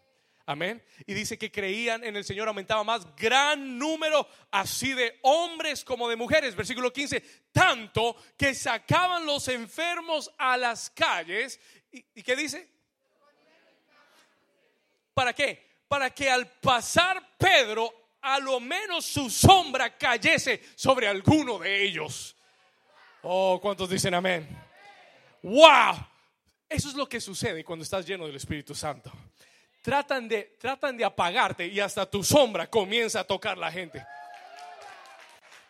Amén. 0.49 0.83
Y 1.05 1.13
dice 1.13 1.37
que 1.37 1.53
creían 1.53 2.03
en 2.03 2.17
el 2.17 2.25
Señor, 2.25 2.49
aumentaba 2.49 2.83
más 2.83 3.15
gran 3.15 3.79
número 3.79 4.27
así 4.51 4.95
de 4.95 5.19
hombres 5.21 5.85
como 5.85 6.09
de 6.09 6.17
mujeres. 6.17 6.57
Versículo 6.57 6.91
15, 6.91 7.21
tanto 7.53 8.17
que 8.35 8.55
sacaban 8.55 9.27
los 9.27 9.47
enfermos 9.49 10.33
a 10.39 10.57
las 10.57 10.89
calles. 10.89 11.61
¿Y, 11.93 12.23
qué 12.23 12.35
dice? 12.35 12.67
¿Para 15.13 15.35
qué? 15.35 15.83
Para 15.87 16.09
que 16.09 16.31
al 16.31 16.51
pasar 16.51 17.37
Pedro, 17.37 18.15
a 18.23 18.39
lo 18.39 18.59
menos 18.59 19.05
su 19.05 19.29
sombra 19.29 19.99
cayese 19.99 20.63
sobre 20.77 21.09
alguno 21.09 21.59
de 21.59 21.83
ellos. 21.85 22.35
Oh, 23.21 23.59
¿cuántos 23.61 23.91
dicen 23.91 24.15
amén? 24.15 24.49
¡Wow! 25.43 26.07
Eso 26.71 26.89
es 26.89 26.95
lo 26.95 27.07
que 27.07 27.21
sucede 27.21 27.63
cuando 27.63 27.83
estás 27.83 28.07
lleno 28.07 28.25
del 28.25 28.37
Espíritu 28.37 28.75
Santo. 28.75 29.13
Tratan 29.89 30.29
de, 30.29 30.55
tratan 30.61 30.99
de 30.99 31.05
apagarte 31.07 31.67
y 31.67 31.81
hasta 31.81 32.05
tu 32.05 32.23
sombra 32.23 32.67
comienza 32.67 33.21
a 33.21 33.25
tocar 33.25 33.57
la 33.57 33.73
gente. 33.73 34.05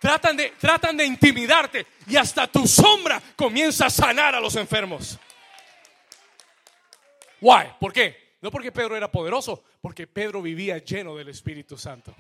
Tratan 0.01 0.37
de, 0.37 0.51
tratan 0.59 0.97
de 0.97 1.05
intimidarte 1.05 1.87
y 2.05 2.17
hasta 2.17 2.49
tu 2.49 2.67
sombra 2.67 3.23
comienza 3.37 3.87
a 3.87 3.91
sanar 3.91 4.35
a 4.35 4.41
los 4.41 4.57
enfermos. 4.57 5.17
Why? 7.41 7.67
¿Por 7.79 7.93
qué? 7.93 8.35
No 8.41 8.51
porque 8.51 8.73
Pedro 8.73 8.97
era 8.97 9.09
poderoso, 9.09 9.63
porque 9.81 10.09
Pedro 10.09 10.43
vivía 10.43 10.79
lleno 10.79 11.15
del 11.15 11.29
Espíritu 11.29 11.79
Santo. 11.79 12.13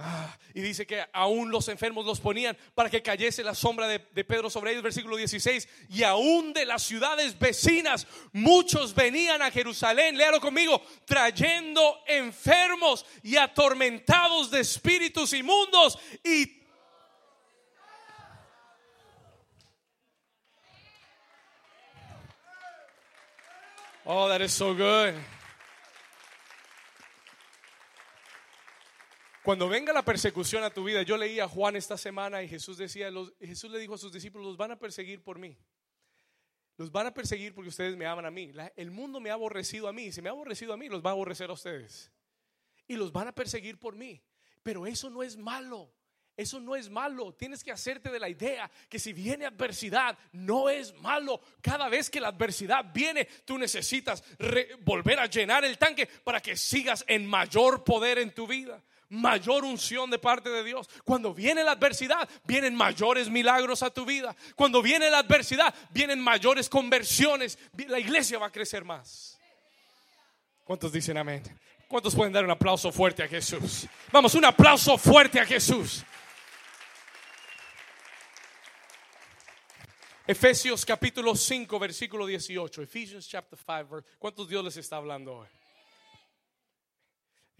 Ah, 0.00 0.38
y 0.54 0.60
dice 0.60 0.86
que 0.86 1.04
aún 1.12 1.50
los 1.50 1.66
enfermos 1.66 2.06
los 2.06 2.20
ponían 2.20 2.56
para 2.72 2.88
que 2.88 3.02
cayese 3.02 3.42
la 3.42 3.56
sombra 3.56 3.88
de, 3.88 3.98
Pedro 3.98 4.48
sobre 4.48 4.70
ellos, 4.70 4.84
versículo 4.84 5.16
16. 5.16 5.68
Y 5.88 6.04
aún 6.04 6.52
de 6.52 6.64
las 6.64 6.84
ciudades 6.84 7.36
vecinas, 7.36 8.06
muchos 8.32 8.94
venían 8.94 9.42
a 9.42 9.50
Jerusalén, 9.50 10.16
léalo 10.16 10.40
conmigo, 10.40 10.80
trayendo 11.04 11.98
enfermos 12.06 13.04
y 13.24 13.36
atormentados 13.36 14.52
de 14.52 14.60
espíritus 14.60 15.32
inmundos. 15.32 15.98
Y 16.22 16.54
Oh, 24.10 24.26
that 24.28 24.40
is 24.40 24.54
so 24.54 24.74
good. 24.74 25.14
Cuando 29.48 29.66
venga 29.66 29.94
la 29.94 30.04
persecución 30.04 30.62
a 30.62 30.68
tu 30.68 30.84
vida, 30.84 31.00
yo 31.00 31.16
leí 31.16 31.40
a 31.40 31.48
Juan 31.48 31.74
esta 31.74 31.96
semana 31.96 32.42
y 32.42 32.48
Jesús 32.48 32.76
decía, 32.76 33.10
Jesús 33.40 33.70
le 33.70 33.78
dijo 33.78 33.94
a 33.94 33.96
sus 33.96 34.12
discípulos, 34.12 34.46
los 34.46 34.58
van 34.58 34.72
a 34.72 34.78
perseguir 34.78 35.22
por 35.22 35.38
mí. 35.38 35.56
Los 36.76 36.92
van 36.92 37.06
a 37.06 37.14
perseguir 37.14 37.54
porque 37.54 37.70
ustedes 37.70 37.96
me 37.96 38.04
aman 38.04 38.26
a 38.26 38.30
mí. 38.30 38.52
el 38.76 38.90
mundo 38.90 39.20
me 39.20 39.30
ha 39.30 39.32
aborrecido 39.32 39.88
a 39.88 39.92
mí. 39.94 40.12
Si 40.12 40.20
me 40.20 40.28
ha 40.28 40.32
aborrecido 40.32 40.74
a 40.74 40.76
mí, 40.76 40.90
los 40.90 41.02
va 41.02 41.08
a 41.08 41.12
aborrecer 41.14 41.48
a 41.48 41.54
ustedes. 41.54 42.12
Y 42.86 42.96
los 42.96 43.10
van 43.10 43.28
a 43.28 43.32
perseguir 43.32 43.78
por 43.78 43.96
mí. 43.96 44.22
Pero 44.62 44.86
eso 44.86 45.08
no 45.08 45.22
es 45.22 45.38
malo. 45.38 45.90
Eso 46.36 46.60
no 46.60 46.76
es 46.76 46.90
malo. 46.90 47.32
Tienes 47.32 47.64
que 47.64 47.72
hacerte 47.72 48.10
de 48.10 48.20
la 48.20 48.28
idea 48.28 48.70
que 48.90 48.98
si 48.98 49.14
viene 49.14 49.46
adversidad, 49.46 50.18
no 50.32 50.68
es 50.68 50.94
malo. 50.96 51.40
Cada 51.62 51.88
vez 51.88 52.10
que 52.10 52.20
la 52.20 52.28
adversidad 52.28 52.92
viene, 52.92 53.24
tú 53.46 53.56
necesitas 53.56 54.22
volver 54.80 55.18
a 55.18 55.26
llenar 55.26 55.64
el 55.64 55.78
tanque 55.78 56.06
para 56.22 56.38
que 56.38 56.54
sigas 56.54 57.02
en 57.08 57.24
mayor 57.24 57.82
poder 57.82 58.18
en 58.18 58.34
tu 58.34 58.46
vida 58.46 58.84
mayor 59.08 59.64
unción 59.64 60.10
de 60.10 60.18
parte 60.18 60.48
de 60.50 60.64
Dios. 60.64 60.88
Cuando 61.04 61.32
viene 61.34 61.64
la 61.64 61.72
adversidad, 61.72 62.28
vienen 62.44 62.74
mayores 62.74 63.28
milagros 63.28 63.82
a 63.82 63.90
tu 63.90 64.04
vida. 64.04 64.34
Cuando 64.54 64.82
viene 64.82 65.10
la 65.10 65.18
adversidad, 65.18 65.74
vienen 65.90 66.20
mayores 66.20 66.68
conversiones. 66.68 67.58
La 67.88 67.98
iglesia 67.98 68.38
va 68.38 68.46
a 68.46 68.52
crecer 68.52 68.84
más. 68.84 69.38
¿Cuántos 70.64 70.92
dicen 70.92 71.16
amén? 71.16 71.42
¿Cuántos 71.88 72.14
pueden 72.14 72.32
dar 72.32 72.44
un 72.44 72.50
aplauso 72.50 72.92
fuerte 72.92 73.22
a 73.22 73.28
Jesús? 73.28 73.86
Vamos, 74.12 74.34
un 74.34 74.44
aplauso 74.44 74.98
fuerte 74.98 75.40
a 75.40 75.46
Jesús. 75.46 76.04
Efesios 80.26 80.84
capítulo 80.84 81.34
5, 81.34 81.78
versículo 81.78 82.26
18. 82.26 82.82
Ephesians 82.82 83.26
chapter 83.26 83.58
5. 83.58 84.04
¿Cuántos 84.18 84.46
Dios 84.46 84.62
les 84.62 84.76
está 84.76 84.96
hablando 84.96 85.36
hoy? 85.36 85.57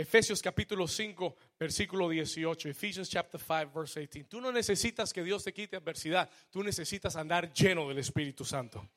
Efesios 0.00 0.40
capítulo 0.40 0.86
5, 0.86 1.36
versículo 1.58 2.08
18. 2.08 2.68
Ephesians 2.68 3.10
chapter 3.10 3.40
5, 3.40 3.72
verse 3.74 3.98
18. 3.98 4.28
Tú 4.28 4.40
no 4.40 4.52
necesitas 4.52 5.12
que 5.12 5.24
Dios 5.24 5.42
te 5.42 5.52
quite 5.52 5.74
adversidad. 5.74 6.30
Tú 6.52 6.62
necesitas 6.62 7.16
andar 7.16 7.52
lleno 7.52 7.88
del 7.88 7.98
Espíritu 7.98 8.44
Santo. 8.44 8.88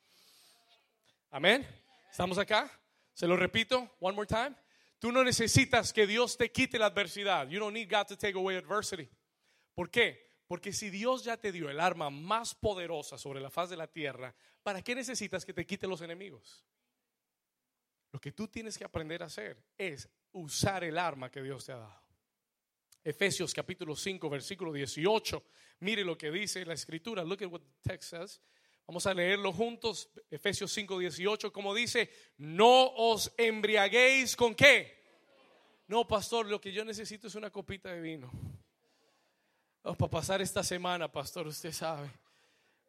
Amén. 1.30 1.66
¿Estamos 2.08 2.38
acá? 2.38 2.70
Se 3.12 3.26
lo 3.26 3.36
repito, 3.36 3.96
one 3.98 4.14
more 4.14 4.28
time. 4.28 4.54
Tú 5.00 5.10
no 5.10 5.24
necesitas 5.24 5.92
que 5.92 6.06
Dios 6.06 6.36
te 6.36 6.52
quite 6.52 6.78
la 6.78 6.86
adversidad. 6.86 7.48
You 7.48 7.58
don't 7.58 7.74
need 7.74 7.90
God 7.90 8.06
to 8.06 8.16
take 8.16 8.38
away 8.38 8.54
adversity. 8.54 9.10
¿Por 9.74 9.90
qué? 9.90 10.30
Porque 10.46 10.72
si 10.72 10.88
Dios 10.88 11.24
ya 11.24 11.36
te 11.36 11.50
dio 11.50 11.68
el 11.68 11.80
arma 11.80 12.10
más 12.10 12.54
poderosa 12.54 13.18
sobre 13.18 13.40
la 13.40 13.50
faz 13.50 13.70
de 13.70 13.76
la 13.76 13.88
tierra, 13.88 14.32
¿para 14.62 14.82
qué 14.82 14.94
necesitas 14.94 15.44
que 15.44 15.52
te 15.52 15.66
quite 15.66 15.88
los 15.88 16.00
enemigos? 16.00 16.64
Lo 18.12 18.20
que 18.20 18.30
tú 18.30 18.46
tienes 18.46 18.78
que 18.78 18.84
aprender 18.84 19.24
a 19.24 19.26
hacer 19.26 19.60
es 19.76 20.08
usar 20.32 20.84
el 20.84 20.98
arma 20.98 21.30
que 21.30 21.42
Dios 21.42 21.64
te 21.64 21.72
ha 21.72 21.76
dado. 21.76 22.02
Efesios 23.04 23.52
capítulo 23.52 23.96
5, 23.96 24.30
versículo 24.30 24.72
18. 24.72 25.42
Mire 25.80 26.04
lo 26.04 26.16
que 26.16 26.30
dice 26.30 26.64
la 26.64 26.74
escritura. 26.74 27.24
Look 27.24 27.42
at 27.42 27.50
what 27.50 27.60
the 27.60 27.90
text 27.90 28.10
says. 28.10 28.40
Vamos 28.86 29.06
a 29.06 29.14
leerlo 29.14 29.52
juntos. 29.52 30.08
Efesios 30.30 30.72
5, 30.72 30.98
18. 30.98 31.52
Como 31.52 31.74
dice, 31.74 32.10
no 32.38 32.92
os 32.94 33.32
embriaguéis 33.36 34.36
con 34.36 34.54
qué. 34.54 35.02
No, 35.88 36.06
pastor, 36.06 36.46
lo 36.46 36.60
que 36.60 36.72
yo 36.72 36.84
necesito 36.84 37.26
es 37.26 37.34
una 37.34 37.50
copita 37.50 37.92
de 37.92 38.00
vino. 38.00 38.30
Oh, 39.82 39.94
para 39.94 40.10
pasar 40.10 40.40
esta 40.40 40.62
semana, 40.62 41.10
pastor, 41.10 41.48
usted 41.48 41.72
sabe. 41.72 42.08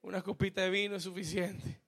Una 0.03 0.21
copita 0.21 0.61
de 0.61 0.69
vino 0.69 0.95
es 0.95 1.03
suficiente. 1.03 1.81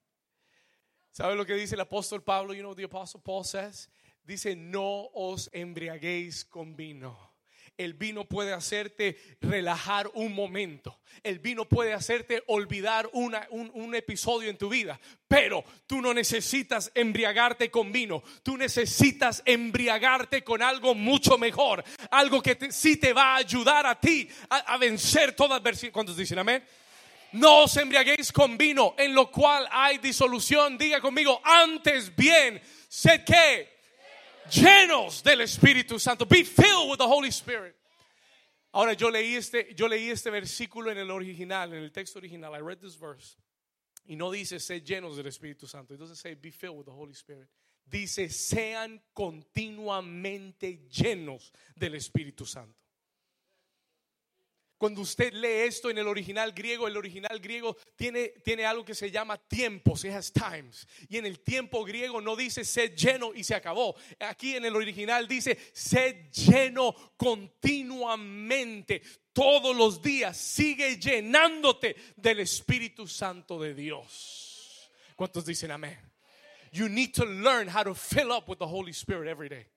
¿Sabe 1.12 1.36
lo 1.36 1.46
que 1.46 1.54
dice 1.54 1.76
el 1.76 1.82
apóstol 1.82 2.24
Pablo? 2.24 2.54
You 2.54 2.62
know 2.62 2.72
what 2.72 2.78
the 2.78 2.84
apostle 2.84 3.22
Paul 3.24 3.46
says? 3.46 3.88
Dice, 4.26 4.56
no 4.56 5.10
os 5.14 5.50
embriaguéis 5.54 6.46
con 6.46 6.76
vino. 6.76 7.36
El 7.78 7.94
vino 7.94 8.24
puede 8.24 8.54
hacerte 8.54 9.18
relajar 9.42 10.10
un 10.14 10.34
momento. 10.34 11.02
El 11.24 11.40
vino 11.40 11.66
puede 11.66 11.94
hacerte 11.94 12.42
olvidar 12.48 13.10
un, 13.12 13.36
un, 13.50 13.96
episodio 13.96 14.50
en 14.50 14.58
tu 14.58 14.70
vida. 14.70 14.98
Pero 15.28 15.64
tú 15.86 16.02
no 16.02 16.14
necesitas 16.14 16.90
embriagarte 16.96 17.70
con 17.70 17.92
vino. 17.92 18.24
Tú 18.44 18.56
necesitas 18.56 19.44
embriagarte 19.46 20.42
con 20.42 20.62
algo 20.62 20.96
mucho 20.96 21.38
mejor. 21.38 21.84
Algo 22.12 22.42
que 22.42 22.58
sí 22.72 22.96
te 22.96 23.12
va 23.12 23.34
a 23.34 23.38
ayudar 23.38 23.86
a 23.86 24.00
ti 24.00 24.30
a, 24.50 24.78
vencer 24.78 25.36
toda 25.36 25.58
adversidad. 25.58 25.92
¿Cuántos 25.92 26.16
dicen 26.16 26.40
amén? 26.40 26.64
No 27.34 27.64
os 27.64 27.76
embriaguéis 27.76 28.32
con 28.32 28.58
vino, 28.58 28.96
en 28.98 29.14
lo 29.14 29.30
cual 29.30 29.68
hay 29.70 29.98
disolución. 29.98 30.78
Diga 30.78 31.02
conmigo, 31.02 31.42
antes 31.44 32.16
bien, 32.16 32.62
sé 32.88 33.26
que 33.26 33.75
llenos 34.50 35.24
del 35.24 35.42
Espíritu 35.42 36.00
Santo. 36.00 36.26
Be 36.26 36.44
filled 36.44 36.90
with 36.90 36.98
the 36.98 37.08
Holy 37.08 37.30
Spirit. 37.30 37.76
Ahora 38.74 38.94
yo 38.94 39.10
leí 39.10 39.36
este, 39.36 39.74
yo 39.76 39.88
leí 39.88 40.10
este 40.10 40.30
versículo 40.30 40.92
en 40.92 40.98
el 40.98 41.10
original, 41.10 41.74
en 41.74 41.84
el 41.84 41.92
texto 41.92 42.20
original. 42.20 42.54
I 42.54 42.60
read 42.60 42.80
this 42.80 43.00
verse. 43.00 43.38
Y 44.08 44.16
no 44.16 44.30
dice 44.30 44.60
ser 44.60 44.84
llenos 44.84 45.16
del 45.16 45.28
Espíritu 45.28 45.68
Santo. 45.68 45.94
It 45.94 46.00
doesn't 46.00 46.18
say 46.18 46.36
be 46.36 46.52
filled 46.52 46.78
with 46.78 46.86
the 46.86 46.92
Holy 46.92 47.14
Spirit. 47.14 47.48
Dice 47.86 48.30
sean 48.30 49.02
continuamente 49.14 50.88
llenos 50.90 51.52
del 51.76 51.96
Espíritu 51.96 52.46
Santo. 52.46 52.85
Cuando 54.78 55.02
usted 55.02 55.32
lee 55.34 55.68
esto 55.68 55.90
en 55.90 55.98
el 55.98 56.08
original 56.08 56.52
griego, 56.52 56.88
el 56.88 56.98
original 56.98 57.40
griego 57.40 57.78
tiene, 57.96 58.34
tiene 58.44 58.66
algo 58.66 58.84
que 58.84 58.94
se 58.94 59.10
llama 59.10 59.38
tiempos, 59.38 60.04
it 60.04 60.12
has 60.12 60.34
times. 60.34 60.86
Y 61.08 61.18
en 61.18 61.26
el 61.26 61.40
tiempo 61.40 61.86
griego 61.86 62.20
no 62.20 62.36
dice 62.36 62.66
sed 62.66 62.94
lleno 62.94 63.34
y 63.34 63.44
se 63.46 63.56
acabó. 63.56 63.96
Aquí 64.20 64.56
en 64.56 64.66
el 64.66 64.76
original 64.76 65.28
dice 65.28 65.58
sed 65.74 66.30
lleno 66.32 66.94
continuamente. 67.16 69.02
Todos 69.32 69.76
los 69.76 70.02
días 70.02 70.36
sigue 70.38 70.98
llenándote 71.00 71.96
del 72.18 72.42
Espíritu 72.42 73.08
Santo 73.08 73.60
de 73.60 73.74
Dios. 73.74 74.90
¿Cuántos 75.16 75.46
dicen 75.46 75.72
amén? 75.72 75.98
You 76.72 76.90
need 76.90 77.14
to 77.14 77.26
learn 77.26 77.70
how 77.70 77.84
to 77.84 77.96
fill 77.96 78.34
up 78.34 78.50
with 78.50 78.58
the 78.58 78.68
Holy 78.68 78.92
Spirit 78.92 79.30
every 79.30 79.48
day. 79.48 79.68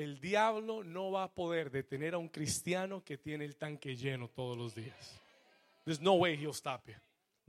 El 0.00 0.18
diablo 0.18 0.82
no 0.82 1.10
va 1.10 1.24
a 1.24 1.34
poder 1.34 1.70
detener 1.70 2.14
a 2.14 2.18
un 2.18 2.30
cristiano 2.30 3.04
que 3.04 3.18
tiene 3.18 3.44
el 3.44 3.56
tanque 3.56 3.94
lleno 3.96 4.28
todos 4.28 4.56
los 4.56 4.74
días. 4.74 5.20
There's 5.84 6.00
no 6.00 6.14
way 6.14 6.38
he'll 6.38 6.54
stop 6.54 6.86
you. 6.86 6.94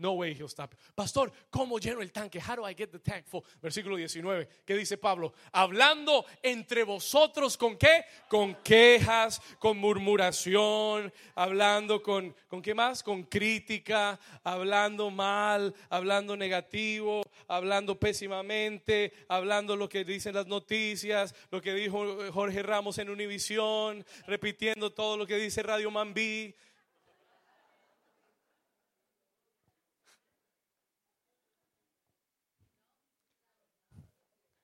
No 0.02 0.14
way 0.14 0.34
he'll 0.34 0.50
stop. 0.50 0.74
Pastor, 0.96 1.32
¿cómo 1.52 1.78
lleno 1.78 2.02
el 2.02 2.12
tanque? 2.12 2.40
How 2.40 2.56
do 2.56 2.68
I 2.68 2.74
get 2.74 2.90
the 2.90 2.98
tank 2.98 3.26
full? 3.28 3.44
Versículo 3.62 3.96
19. 3.96 4.50
¿Qué 4.66 4.76
dice 4.76 4.98
Pablo? 4.98 5.34
Hablando 5.52 6.26
entre 6.42 6.84
vosotros 6.84 7.56
con 7.56 7.78
qué? 7.78 8.06
Con 8.28 8.56
quejas, 8.64 9.40
con 9.60 9.78
murmuración, 9.78 11.14
hablando 11.36 12.02
con 12.02 12.34
con 12.48 12.64
qué 12.64 12.74
más? 12.74 13.04
Con 13.04 13.24
crítica, 13.24 14.20
hablando 14.44 15.12
mal, 15.12 15.74
hablando 15.90 16.36
negativo, 16.36 17.22
hablando 17.48 18.00
pésimamente, 18.00 19.14
hablando 19.28 19.76
lo 19.76 19.88
que 19.88 20.04
dicen 20.04 20.34
las 20.34 20.48
noticias, 20.48 21.36
lo 21.52 21.62
que 21.62 21.76
dijo 21.76 22.32
Jorge 22.32 22.64
Ramos 22.64 22.98
en 22.98 23.12
Univisión, 23.12 24.04
repitiendo 24.26 24.92
todo 24.92 25.16
lo 25.16 25.28
que 25.28 25.38
dice 25.38 25.62
Radio 25.62 25.92
Mambí. 25.92 26.56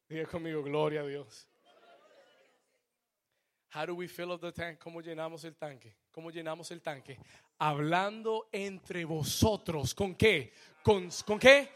Diga 0.09 0.25
conmigo, 0.25 0.63
gloria 0.63 1.01
a 1.01 1.05
Dios. 1.05 1.47
How 3.75 3.85
do 3.85 3.95
we 3.95 4.07
fill 4.07 4.31
up 4.31 4.41
the 4.41 4.53
tank? 4.53 4.79
¿Cómo 4.79 5.01
llenamos 5.01 5.43
el 5.43 5.55
tanque? 5.55 5.93
¿Cómo 6.11 6.31
llenamos 6.31 6.71
el 6.71 6.81
tanque? 6.81 7.19
Hablando 7.59 8.47
entre 8.51 9.03
vosotros. 9.03 9.93
¿Con 9.93 10.15
qué? 10.15 10.53
¿Con, 10.81 11.09
¿con 11.25 11.37
qué? 11.37 11.69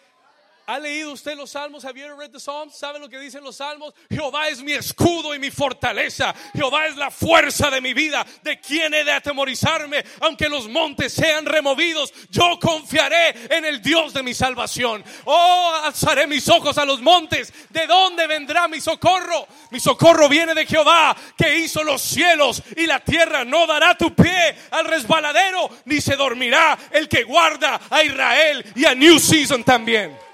¿Ha 0.66 0.80
leído 0.80 1.12
usted 1.12 1.36
los 1.36 1.51
salmos? 1.51 1.84
¿Have 1.84 1.99
read 2.18 2.32
the 2.32 2.39
Psalms? 2.39 2.76
¿Sabe 2.76 2.99
lo 2.99 3.09
que 3.09 3.20
dicen 3.20 3.43
los 3.43 3.57
salmos? 3.57 3.93
Jehová 4.09 4.47
es 4.47 4.62
mi 4.62 4.72
escudo 4.72 5.34
y 5.36 5.39
mi 5.39 5.51
fortaleza. 5.51 6.34
Jehová 6.53 6.88
es 6.88 6.95
la 6.95 7.12
fuerza 7.12 7.70
de 7.70 7.82
mi 7.82 7.93
vida. 7.93 8.26
¿De 8.43 8.59
quién 8.59 8.93
he 8.93 9.03
de 9.03 9.12
atemorizarme? 9.12 10.03
Aunque 10.22 10.47
los 10.49 10.70
montes 10.70 11.14
sean 11.14 11.45
removidos, 11.45 12.14
yo 12.30 12.59
confiaré 12.59 13.55
en 13.55 13.66
el 13.66 13.82
Dios 13.82 14.14
de 14.14 14.24
mi 14.24 14.34
salvación. 14.34 15.03
Oh, 15.26 15.82
alzaré 15.84 16.28
mis 16.28 16.47
ojos 16.47 16.78
a 16.78 16.86
los 16.86 17.01
montes. 17.01 17.51
¿De 17.70 17.88
dónde 17.88 18.28
vendrá 18.28 18.68
mi 18.68 18.80
socorro? 18.80 19.47
Mi 19.72 19.80
socorro 19.80 20.30
viene 20.30 20.53
de 20.53 20.66
Jehová, 20.66 21.16
que 21.38 21.57
hizo 21.57 21.84
los 21.84 22.01
cielos 22.01 22.62
y 22.78 22.86
la 22.86 22.99
tierra. 22.99 23.43
No 23.43 23.68
dará 23.68 23.97
tu 23.97 24.14
pie 24.14 24.55
al 24.72 24.86
resbaladero, 24.86 25.70
ni 25.86 25.99
se 26.01 26.16
dormirá 26.16 26.78
el 26.91 27.09
que 27.09 27.24
guarda 27.24 27.80
a 27.89 28.03
Israel 28.03 28.66
y 28.76 28.86
a 28.86 28.95
New 28.95 29.20
Season 29.20 29.64
también. 29.64 30.31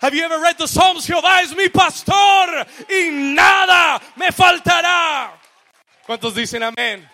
Have 0.00 0.14
you 0.14 0.24
ever 0.24 0.38
read 0.40 0.58
the 0.58 0.68
Psalms? 0.68 1.06
Jehová 1.06 1.40
es 1.42 1.54
mi 1.56 1.68
pastor 1.68 2.66
y 2.88 3.10
nada 3.10 4.00
me 4.16 4.30
faltará. 4.30 5.32
¿Cuántos 6.06 6.34
dicen 6.34 6.62
amén? 6.62 7.08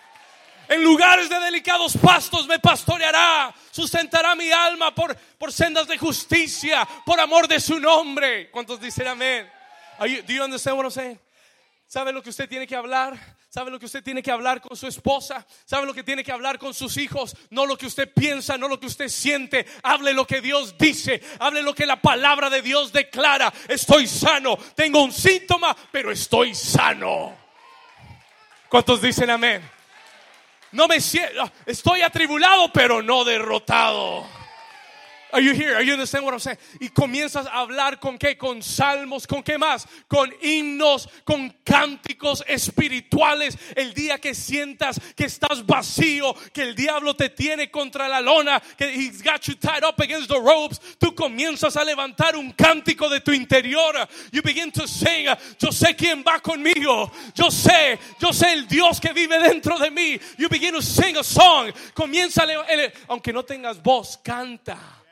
En 0.67 0.83
lugares 0.83 1.29
de 1.29 1.39
delicados 1.39 1.97
pastos 1.97 2.47
me 2.47 2.59
pastoreará, 2.59 3.53
sustentará 3.71 4.35
mi 4.35 4.51
alma 4.51 4.93
por, 4.93 5.15
por 5.37 5.51
sendas 5.51 5.87
de 5.87 5.97
justicia, 5.97 6.87
por 7.05 7.19
amor 7.19 7.47
de 7.47 7.59
su 7.59 7.79
nombre. 7.79 8.49
¿Cuántos 8.51 8.79
dicen 8.79 9.07
amén? 9.07 9.49
Are 9.99 10.09
you, 10.09 10.21
do 10.23 10.33
you 10.33 10.43
understand 10.43 10.77
what 10.77 10.85
I'm 10.85 10.91
saying? 10.91 11.19
¿Sabe 11.87 12.11
lo 12.11 12.21
que 12.21 12.31
usted 12.31 12.49
tiene 12.49 12.67
que 12.67 12.75
hablar? 12.75 13.17
¿Sabe 13.53 13.69
lo 13.69 13.77
que 13.77 13.85
usted 13.85 14.03
tiene 14.03 14.23
que 14.23 14.31
hablar 14.31 14.61
con 14.61 14.75
su 14.75 14.87
esposa? 14.87 15.45
¿Sabe 15.63 15.85
lo 15.85 15.93
que 15.93 16.03
tiene 16.03 16.23
que 16.23 16.31
hablar 16.31 16.57
con 16.57 16.73
sus 16.73 16.97
hijos? 16.97 17.37
No 17.51 17.67
lo 17.67 17.77
que 17.77 17.85
usted 17.85 18.11
piensa, 18.11 18.57
no 18.57 18.67
lo 18.67 18.79
que 18.79 18.87
usted 18.87 19.09
siente. 19.09 19.67
Hable 19.83 20.11
lo 20.13 20.25
que 20.25 20.41
Dios 20.41 20.75
dice. 20.75 21.21
Hable 21.37 21.61
lo 21.61 21.75
que 21.75 21.85
la 21.85 22.01
palabra 22.01 22.49
de 22.49 22.63
Dios 22.63 22.91
declara. 22.91 23.53
Estoy 23.67 24.07
sano. 24.07 24.57
Tengo 24.73 25.03
un 25.03 25.11
síntoma, 25.11 25.77
pero 25.91 26.11
estoy 26.11 26.55
sano. 26.55 27.37
¿Cuántos 28.69 29.03
dicen 29.03 29.29
amén? 29.29 29.61
No 30.71 30.87
me 30.87 30.99
siento, 30.99 31.51
estoy 31.67 32.01
atribulado, 32.01 32.73
pero 32.73 33.03
no 33.03 33.23
derrotado. 33.23 34.27
Are 35.33 35.41
you 35.41 35.55
here? 35.55 35.75
Are 35.75 35.81
you 35.81 35.93
understand 35.93 36.23
what 36.25 36.33
I'm 36.33 36.39
saying? 36.39 36.59
Y 36.79 36.89
comienzas 36.89 37.47
a 37.47 37.61
hablar 37.61 37.99
con 37.99 38.19
qué? 38.19 38.37
Con 38.37 38.61
salmos, 38.61 39.25
con 39.25 39.41
qué 39.41 39.57
más? 39.57 39.87
Con 40.07 40.31
himnos, 40.43 41.09
con 41.25 41.49
cánticos 41.63 42.43
espirituales. 42.47 43.57
El 43.75 43.95
día 43.95 44.19
que 44.19 44.35
sientas 44.35 45.01
que 45.15 45.25
estás 45.25 45.65
vacío, 45.65 46.35
que 46.53 46.61
el 46.61 46.75
diablo 46.75 47.15
te 47.15 47.29
tiene 47.29 47.71
contra 47.71 48.07
la 48.07 48.21
lona, 48.21 48.61
que 48.77 48.93
he's 48.93 49.23
got 49.23 49.41
you 49.47 49.55
tied 49.55 49.83
up 49.83 49.99
against 49.99 50.29
the 50.29 50.39
ropes, 50.39 50.79
tú 50.99 51.15
comienzas 51.15 51.75
a 51.77 51.83
levantar 51.83 52.35
un 52.35 52.51
cántico 52.51 53.09
de 53.09 53.19
tu 53.19 53.31
interior. 53.31 54.07
You 54.31 54.43
begin 54.43 54.71
to 54.73 54.87
sing, 54.87 55.25
yo 55.57 55.71
sé 55.71 55.95
quién 55.95 56.23
va 56.23 56.41
conmigo. 56.41 57.11
Yo 57.33 57.49
sé, 57.49 57.97
yo 58.19 58.31
sé 58.31 58.53
el 58.53 58.67
Dios 58.67 58.99
que 58.99 59.11
vive 59.13 59.39
dentro 59.39 59.79
de 59.79 59.89
mí. 59.89 60.19
You 60.37 60.47
begin 60.47 60.73
to 60.73 60.81
sing 60.83 61.17
a 61.17 61.23
song. 61.23 61.71
Comienza, 61.95 62.45
aunque 63.07 63.33
no 63.33 63.43
tengas 63.43 63.81
voz, 63.81 64.19
canta. 64.23 65.02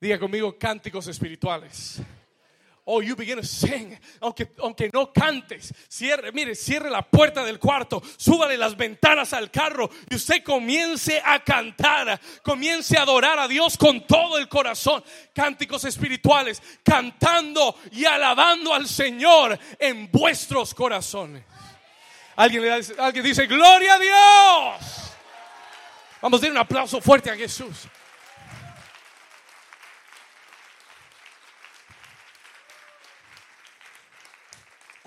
Diga 0.00 0.18
conmigo 0.18 0.56
cánticos 0.56 1.08
espirituales. 1.08 2.00
Oh, 2.90 3.02
you 3.02 3.14
begin 3.14 3.36
to 3.36 3.44
sing. 3.44 3.98
Aunque, 4.18 4.48
aunque 4.62 4.88
no 4.90 5.12
cantes, 5.12 5.74
cierre, 5.90 6.32
mire, 6.32 6.54
cierre 6.54 6.88
la 6.88 7.02
puerta 7.02 7.44
del 7.44 7.58
cuarto, 7.58 8.02
súbale 8.16 8.56
las 8.56 8.74
ventanas 8.78 9.34
al 9.34 9.50
carro 9.50 9.90
y 10.08 10.14
usted 10.14 10.42
comience 10.42 11.20
a 11.22 11.44
cantar, 11.44 12.18
comience 12.42 12.96
a 12.96 13.02
adorar 13.02 13.38
a 13.40 13.46
Dios 13.46 13.76
con 13.76 14.06
todo 14.06 14.38
el 14.38 14.48
corazón. 14.48 15.04
Cánticos 15.34 15.84
espirituales, 15.84 16.62
cantando 16.82 17.76
y 17.92 18.06
alabando 18.06 18.72
al 18.72 18.88
Señor 18.88 19.58
en 19.78 20.10
vuestros 20.10 20.72
corazones. 20.72 21.44
Alguien, 22.36 22.62
le 22.62 22.68
da, 22.68 23.04
alguien 23.04 23.22
dice, 23.22 23.46
Gloria 23.46 23.96
a 23.96 23.98
Dios. 23.98 25.12
Vamos 26.22 26.40
a 26.40 26.42
dar 26.42 26.52
un 26.52 26.58
aplauso 26.58 27.02
fuerte 27.02 27.30
a 27.30 27.36
Jesús. 27.36 27.86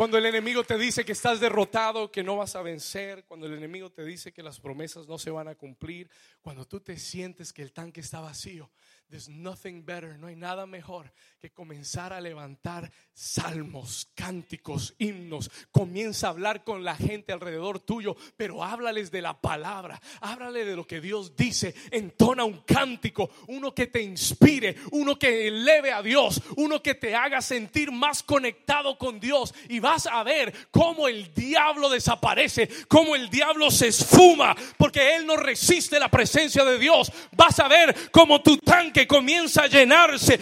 Cuando 0.02 0.18
el 0.18 0.26
enemigo 0.26 0.64
te 0.64 0.80
dice 0.80 1.06
que 1.06 1.12
estás 1.12 1.40
derrotado, 1.40 2.12
que 2.12 2.24
no 2.24 2.38
vas 2.38 2.56
a 2.56 2.64
vencer, 2.64 3.24
cuando 3.26 3.46
el 3.46 3.54
enemigo 3.54 3.92
te 3.92 4.04
dice 4.04 4.34
que 4.34 4.42
las 4.42 4.60
promesas 4.60 5.08
no 5.08 5.20
se 5.20 5.30
van 5.30 5.48
a 5.48 5.54
cumplir, 5.54 6.10
cuando 6.42 6.66
tú 6.66 6.80
te 6.80 6.98
sientes 6.98 7.54
que 7.54 7.62
el 7.62 7.72
tanque 7.72 8.02
está 8.02 8.20
vacío, 8.20 8.72
there's 9.12 9.28
nothing 9.28 9.84
better, 9.86 10.18
no 10.18 10.28
hay 10.28 10.38
nada 10.38 10.66
mejor 10.66 11.12
que 11.42 11.52
comenzar 11.52 12.14
a 12.14 12.22
levantar 12.22 12.90
salmos, 13.14 14.08
cánticos, 14.16 14.96
himnos. 15.00 15.52
Comienza 15.70 16.28
a 16.28 16.30
hablar 16.30 16.64
con 16.64 16.86
la 16.86 16.96
gente 16.96 17.34
alrededor 17.34 17.80
tuyo, 17.80 18.16
pero 18.38 18.64
háblales 18.64 19.12
de 19.12 19.22
la 19.22 19.40
palabra, 19.40 20.02
háblale 20.22 20.64
de 20.64 20.76
lo 20.76 20.88
que 20.88 21.02
Dios 21.02 21.36
dice, 21.36 21.76
entona 21.92 22.46
un 22.46 22.62
cántico, 22.62 23.30
uno 23.48 23.76
que 23.76 23.88
te 23.88 24.02
inspire, 24.02 24.76
uno 24.92 25.20
que 25.20 25.48
eleve 25.48 25.92
a 25.92 26.02
Dios, 26.02 26.42
uno 26.56 26.82
que 26.82 26.96
te 26.96 27.14
haga 27.14 27.42
sentir 27.42 27.92
más 27.92 28.24
conectado 28.24 28.98
con 28.98 29.20
Dios 29.20 29.54
y 29.68 29.80
vas 29.80 30.08
a 30.08 30.24
ver 30.24 30.70
cómo 30.72 31.10
el 31.10 31.34
diablo 31.34 31.90
desaparece, 31.90 32.70
cómo 32.88 33.16
el 33.16 33.30
diablo 33.30 33.72
se 33.72 33.90
esfuma, 33.90 34.56
porque 34.78 35.18
él 35.18 35.26
no 35.26 35.36
resiste 35.36 36.00
la 36.00 36.10
presencia 36.10 36.64
de 36.64 36.80
Dios. 36.80 37.12
Vas 37.34 37.60
a 37.60 37.68
ver 37.68 37.94
cómo 38.12 38.42
tu 38.42 38.58
tanque 38.58 39.01
comienza 39.08 39.64
a 39.64 39.68
llenarse. 39.68 40.40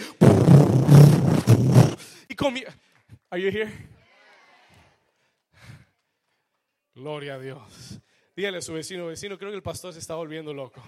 Y 2.28 2.34
comienza. 2.34 2.76
Are 3.30 3.40
you 3.40 3.48
here? 3.48 3.70
Gloria 6.94 7.34
a 7.34 7.38
Dios. 7.38 8.00
Dígale 8.36 8.58
a 8.58 8.62
su 8.62 8.72
vecino, 8.72 9.06
vecino, 9.06 9.38
creo 9.38 9.50
que 9.50 9.56
el 9.56 9.62
pastor 9.62 9.92
se 9.92 10.00
está 10.00 10.14
volviendo 10.14 10.52
loco. 10.52 10.82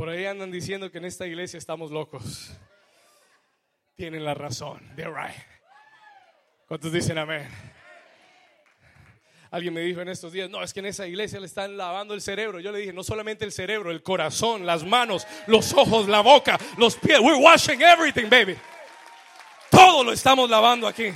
Por 0.00 0.08
ahí 0.08 0.24
andan 0.24 0.50
diciendo 0.50 0.90
que 0.90 0.98
en 0.98 1.04
esta 1.04 1.26
iglesia 1.26 1.58
estamos 1.58 1.90
locos. 1.90 2.58
Tienen 4.00 4.24
la 4.24 4.32
razón. 4.32 4.80
They're 4.96 5.12
right. 5.12 5.36
¿Cuántos 6.66 6.90
dicen 6.90 7.18
amén? 7.18 7.46
Alguien 9.50 9.74
me 9.74 9.82
dijo 9.82 10.00
en 10.00 10.08
estos 10.08 10.32
días, 10.32 10.48
no, 10.48 10.62
es 10.62 10.72
que 10.72 10.80
en 10.80 10.86
esa 10.86 11.06
iglesia 11.06 11.38
le 11.38 11.44
están 11.44 11.76
lavando 11.76 12.14
el 12.14 12.22
cerebro. 12.22 12.60
Yo 12.60 12.72
le 12.72 12.78
dije, 12.78 12.94
no 12.94 13.04
solamente 13.04 13.44
el 13.44 13.52
cerebro, 13.52 13.90
el 13.90 14.02
corazón, 14.02 14.64
las 14.64 14.84
manos, 14.84 15.26
los 15.46 15.74
ojos, 15.74 16.08
la 16.08 16.20
boca, 16.22 16.58
los 16.78 16.96
pies. 16.96 17.20
We're 17.20 17.44
washing 17.44 17.82
everything, 17.82 18.30
baby. 18.30 18.56
Todo 19.70 20.02
lo 20.02 20.12
estamos 20.12 20.48
lavando 20.48 20.88
aquí. 20.88 21.12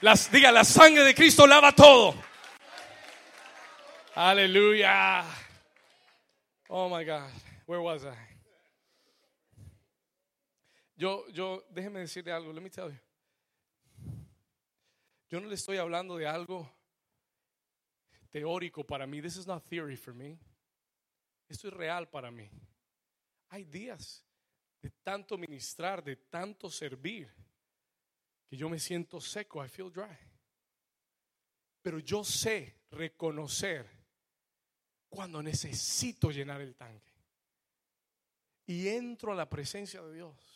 Las, 0.00 0.30
diga, 0.30 0.52
la 0.52 0.62
sangre 0.62 1.02
de 1.02 1.16
Cristo 1.16 1.48
lava 1.48 1.72
todo. 1.72 2.14
Aleluya. 4.14 5.24
Oh 6.68 6.88
my 6.88 7.02
God. 7.02 7.32
Where 7.66 7.80
was 7.80 8.04
I? 8.04 8.33
Yo, 11.04 11.28
yo, 11.28 11.66
déjeme 11.68 12.00
decirle 12.00 12.32
algo. 12.32 12.50
Let 12.50 12.62
me 12.62 12.70
tell 12.70 12.90
you. 12.90 12.98
Yo 15.28 15.38
no 15.38 15.48
le 15.48 15.54
estoy 15.54 15.76
hablando 15.76 16.16
de 16.16 16.26
algo 16.26 16.66
teórico 18.30 18.86
para 18.86 19.06
mí. 19.06 19.20
This 19.20 19.36
is 19.36 19.46
not 19.46 19.68
theory 19.68 19.96
for 19.96 20.14
me. 20.14 20.38
Esto 21.46 21.68
es 21.68 21.74
real 21.74 22.08
para 22.08 22.30
mí. 22.30 22.50
Hay 23.50 23.64
días 23.64 24.24
de 24.80 24.88
tanto 25.02 25.36
ministrar, 25.36 26.02
de 26.02 26.16
tanto 26.16 26.70
servir, 26.70 27.30
que 28.48 28.56
yo 28.56 28.70
me 28.70 28.78
siento 28.78 29.20
seco. 29.20 29.62
I 29.62 29.68
feel 29.68 29.92
dry. 29.92 30.16
Pero 31.82 31.98
yo 31.98 32.24
sé 32.24 32.80
reconocer 32.92 33.86
cuando 35.10 35.42
necesito 35.42 36.30
llenar 36.30 36.62
el 36.62 36.74
tanque 36.74 37.12
y 38.64 38.88
entro 38.88 39.32
a 39.32 39.34
la 39.34 39.50
presencia 39.50 40.00
de 40.00 40.14
Dios 40.14 40.53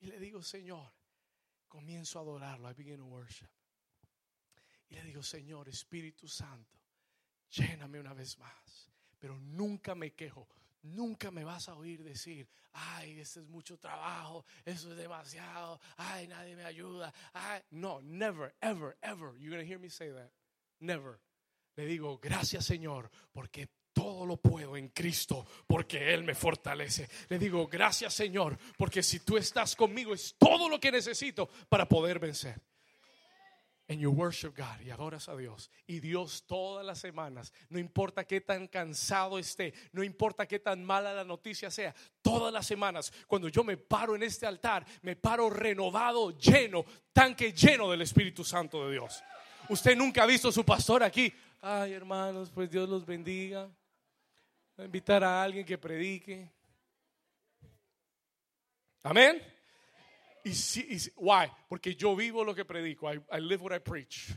y 0.00 0.06
le 0.06 0.18
digo, 0.18 0.42
Señor, 0.42 0.92
comienzo 1.68 2.18
a 2.18 2.22
adorarlo. 2.22 2.70
I 2.70 2.74
begin 2.74 2.98
to 2.98 3.06
worship. 3.06 3.48
Y 4.88 4.94
le 4.94 5.02
digo, 5.02 5.22
Señor, 5.22 5.68
Espíritu 5.68 6.28
Santo, 6.28 6.78
lléname 7.50 8.00
una 8.00 8.14
vez 8.14 8.38
más. 8.38 8.90
Pero 9.18 9.38
nunca 9.38 9.94
me 9.94 10.12
quejo. 10.12 10.48
Nunca 10.82 11.30
me 11.30 11.44
vas 11.44 11.68
a 11.68 11.74
oír 11.74 12.02
decir, 12.04 12.48
ay, 12.72 13.18
este 13.18 13.40
es 13.40 13.48
mucho 13.48 13.78
trabajo, 13.78 14.44
eso 14.64 14.92
es 14.92 14.96
demasiado, 14.96 15.80
ay, 15.96 16.28
nadie 16.28 16.54
me 16.54 16.64
ayuda. 16.64 17.12
Ay. 17.32 17.60
No, 17.72 18.00
never, 18.00 18.54
ever, 18.60 18.96
ever. 19.02 19.36
You're 19.38 19.50
going 19.50 19.64
to 19.64 19.66
hear 19.66 19.80
me 19.80 19.90
say 19.90 20.10
that. 20.12 20.30
Never. 20.80 21.20
Le 21.76 21.84
digo, 21.84 22.18
gracias 22.18 22.64
Señor, 22.64 23.10
porque 23.32 23.68
todo 23.98 24.24
lo 24.24 24.36
puedo 24.36 24.76
en 24.76 24.90
Cristo, 24.90 25.44
porque 25.66 26.14
Él 26.14 26.22
me 26.22 26.36
fortalece. 26.36 27.08
Le 27.28 27.36
digo, 27.36 27.66
gracias 27.66 28.14
Señor, 28.14 28.56
porque 28.76 29.02
si 29.02 29.18
tú 29.18 29.36
estás 29.36 29.74
conmigo 29.74 30.14
es 30.14 30.36
todo 30.38 30.68
lo 30.68 30.78
que 30.78 30.92
necesito 30.92 31.48
para 31.68 31.88
poder 31.88 32.20
vencer. 32.20 32.60
And 33.88 33.98
you 33.98 34.12
worship 34.12 34.52
God 34.56 34.80
y 34.84 34.90
adoras 34.90 35.28
a 35.28 35.36
Dios. 35.36 35.68
Y 35.88 35.98
Dios 35.98 36.44
todas 36.46 36.86
las 36.86 37.00
semanas, 37.00 37.52
no 37.70 37.80
importa 37.80 38.22
qué 38.22 38.40
tan 38.40 38.68
cansado 38.68 39.36
esté, 39.36 39.74
no 39.90 40.04
importa 40.04 40.46
qué 40.46 40.60
tan 40.60 40.84
mala 40.84 41.12
la 41.12 41.24
noticia 41.24 41.68
sea, 41.68 41.92
todas 42.22 42.52
las 42.52 42.66
semanas, 42.66 43.12
cuando 43.26 43.48
yo 43.48 43.64
me 43.64 43.78
paro 43.78 44.14
en 44.14 44.22
este 44.22 44.46
altar, 44.46 44.86
me 45.02 45.16
paro 45.16 45.50
renovado, 45.50 46.38
lleno, 46.38 46.84
tanque 47.12 47.52
lleno 47.52 47.90
del 47.90 48.02
Espíritu 48.02 48.44
Santo 48.44 48.86
de 48.86 48.92
Dios. 48.92 49.24
Usted 49.68 49.96
nunca 49.96 50.22
ha 50.22 50.26
visto 50.26 50.50
a 50.50 50.52
su 50.52 50.64
pastor 50.64 51.02
aquí. 51.02 51.32
Ay, 51.60 51.94
hermanos, 51.94 52.50
pues 52.54 52.70
Dios 52.70 52.88
los 52.88 53.04
bendiga. 53.04 53.68
Invitar 54.78 55.24
a 55.24 55.42
alguien 55.42 55.66
que 55.66 55.76
predique. 55.76 56.50
Amén. 59.02 59.42
Y, 60.44 60.54
si, 60.54 61.12
why? 61.16 61.50
Porque 61.68 61.94
yo 61.94 62.14
vivo 62.14 62.44
lo 62.44 62.54
que 62.54 62.64
predico. 62.64 63.12
I 63.12 63.40
live 63.40 63.62
what 63.62 63.74
I 63.74 63.80
preach. 63.80 64.32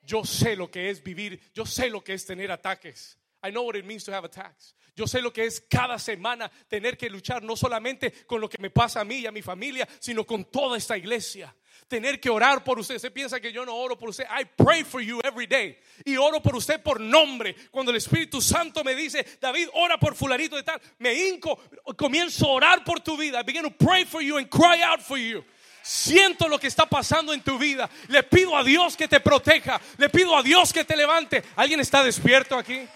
Yo 0.00 0.24
sé 0.24 0.56
lo 0.56 0.70
que 0.70 0.88
es 0.88 1.02
vivir. 1.02 1.40
Yo 1.52 1.66
sé 1.66 1.90
lo 1.90 2.02
que 2.02 2.14
es 2.14 2.24
tener 2.24 2.50
ataques. 2.50 3.18
I 3.46 3.50
know 3.50 3.62
what 3.62 3.76
it 3.76 3.84
means 3.84 4.04
to 4.04 4.12
have 4.12 4.24
attacks. 4.24 4.74
Yo 4.96 5.06
sé 5.06 5.20
lo 5.20 5.30
que 5.30 5.44
es 5.44 5.60
cada 5.60 5.98
semana 5.98 6.50
tener 6.68 6.96
que 6.96 7.10
luchar 7.10 7.42
no 7.42 7.54
solamente 7.54 8.26
con 8.26 8.40
lo 8.40 8.48
que 8.48 8.56
me 8.58 8.70
pasa 8.70 9.00
a 9.00 9.04
mí 9.04 9.20
y 9.20 9.26
a 9.26 9.30
mi 9.30 9.42
familia, 9.42 9.86
sino 10.00 10.24
con 10.24 10.44
toda 10.46 10.78
esta 10.78 10.96
iglesia. 10.96 11.54
Tener 11.86 12.18
que 12.18 12.30
orar 12.30 12.64
por 12.64 12.78
usted. 12.78 12.96
Usted 12.96 13.12
piensa 13.12 13.38
que 13.38 13.52
yo 13.52 13.64
no 13.66 13.76
oro 13.76 13.96
por 13.98 14.08
usted. 14.08 14.24
I 14.24 14.44
pray 14.44 14.82
for 14.84 15.00
you 15.00 15.20
every 15.22 15.46
day. 15.46 15.78
Y 16.04 16.16
oro 16.16 16.40
por 16.40 16.56
usted 16.56 16.82
por 16.82 16.98
nombre. 16.98 17.54
Cuando 17.70 17.90
el 17.90 17.98
Espíritu 17.98 18.40
Santo 18.40 18.82
me 18.82 18.94
dice, 18.94 19.24
David, 19.38 19.68
ora 19.74 19.98
por 19.98 20.14
fulanito 20.14 20.56
de 20.56 20.62
tal, 20.62 20.80
me 20.98 21.12
hinco, 21.12 21.60
comienzo 21.96 22.46
a 22.46 22.52
orar 22.52 22.82
por 22.82 23.00
tu 23.00 23.16
vida. 23.16 23.38
I 23.38 23.42
begin 23.44 23.62
to 23.64 23.70
pray 23.70 24.06
for 24.06 24.22
you 24.22 24.38
and 24.38 24.48
cry 24.48 24.82
out 24.82 25.00
for 25.00 25.18
you 25.18 25.44
siento 25.86 26.48
lo 26.48 26.58
que 26.58 26.66
está 26.66 26.86
pasando 26.86 27.32
en 27.32 27.42
tu 27.42 27.58
vida. 27.58 27.88
Le 28.08 28.24
pido 28.24 28.56
a 28.56 28.64
Dios 28.64 28.96
que 28.96 29.06
te 29.06 29.20
proteja. 29.20 29.80
Le 29.98 30.08
pido 30.08 30.36
a 30.36 30.42
Dios 30.42 30.72
que 30.72 30.84
te 30.84 30.96
levante. 30.96 31.44
¿Alguien 31.54 31.78
está 31.78 32.02
despierto 32.02 32.56
aquí? 32.56 32.88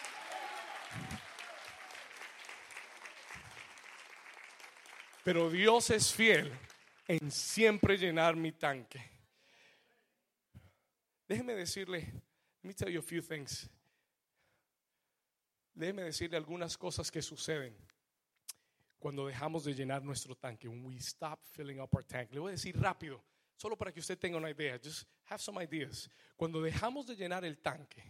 Pero 5.25 5.51
Dios 5.51 5.91
es 5.91 6.13
fiel 6.13 6.51
en 7.07 7.31
siempre 7.31 7.97
llenar 7.97 8.37
mi 8.37 8.53
tanque. 8.53 9.01
Déjeme 11.29 11.55
decirle, 11.55 12.01
let 12.63 12.69
me 12.69 12.75
tell 12.75 12.91
you 12.91 13.01
a 13.01 13.03
few 13.03 13.23
things. 13.23 13.69
Déjeme 15.75 16.03
decirle 16.03 16.37
algunas 16.37 16.77
cosas 16.77 17.11
que 17.11 17.23
suceden 17.23 17.77
cuando 18.99 19.27
dejamos 19.27 19.65
de 19.65 19.75
llenar 19.75 20.03
nuestro 20.03 20.35
tanque. 20.35 20.69
When 20.69 20.85
we 20.85 20.97
stop 20.99 21.41
filling 21.53 21.81
up 21.81 21.91
our 21.95 22.05
tank. 22.05 22.33
Le 22.33 22.41
voy 22.41 22.51
a 22.51 22.53
decir 22.53 22.79
rápido, 22.81 23.23
solo 23.57 23.77
para 23.77 23.93
que 23.93 24.01
usted 24.01 24.19
tenga 24.19 24.37
una 24.37 24.51
idea. 24.51 24.79
Just 24.83 25.07
have 25.27 25.41
some 25.41 25.63
ideas. 25.63 26.09
Cuando 26.37 26.61
dejamos 26.63 27.07
de 27.07 27.17
llenar 27.17 27.45
el 27.45 27.59
tanque 27.59 28.03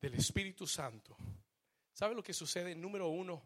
del 0.00 0.14
Espíritu 0.14 0.66
Santo, 0.66 1.16
¿sabe 1.92 2.14
lo 2.14 2.22
que 2.22 2.32
sucede? 2.32 2.74
Número 2.74 3.08
uno, 3.08 3.42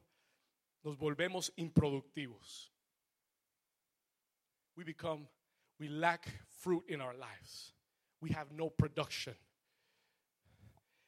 nos 0.83 0.97
volvemos 0.97 1.53
improductivos 1.57 2.71
we 4.81 4.85
become, 4.85 5.29
we 5.79 5.89
lack 5.89 6.27
fruit 6.49 6.85
in 6.89 7.03
our 7.03 7.13
lives. 7.13 7.75
We 8.23 8.31
have 8.31 8.51
no 8.51 8.71
production. 8.71 9.35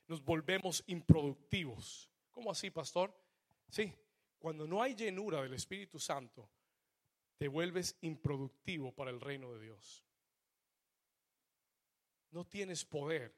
Nos 0.08 0.20
volvemos 0.20 0.82
improductivos. 0.86 2.06
¿Cómo 2.30 2.50
así, 2.50 2.70
pastor? 2.70 3.10
Sí, 3.70 3.90
cuando 4.38 4.66
no 4.66 4.82
hay 4.82 4.94
llenura 4.94 5.40
del 5.42 5.54
Espíritu 5.54 5.98
Santo, 5.98 6.50
te 7.38 7.48
vuelves 7.48 7.96
improductivo 8.02 8.92
para 8.92 9.10
el 9.10 9.20
reino 9.20 9.52
de 9.54 9.62
Dios. 9.62 10.04
No 12.30 12.44
tienes 12.44 12.84
poder 12.84 13.34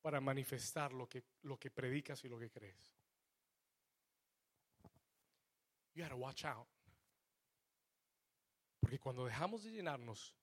para 0.00 0.20
manifestar 0.20 0.92
lo 0.92 1.08
que, 1.08 1.24
lo 1.42 1.58
que 1.58 1.70
predicas 1.72 2.24
y 2.24 2.28
lo 2.28 2.38
que 2.38 2.50
crees. 2.50 3.01
You 5.94 6.02
gotta 6.02 6.16
watch 6.16 6.44
out. 6.44 6.68
Porque 8.80 8.98
cuando 8.98 9.24
dejamos 9.24 9.62
de 9.62 9.70
llenarnos, 9.70 10.34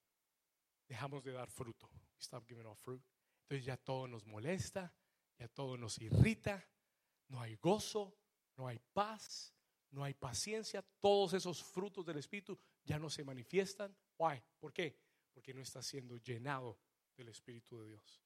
dejamos 0.87 1.23
de 1.23 1.31
dar 1.31 1.49
fruto. 1.49 1.89
Stop 2.19 2.47
giving 2.47 2.65
off 2.65 2.79
fruit. 2.79 3.03
Entonces 3.43 3.65
ya 3.65 3.77
todo 3.77 4.07
nos 4.07 4.25
molesta, 4.25 4.93
ya 5.37 5.47
todo 5.47 5.77
nos 5.77 5.99
irrita, 5.99 6.67
no 7.27 7.41
hay 7.41 7.55
gozo, 7.55 8.15
no 8.57 8.67
hay 8.67 8.79
paz, 8.93 9.53
no 9.91 10.03
hay 10.03 10.13
paciencia. 10.13 10.83
Todos 10.99 11.33
esos 11.33 11.63
frutos 11.63 12.05
del 12.05 12.17
Espíritu 12.17 12.59
ya 12.83 12.99
no 12.99 13.09
se 13.09 13.23
manifiestan. 13.23 13.95
Why? 14.17 14.41
¿Por 14.59 14.71
qué? 14.71 14.99
Porque 15.33 15.53
no 15.53 15.61
está 15.61 15.81
siendo 15.81 16.17
llenado 16.17 16.79
del 17.15 17.29
Espíritu 17.29 17.81
de 17.81 17.89
Dios. 17.89 18.21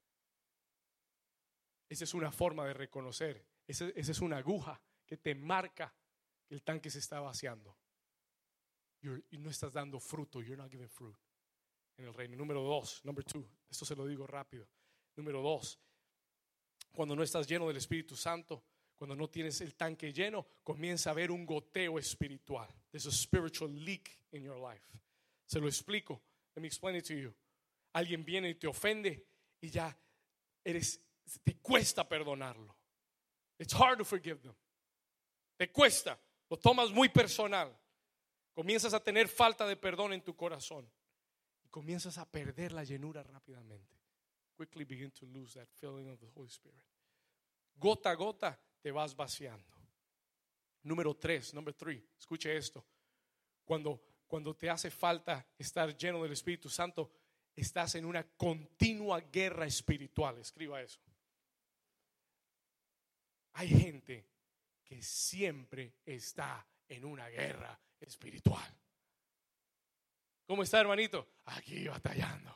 Esa 1.88 2.04
es 2.04 2.14
una 2.14 2.32
forma 2.32 2.66
de 2.66 2.74
reconocer. 2.74 3.46
Esa, 3.68 3.88
esa 3.90 4.12
es 4.12 4.20
una 4.20 4.38
aguja 4.38 4.82
que 5.06 5.18
te 5.18 5.36
marca 5.36 5.94
el 6.50 6.62
tanque 6.64 6.90
se 6.90 7.00
está 7.00 7.20
vaciando 7.20 7.78
y 9.32 9.38
no 9.38 9.50
estás 9.50 9.74
dando 9.74 10.00
fruto. 10.00 10.42
You're 10.42 10.58
not 10.58 10.72
giving 10.72 10.90
fruit 10.90 11.16
en 11.98 12.06
el 12.06 12.14
reino. 12.14 12.36
Número 12.36 12.62
dos, 12.62 13.04
number 13.04 13.24
two, 13.24 13.48
esto 13.70 13.86
se 13.86 13.96
lo 13.96 14.06
digo 14.06 14.26
rápido. 14.28 14.68
Número 15.16 15.42
dos, 15.42 15.80
cuando 16.92 17.16
no 17.16 17.24
estás 17.24 17.48
lleno 17.48 17.68
del 17.68 17.78
Espíritu 17.78 18.16
Santo, 18.16 18.64
cuando 18.96 19.16
no 19.16 19.30
tienes 19.30 19.60
el 19.62 19.76
tanque 19.76 20.14
lleno, 20.14 20.48
comienza 20.64 21.10
a 21.10 21.14
haber 21.14 21.32
un 21.32 21.46
goteo 21.46 22.00
espiritual. 22.00 22.70
There's 22.92 23.08
a 23.08 23.12
spiritual 23.12 23.72
leak 23.72 24.10
in 24.32 24.44
your 24.44 24.58
life. 24.58 24.86
Se 25.46 25.60
lo 25.60 25.68
explico. 25.68 26.22
Let 26.56 26.62
me 26.62 26.68
explain 26.68 26.96
it 26.96 27.06
to 27.08 27.14
you. 27.14 27.34
Alguien 27.94 28.24
viene 28.24 28.50
y 28.50 28.56
te 28.56 28.68
ofende 28.68 29.28
y 29.62 29.70
ya 29.70 29.96
eres, 30.64 31.02
te 31.44 31.58
cuesta 31.58 32.08
perdonarlo. 32.08 32.76
It's 33.60 33.74
hard 33.74 33.98
to 34.00 34.06
forgive 34.06 34.42
them. 34.42 34.56
Te 35.58 35.72
cuesta. 35.72 36.20
Lo 36.54 36.60
tomas 36.60 36.92
muy 36.92 37.10
personal. 37.10 37.76
Comienzas 38.54 38.94
a 38.94 39.04
tener 39.04 39.28
falta 39.28 39.66
de 39.66 39.76
perdón 39.76 40.14
en 40.14 40.22
tu 40.22 40.36
corazón 40.36 40.88
y 41.64 41.68
comienzas 41.70 42.20
a 42.20 42.30
perder 42.30 42.74
la 42.74 42.84
llenura 42.84 43.24
rápidamente. 43.24 43.98
Quickly 44.56 44.86
begin 44.86 45.10
to 45.10 45.26
lose 45.26 45.56
that 45.56 45.68
feeling 45.80 46.12
of 46.12 46.20
the 46.20 46.30
Holy 46.36 46.50
Spirit. 46.50 46.80
Gota 47.74 48.12
a 48.12 48.14
gota 48.14 48.60
te 48.84 48.92
vas 48.92 49.16
vaciando. 49.16 49.66
Número 50.84 51.16
tres, 51.16 51.56
number 51.56 51.74
three, 51.74 52.06
escuche 52.20 52.56
esto. 52.56 52.86
Cuando, 53.66 54.00
cuando 54.28 54.56
te 54.56 54.70
hace 54.70 54.92
falta 54.92 55.44
estar 55.58 55.98
lleno 55.98 56.22
del 56.22 56.34
Espíritu 56.34 56.70
Santo, 56.70 57.12
estás 57.56 57.96
en 57.96 58.06
una 58.06 58.22
continua 58.38 59.20
guerra 59.22 59.66
espiritual. 59.66 60.38
Escriba 60.38 60.84
eso. 60.84 61.00
Hay 63.54 63.70
gente 63.70 64.33
que 64.84 65.02
siempre 65.02 65.96
está 66.06 66.66
en 66.88 67.06
una 67.06 67.28
guerra 67.30 67.80
espiritual. 68.00 68.78
¿Cómo 70.46 70.64
está, 70.64 70.80
hermanito? 70.80 71.28
Aquí 71.46 71.88
batallando. 71.88 72.56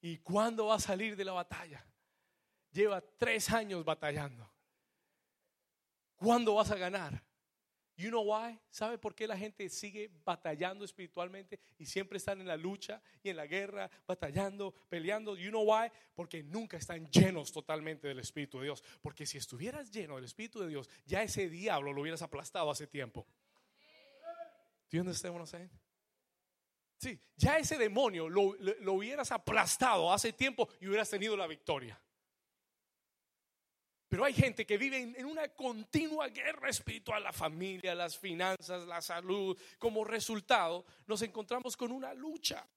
¿Y 0.00 0.18
cuándo 0.18 0.66
va 0.66 0.76
a 0.76 0.80
salir 0.80 1.16
de 1.16 1.24
la 1.24 1.32
batalla? 1.32 1.86
Lleva 2.72 3.00
tres 3.00 3.50
años 3.50 3.84
batallando. 3.84 4.52
¿Cuándo 6.16 6.54
vas 6.54 6.70
a 6.70 6.76
ganar? 6.76 7.22
You 7.96 8.08
know 8.08 8.22
why? 8.22 8.58
¿Sabe 8.70 8.96
por 8.96 9.14
qué 9.14 9.26
la 9.26 9.36
gente 9.36 9.68
sigue 9.68 10.10
batallando 10.24 10.84
espiritualmente 10.84 11.60
y 11.78 11.86
siempre 11.86 12.16
están 12.16 12.40
en 12.40 12.46
la 12.46 12.56
lucha 12.56 13.02
y 13.22 13.28
en 13.28 13.36
la 13.36 13.46
guerra, 13.46 13.90
batallando, 14.06 14.72
peleando? 14.88 15.36
You 15.36 15.50
know 15.50 15.62
why? 15.62 15.90
Porque 16.14 16.42
nunca 16.42 16.78
están 16.78 17.10
llenos 17.10 17.52
totalmente 17.52 18.08
del 18.08 18.18
Espíritu 18.18 18.58
de 18.58 18.64
Dios. 18.64 18.82
Porque 19.02 19.26
si 19.26 19.38
estuvieras 19.38 19.90
lleno 19.90 20.16
del 20.16 20.24
Espíritu 20.24 20.60
de 20.60 20.68
Dios, 20.68 20.88
ya 21.04 21.22
ese 21.22 21.50
diablo 21.50 21.92
lo 21.92 22.00
hubieras 22.00 22.22
aplastado 22.22 22.70
hace 22.70 22.86
tiempo. 22.86 23.26
¿Do 24.90 24.96
you 24.96 25.00
understand 25.00 25.70
Sí, 26.98 27.18
ya 27.36 27.58
ese 27.58 27.76
demonio 27.78 28.28
lo, 28.28 28.54
lo 28.54 28.92
hubieras 28.92 29.32
aplastado 29.32 30.12
hace 30.12 30.32
tiempo 30.32 30.68
y 30.80 30.86
hubieras 30.86 31.10
tenido 31.10 31.36
la 31.36 31.46
victoria. 31.46 32.00
Pero 34.12 34.26
hay 34.26 34.34
gente 34.34 34.66
que 34.66 34.76
vive 34.76 35.00
en 35.00 35.24
una 35.24 35.48
continua 35.54 36.28
guerra 36.28 36.68
espiritual, 36.68 37.22
la 37.22 37.32
familia, 37.32 37.94
las 37.94 38.18
finanzas, 38.18 38.86
la 38.86 39.00
salud. 39.00 39.58
Como 39.78 40.04
resultado, 40.04 40.84
nos 41.06 41.22
encontramos 41.22 41.78
con 41.78 41.90
una 41.90 42.12
lucha. 42.12 42.68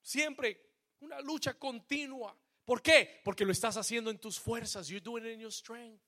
Siempre 0.00 0.58
una 1.00 1.20
lucha 1.20 1.58
continua. 1.58 2.34
¿Por 2.64 2.80
qué? 2.80 3.20
Porque 3.22 3.44
lo 3.44 3.52
estás 3.52 3.76
haciendo 3.76 4.10
en 4.10 4.18
tus 4.18 4.40
fuerzas. 4.40 4.88
You're 4.88 5.04
doing 5.04 5.26
it 5.26 5.34
in 5.34 5.40
your 5.40 5.52
strength. 5.52 6.02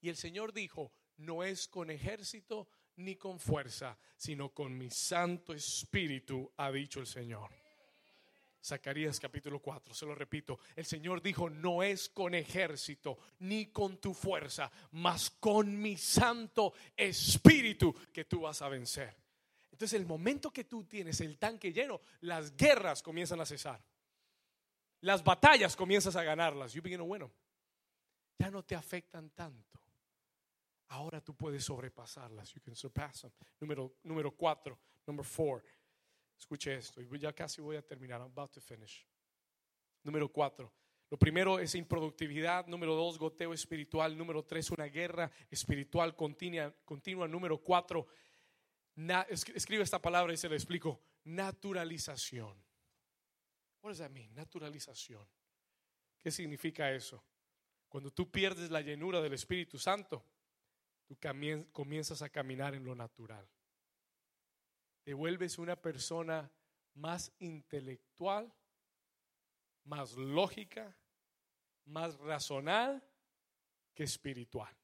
Y 0.00 0.08
el 0.08 0.16
Señor 0.16 0.52
dijo, 0.52 0.92
no 1.18 1.44
es 1.44 1.68
con 1.68 1.92
ejército 1.92 2.66
ni 2.96 3.14
con 3.14 3.38
fuerza, 3.38 3.96
sino 4.16 4.52
con 4.52 4.76
mi 4.76 4.90
Santo 4.90 5.54
Espíritu, 5.54 6.52
ha 6.56 6.72
dicho 6.72 6.98
el 6.98 7.06
Señor. 7.06 7.63
Zacarías 8.64 9.20
capítulo 9.20 9.58
4, 9.60 9.92
se 9.92 10.06
lo 10.06 10.14
repito, 10.14 10.58
el 10.74 10.86
Señor 10.86 11.20
dijo, 11.20 11.50
no 11.50 11.82
es 11.82 12.08
con 12.08 12.34
ejército 12.34 13.18
ni 13.40 13.66
con 13.66 13.98
tu 13.98 14.14
fuerza, 14.14 14.70
mas 14.92 15.30
con 15.30 15.78
mi 15.78 15.98
Santo 15.98 16.72
Espíritu 16.96 17.94
que 18.10 18.24
tú 18.24 18.40
vas 18.40 18.62
a 18.62 18.70
vencer. 18.70 19.14
Entonces 19.70 20.00
el 20.00 20.06
momento 20.06 20.50
que 20.50 20.64
tú 20.64 20.84
tienes 20.84 21.20
el 21.20 21.36
tanque 21.36 21.74
lleno, 21.74 22.00
las 22.22 22.56
guerras 22.56 23.02
comienzan 23.02 23.40
a 23.40 23.44
cesar. 23.44 23.84
Las 25.00 25.22
batallas 25.22 25.76
comienzas 25.76 26.16
a 26.16 26.22
ganarlas. 26.22 26.72
You 26.72 26.80
begin 26.80 27.02
bueno. 27.02 27.30
Ya 28.38 28.50
no 28.50 28.62
te 28.62 28.74
afectan 28.74 29.28
tanto. 29.30 29.78
Ahora 30.88 31.20
tú 31.20 31.34
puedes 31.34 31.64
sobrepasarlas. 31.64 32.54
You 32.54 32.62
can 32.62 32.74
surpass 32.74 33.20
them. 33.20 33.32
Número, 33.60 33.96
número 34.04 34.30
cuatro. 34.30 34.78
Number 35.06 35.26
four. 35.26 35.62
Escuche 36.38 36.74
esto. 36.74 37.00
Ya 37.00 37.32
casi 37.32 37.60
voy 37.60 37.76
a 37.76 37.82
terminar. 37.82 38.20
I'm 38.20 38.30
about 38.30 38.52
to 38.52 38.60
finish. 38.60 39.06
Número 40.02 40.28
cuatro. 40.28 40.72
Lo 41.10 41.18
primero 41.18 41.58
es 41.58 41.74
improductividad. 41.74 42.66
Número 42.66 42.94
dos, 42.94 43.18
goteo 43.18 43.52
espiritual. 43.52 44.16
Número 44.16 44.44
tres, 44.44 44.70
una 44.70 44.86
guerra 44.86 45.30
espiritual 45.50 46.14
continua. 46.16 46.74
continua. 46.84 47.28
Número 47.28 47.58
cuatro, 47.58 48.06
escribe 49.28 49.82
esta 49.82 50.00
palabra 50.00 50.32
y 50.32 50.36
se 50.36 50.48
lo 50.48 50.54
explico. 50.54 51.00
Naturalización. 51.24 52.62
What 53.80 53.90
does 53.90 53.98
that 53.98 54.10
mean? 54.10 54.34
Naturalización. 54.34 55.26
¿Qué 56.20 56.30
significa 56.30 56.90
eso? 56.90 57.22
Cuando 57.88 58.10
tú 58.10 58.30
pierdes 58.30 58.70
la 58.70 58.80
llenura 58.80 59.20
del 59.20 59.34
Espíritu 59.34 59.78
Santo, 59.78 60.24
tú 61.06 61.18
comienzas 61.70 62.22
a 62.22 62.28
caminar 62.28 62.74
en 62.74 62.84
lo 62.84 62.94
natural. 62.94 63.46
Te 65.04 65.14
vuelves 65.14 65.58
una 65.58 65.76
persona 65.76 66.50
más 66.94 67.32
intelectual, 67.38 68.52
más 69.84 70.14
lógica, 70.14 70.96
más 71.84 72.18
razonal 72.18 73.02
que 73.92 74.04
espiritual. 74.04 74.74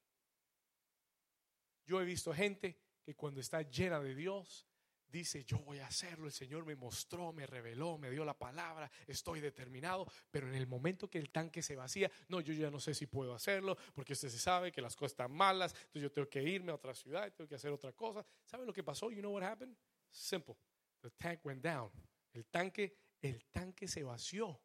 Yo 1.87 2.01
he 2.01 2.05
visto 2.05 2.33
gente 2.33 2.79
que 3.03 3.17
cuando 3.17 3.41
está 3.41 3.63
llena 3.63 3.99
de 3.99 4.15
Dios, 4.15 4.67
dice, 5.11 5.45
yo 5.45 5.59
voy 5.59 5.79
a 5.81 5.87
hacerlo, 5.87 6.27
el 6.27 6.33
Señor 6.33 6.65
me 6.65 6.77
mostró, 6.77 7.33
me 7.33 7.47
reveló, 7.47 7.99
me 7.99 8.11
dio 8.11 8.25
la 8.25 8.39
palabra, 8.39 8.91
estoy 9.07 9.41
determinado, 9.41 10.07
pero 10.31 10.47
en 10.49 10.55
el 10.55 10.67
momento 10.67 11.11
que 11.11 11.19
el 11.19 11.31
tanque 11.31 11.63
se 11.63 11.75
vacía, 11.75 12.11
no, 12.29 12.41
yo 12.41 12.53
ya 12.53 12.71
no 12.71 12.79
sé 12.79 12.95
si 12.95 13.07
puedo 13.07 13.35
hacerlo, 13.35 13.77
porque 13.95 14.13
usted 14.13 14.29
se 14.29 14.39
sabe 14.39 14.71
que 14.71 14.81
las 14.81 14.95
cosas 14.95 15.13
están 15.13 15.33
malas, 15.33 15.73
entonces 15.73 16.03
yo 16.03 16.13
tengo 16.13 16.29
que 16.29 16.43
irme 16.43 16.71
a 16.71 16.77
otra 16.77 16.95
ciudad, 16.95 17.33
tengo 17.33 17.49
que 17.49 17.57
hacer 17.57 17.73
otra 17.73 17.93
cosa. 17.93 18.25
¿Sabe 18.45 18.65
lo 18.65 18.73
que 18.73 18.85
pasó? 18.85 19.11
You 19.11 19.21
know 19.21 19.33
what 19.33 19.43
happened? 19.43 19.77
Simple. 20.11 20.57
The 21.03 21.11
tank 21.11 21.41
went 21.45 21.63
down. 21.63 21.91
El 22.33 22.47
tanque, 22.47 22.97
el 23.23 23.45
tanque 23.51 23.89
se 23.89 24.03
vació 24.03 24.61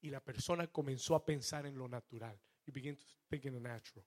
y 0.00 0.10
la 0.10 0.20
persona 0.20 0.66
comenzó 0.68 1.14
a 1.14 1.24
pensar 1.24 1.66
en 1.66 1.76
lo 1.76 1.88
natural. 1.88 2.38
You 2.66 2.72
begin 2.72 2.96
to 2.96 3.06
think 3.28 3.44
in 3.44 3.54
the 3.54 3.60
natural. 3.60 4.04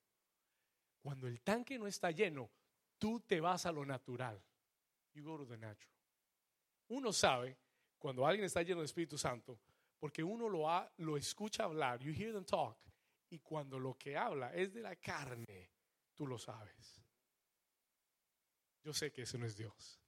Cuando 1.02 1.28
el 1.28 1.42
tanque 1.42 1.78
no 1.78 1.88
está 1.88 2.12
lleno, 2.12 2.50
tú 2.98 3.20
te 3.20 3.42
vas 3.42 3.66
a 3.66 3.72
lo 3.72 3.86
natural. 3.86 4.42
You 5.14 5.24
go 5.24 5.38
to 5.38 5.46
the 5.46 5.58
natural. 5.58 5.94
Uno 6.90 7.12
sabe 7.12 7.58
cuando 7.98 8.26
alguien 8.26 8.46
está 8.46 8.62
lleno 8.62 8.82
de 8.82 8.86
Espíritu 8.86 9.18
Santo, 9.18 9.60
porque 10.00 10.24
uno 10.24 10.50
lo, 10.50 10.68
lo 10.98 11.18
escucha 11.18 11.64
hablar, 11.64 12.00
you 12.00 12.12
hear 12.12 12.34
them 12.34 12.46
talk, 12.46 12.78
y 13.30 13.40
cuando 13.40 13.80
lo 13.80 13.98
que 13.98 14.18
habla 14.18 14.54
es 14.54 14.74
de 14.74 14.82
la 14.82 14.96
carne, 14.96 15.72
tú 16.14 16.28
lo 16.28 16.38
sabes. 16.38 17.02
Yo 18.84 18.94
sé 18.94 19.12
que 19.12 19.22
ese 19.22 19.38
no 19.38 19.46
es 19.46 19.56
Dios. 19.56 20.03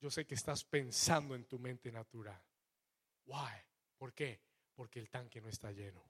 Yo 0.00 0.10
sé 0.10 0.26
que 0.26 0.34
estás 0.34 0.64
pensando 0.64 1.34
en 1.34 1.44
tu 1.44 1.58
mente 1.58 1.90
natural. 1.90 2.42
Why? 3.26 3.52
¿Por 3.96 4.12
qué? 4.12 4.40
Porque 4.74 4.98
el 4.98 5.08
tanque 5.08 5.40
no 5.40 5.48
está 5.48 5.72
lleno. 5.72 6.02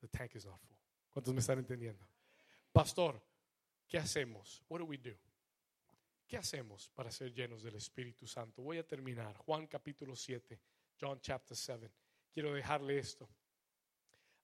The 0.00 0.08
tank 0.08 0.34
is 0.34 0.46
not 0.46 0.58
full. 0.60 0.76
¿Cuántos 1.10 1.34
me 1.34 1.40
están 1.40 1.58
entendiendo? 1.58 2.04
Pastor, 2.72 3.22
¿Qué 3.90 3.98
hacemos? 3.98 4.62
What 4.68 4.78
do 4.78 4.84
we 4.84 4.98
do? 4.98 5.18
¿Qué 6.24 6.36
hacemos 6.36 6.88
para 6.90 7.10
ser 7.10 7.34
llenos 7.34 7.60
del 7.64 7.74
Espíritu 7.74 8.24
Santo? 8.24 8.62
Voy 8.62 8.78
a 8.78 8.86
terminar. 8.86 9.36
Juan 9.38 9.66
capítulo 9.66 10.14
7, 10.14 10.60
John 11.00 11.20
chapter 11.20 11.56
7. 11.56 11.90
Quiero 12.32 12.54
dejarle 12.54 12.98
esto. 12.98 13.28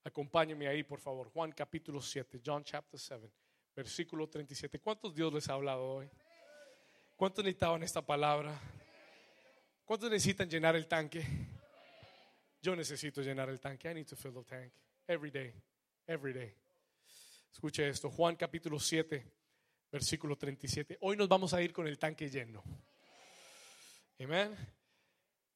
Acompáñeme 0.03 0.67
ahí, 0.67 0.83
por 0.83 0.99
favor. 0.99 1.31
Juan 1.31 1.53
capítulo 1.53 2.01
7, 2.01 2.41
John 2.45 2.65
chapter 2.65 2.99
7, 2.99 3.31
versículo 3.77 4.29
37. 4.29 4.81
¿Cuántos 4.81 5.15
Dios 5.15 5.33
les 5.33 5.49
ha 5.49 5.53
hablado 5.53 5.85
hoy? 5.85 6.11
¿Cuántos 7.17 7.43
necesitaban 7.43 7.83
esta 7.83 8.03
palabra? 8.03 8.61
¿Cuántos 9.87 10.11
necesitan 10.11 10.51
llenar 10.51 10.77
el 10.77 10.87
tanque? 10.87 11.25
Yo 12.61 12.77
necesito 12.77 13.23
llenar 13.23 13.49
el 13.49 13.59
tanque. 13.59 13.91
I 13.91 13.95
need 13.95 14.07
to 14.07 14.17
fill 14.17 14.35
the 14.35 14.45
tank 14.45 14.71
every 15.07 15.31
day. 15.31 15.55
Every 16.07 16.35
day. 16.35 16.55
Escuche 17.51 17.89
esto, 17.89 18.11
Juan 18.11 18.37
capítulo 18.37 18.79
7, 18.79 19.33
versículo 19.91 20.37
37. 20.37 20.99
Hoy 21.01 21.17
nos 21.17 21.27
vamos 21.27 21.55
a 21.55 21.63
ir 21.63 21.73
con 21.73 21.87
el 21.87 21.99
tanque 21.99 22.29
lleno. 22.29 22.63
Amén. 24.21 24.55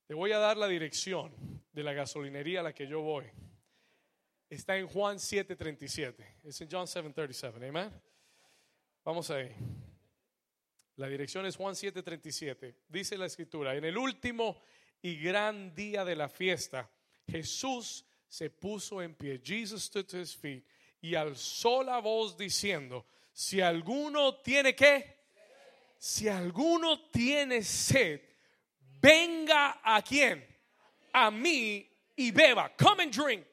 Te 0.07 0.15
voy 0.15 0.33
a 0.33 0.39
dar 0.39 0.57
la 0.57 0.67
dirección 0.67 1.63
de 1.73 1.83
la 1.83 1.93
gasolinería 1.93 2.61
a 2.61 2.63
la 2.63 2.73
que 2.73 2.87
yo 2.87 3.03
voy. 3.03 3.27
Está 4.49 4.79
en 4.79 4.87
Juan 4.87 5.19
7:37. 5.19 6.39
Es 6.43 6.59
en 6.63 6.69
John 6.71 6.87
7:37. 6.87 7.69
Amén. 7.69 7.93
Vamos 9.05 9.31
ahí. 9.31 9.55
La 11.01 11.09
dirección 11.09 11.47
es 11.47 11.57
Juan 11.57 11.75
7:37. 11.75 12.75
Dice 12.87 13.17
la 13.17 13.25
escritura, 13.25 13.75
en 13.75 13.87
el 13.87 13.97
último 13.97 14.61
y 15.01 15.17
gran 15.17 15.75
día 15.75 16.05
de 16.05 16.15
la 16.15 16.29
fiesta, 16.29 16.91
Jesús 17.27 18.05
se 18.29 18.51
puso 18.51 19.01
en 19.01 19.15
pie. 19.15 19.41
Jesus 19.43 19.85
stood 19.85 20.05
to 20.05 20.21
his 20.21 20.37
feet 20.37 20.63
y 21.01 21.15
alzó 21.15 21.83
la 21.83 22.01
voz 22.01 22.37
diciendo, 22.37 23.07
si 23.33 23.63
alguno 23.63 24.43
tiene 24.43 24.77
que, 24.77 25.21
si 25.97 26.29
alguno 26.29 27.09
tiene 27.09 27.63
sed, 27.63 28.21
venga 29.01 29.81
a 29.83 30.03
quien, 30.03 30.47
a 31.15 31.31
mí 31.31 31.91
y 32.15 32.31
beba, 32.31 32.77
come 32.77 33.05
and 33.05 33.17
drink. 33.17 33.47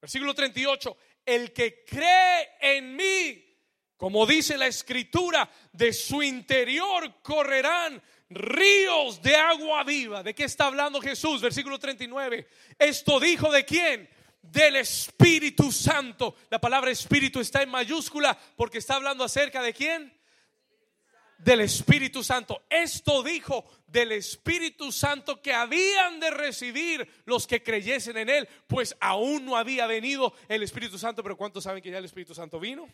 Versículo 0.00 0.32
38, 0.32 0.96
el 1.26 1.52
que 1.52 1.82
cree 1.82 2.50
en 2.60 2.94
mí, 2.94 3.49
como 4.00 4.24
dice 4.24 4.56
la 4.56 4.66
escritura, 4.66 5.50
de 5.74 5.92
su 5.92 6.22
interior 6.22 7.16
correrán 7.20 8.00
ríos 8.30 9.20
de 9.20 9.36
agua 9.36 9.84
viva. 9.84 10.22
¿De 10.22 10.34
qué 10.34 10.44
está 10.44 10.68
hablando 10.68 11.02
Jesús? 11.02 11.42
Versículo 11.42 11.78
39. 11.78 12.48
Esto 12.78 13.20
dijo 13.20 13.52
de 13.52 13.66
quién? 13.66 14.08
del 14.40 14.76
Espíritu 14.76 15.70
Santo. 15.70 16.34
La 16.48 16.58
palabra 16.58 16.90
Espíritu 16.90 17.40
está 17.40 17.60
en 17.62 17.68
mayúscula 17.68 18.38
porque 18.56 18.78
está 18.78 18.94
hablando 18.94 19.22
acerca 19.22 19.60
de 19.60 19.74
quién? 19.74 20.10
Del 21.36 21.60
Espíritu 21.60 22.24
Santo. 22.24 22.64
Esto 22.70 23.22
dijo 23.22 23.66
del 23.86 24.12
Espíritu 24.12 24.92
Santo 24.92 25.42
que 25.42 25.52
habían 25.52 26.20
de 26.20 26.30
recibir 26.30 27.06
los 27.26 27.46
que 27.46 27.62
creyesen 27.62 28.16
en 28.16 28.30
Él, 28.30 28.48
pues 28.66 28.96
aún 28.98 29.44
no 29.44 29.58
había 29.58 29.86
venido 29.86 30.32
el 30.48 30.62
Espíritu 30.62 30.98
Santo, 30.98 31.22
pero 31.22 31.36
¿cuántos 31.36 31.64
saben 31.64 31.82
que 31.82 31.90
ya 31.90 31.98
el 31.98 32.06
Espíritu 32.06 32.34
Santo 32.34 32.58
vino? 32.58 32.88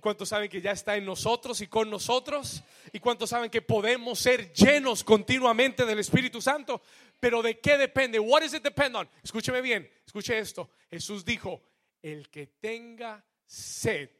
¿Cuántos 0.00 0.28
saben 0.28 0.48
que 0.48 0.60
ya 0.60 0.72
está 0.72 0.96
en 0.96 1.04
nosotros 1.04 1.60
y 1.60 1.66
con 1.66 1.90
nosotros? 1.90 2.62
¿Y 2.92 3.00
cuántos 3.00 3.30
saben 3.30 3.50
que 3.50 3.62
podemos 3.62 4.18
ser 4.18 4.52
llenos 4.52 5.04
continuamente 5.04 5.84
del 5.84 5.98
Espíritu 5.98 6.40
Santo? 6.40 6.82
Pero 7.18 7.42
¿de 7.42 7.58
qué 7.60 7.76
depende? 7.76 8.18
What 8.18 8.42
does 8.42 8.54
it 8.54 8.62
depend 8.62 8.96
on? 8.96 9.08
Escúcheme 9.22 9.60
bien, 9.60 9.90
escuche 10.06 10.38
esto. 10.38 10.70
Jesús 10.90 11.24
dijo, 11.24 11.62
el 12.00 12.30
que 12.30 12.46
tenga 12.46 13.24
sed, 13.44 14.10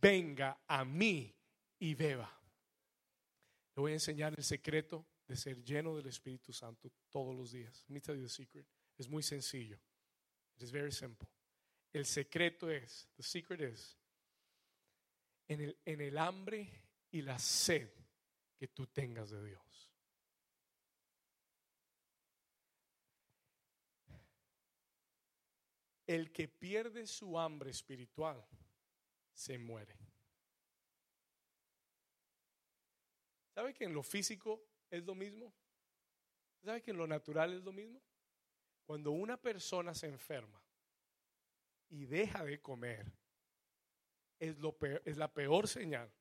venga 0.00 0.62
a 0.68 0.84
mí 0.84 1.34
y 1.80 1.94
beba. 1.94 2.30
Le 3.74 3.80
voy 3.80 3.92
a 3.92 3.94
enseñar 3.94 4.34
el 4.36 4.44
secreto 4.44 5.06
de 5.26 5.36
ser 5.36 5.64
lleno 5.64 5.96
del 5.96 6.06
Espíritu 6.06 6.52
Santo 6.52 6.92
todos 7.10 7.34
los 7.34 7.50
días. 7.50 7.84
Let 7.88 7.94
me 7.94 8.00
tell 8.00 8.16
you 8.16 8.22
the 8.22 8.28
secret. 8.28 8.66
Es 8.98 9.08
muy 9.08 9.22
sencillo. 9.22 9.78
It 10.56 10.62
is 10.62 10.70
very 10.70 10.92
simple. 10.92 11.28
El 11.92 12.04
secreto 12.06 12.70
es, 12.70 13.08
the 13.16 13.22
secret 13.22 13.60
is, 13.60 13.98
en 15.48 15.60
el, 15.60 15.78
en 15.84 16.00
el 16.00 16.18
hambre 16.18 16.68
y 17.10 17.22
la 17.22 17.38
sed 17.38 17.90
que 18.56 18.68
tú 18.68 18.86
tengas 18.86 19.30
de 19.30 19.44
Dios. 19.44 19.90
El 26.06 26.32
que 26.32 26.48
pierde 26.48 27.06
su 27.06 27.38
hambre 27.38 27.70
espiritual 27.70 28.44
se 29.32 29.58
muere. 29.58 29.96
¿Sabe 33.54 33.74
que 33.74 33.84
en 33.84 33.94
lo 33.94 34.02
físico 34.02 34.64
es 34.90 35.04
lo 35.04 35.14
mismo? 35.14 35.54
¿Sabe 36.64 36.82
que 36.82 36.90
en 36.90 36.96
lo 36.96 37.06
natural 37.06 37.52
es 37.54 37.62
lo 37.62 37.72
mismo? 37.72 38.00
Cuando 38.84 39.10
una 39.10 39.36
persona 39.36 39.94
se 39.94 40.06
enferma 40.06 40.62
y 41.88 42.04
deja 42.06 42.44
de 42.44 42.60
comer, 42.60 43.12
es, 44.42 44.58
lo 44.58 44.76
es 45.04 45.16
la 45.16 45.32
peor 45.32 45.68
señal 45.68 46.12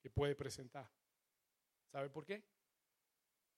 que 0.00 0.08
puede 0.08 0.36
presentar. 0.36 0.88
¿Sabe 1.90 2.08
por 2.08 2.24
qué? 2.24 2.44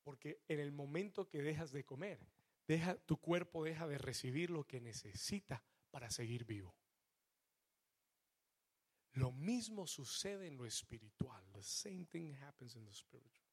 Porque 0.03 0.41
en 0.49 0.59
el 0.59 0.73
momento 0.73 1.29
que 1.29 1.43
dejas 1.43 1.71
de 1.71 1.85
comer, 1.85 2.19
deja, 2.67 2.97
tu 2.97 3.19
cuerpo 3.19 3.63
deja 3.63 3.87
de 3.87 3.99
recibir 3.99 4.51
lo 4.51 4.65
que 4.65 4.81
necesita 4.81 5.63
para 5.91 6.11
seguir 6.11 6.47
vivo. 6.47 6.75
Lo 9.13 9.33
mismo 9.33 9.87
sucede 9.87 10.47
en 10.47 10.57
lo 10.57 10.65
espiritual. 10.65 11.45
The 11.53 11.63
same 11.63 12.07
thing 12.07 12.35
happens 12.43 12.75
in 12.75 12.87
the 12.87 12.95
spiritual. 12.95 13.47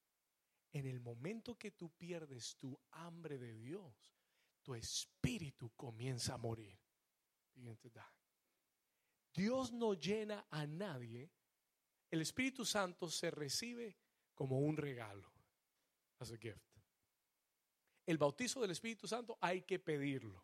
En 0.72 0.88
el 0.88 1.02
momento 1.02 1.58
que 1.58 1.72
tú 1.72 1.90
pierdes 1.92 2.56
tu 2.58 2.80
hambre 2.92 3.38
de 3.38 3.54
Dios, 3.54 4.16
tu 4.62 4.76
espíritu 4.76 5.72
comienza 5.76 6.36
a 6.36 6.38
morir. 6.38 6.80
Begin 7.54 7.78
to 7.78 7.90
die. 7.90 8.23
Dios 9.34 9.72
no 9.72 9.94
llena 9.94 10.46
a 10.52 10.66
nadie. 10.68 11.32
El 12.12 12.22
Espíritu 12.22 12.66
Santo 12.66 13.10
se 13.10 13.32
recibe 13.32 13.98
como 14.36 14.60
un 14.60 14.78
regalo, 14.78 15.32
as 16.20 16.32
a 16.32 16.38
gift. 16.38 16.62
El 18.06 18.18
bautizo 18.18 18.62
del 18.62 18.72
Espíritu 18.72 19.08
Santo 19.08 19.38
hay 19.42 19.64
que 19.64 19.80
pedirlo. 19.80 20.44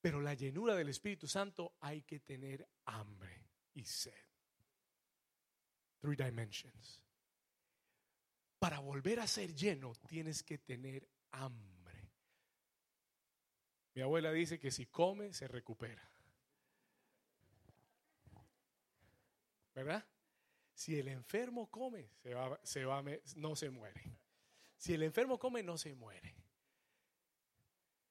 Pero 0.00 0.20
la 0.20 0.34
llenura 0.34 0.74
del 0.74 0.88
Espíritu 0.88 1.28
Santo 1.28 1.76
hay 1.80 2.02
que 2.02 2.20
tener 2.20 2.66
hambre 2.86 3.50
y 3.74 3.84
sed. 3.84 4.12
Three 6.00 6.16
dimensions. 6.16 7.00
Para 8.58 8.78
volver 8.80 9.20
a 9.20 9.26
ser 9.26 9.54
lleno 9.54 9.94
tienes 10.06 10.42
que 10.42 10.58
tener 10.58 11.08
hambre. 11.32 12.12
Mi 13.94 14.02
abuela 14.02 14.32
dice 14.32 14.58
que 14.58 14.70
si 14.70 14.86
come 14.86 15.32
se 15.32 15.48
recupera. 15.48 16.15
¿Verdad? 19.76 20.08
Si 20.72 20.98
el 20.98 21.08
enfermo 21.08 21.70
come, 21.70 22.08
se 22.22 22.32
va, 22.32 22.58
se 22.62 22.86
va, 22.86 23.04
no 23.36 23.54
se 23.54 23.68
muere. 23.68 24.16
Si 24.78 24.94
el 24.94 25.02
enfermo 25.02 25.38
come, 25.38 25.62
no 25.62 25.76
se 25.76 25.94
muere. 25.94 26.34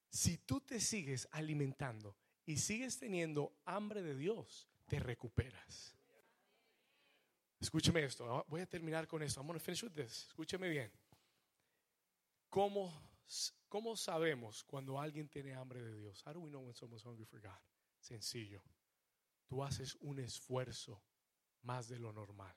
Si 0.09 0.37
tú 0.37 0.61
te 0.61 0.79
sigues 0.79 1.27
alimentando 1.31 2.15
y 2.45 2.57
sigues 2.57 2.99
teniendo 2.99 3.57
hambre 3.65 4.03
de 4.03 4.15
Dios, 4.15 4.69
te 4.85 4.99
recuperas. 4.99 5.95
Escúcheme 7.59 8.03
esto. 8.03 8.45
Voy 8.47 8.61
a 8.61 8.67
terminar 8.67 9.07
con 9.07 9.23
esto. 9.23 9.41
I'm 9.41 9.47
going 9.47 9.57
to 9.57 9.65
finish 9.65 9.81
with 9.81 9.93
this. 9.93 10.27
Escúcheme 10.27 10.69
bien. 10.69 10.91
¿Cómo, 12.47 12.93
¿Cómo 13.67 13.95
sabemos 13.95 14.63
cuando 14.63 14.99
alguien 14.99 15.27
tiene 15.27 15.55
hambre 15.55 15.81
de 15.81 15.95
Dios? 15.95 16.21
How 16.25 16.33
do 16.33 16.41
we 16.41 16.51
know 16.51 16.61
when 16.61 16.75
someone's 16.75 17.03
hungry 17.03 17.25
for 17.25 17.41
God? 17.41 17.59
Sencillo. 17.99 18.61
Tú 19.47 19.63
haces 19.63 19.95
un 20.01 20.19
esfuerzo 20.19 21.01
más 21.65 21.89
de 21.89 21.99
lo 21.99 22.13
normal. 22.13 22.55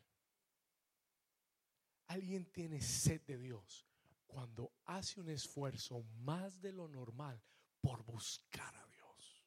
Alguien 2.07 2.47
tiene 2.47 2.81
sed 2.81 3.21
de 3.23 3.39
Dios 3.39 3.87
cuando 4.27 4.73
hace 4.87 5.21
un 5.21 5.29
esfuerzo 5.29 6.03
más 6.21 6.61
de 6.61 6.73
lo 6.73 6.89
normal 6.89 7.43
por 7.81 8.05
buscar 8.05 8.75
a 8.75 8.87
Dios. 8.87 9.43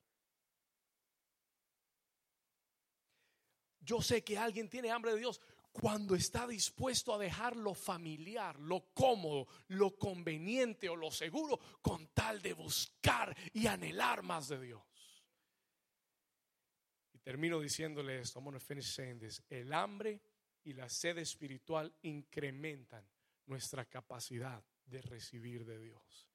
Yo 3.79 4.01
sé 4.01 4.23
que 4.23 4.37
alguien 4.37 4.69
tiene 4.69 4.91
hambre 4.91 5.13
de 5.13 5.19
Dios 5.19 5.41
cuando 5.71 6.15
está 6.15 6.45
dispuesto 6.47 7.13
a 7.13 7.17
dejar 7.17 7.55
lo 7.55 7.73
familiar, 7.73 8.59
lo 8.59 8.93
cómodo, 8.93 9.47
lo 9.69 9.97
conveniente 9.97 10.89
o 10.89 10.95
lo 10.95 11.11
seguro 11.11 11.59
con 11.81 12.07
tal 12.07 12.41
de 12.41 12.53
buscar 12.53 13.35
y 13.53 13.67
anhelar 13.67 14.21
más 14.21 14.49
de 14.49 14.59
Dios. 14.59 14.81
Termino 17.23 17.59
diciéndole 17.59 18.19
esto, 18.19 18.39
I'm 18.39 18.45
going 18.45 18.57
to 18.57 18.65
finish 18.65 18.87
saying 18.87 19.19
this. 19.19 19.43
El 19.49 19.71
hambre 19.73 20.19
y 20.63 20.73
la 20.73 20.89
sed 20.89 21.17
espiritual 21.19 21.93
incrementan 22.01 23.03
nuestra 23.45 23.85
capacidad 23.85 24.63
de 24.85 25.01
recibir 25.01 25.65
de 25.65 25.79
Dios. 25.79 26.29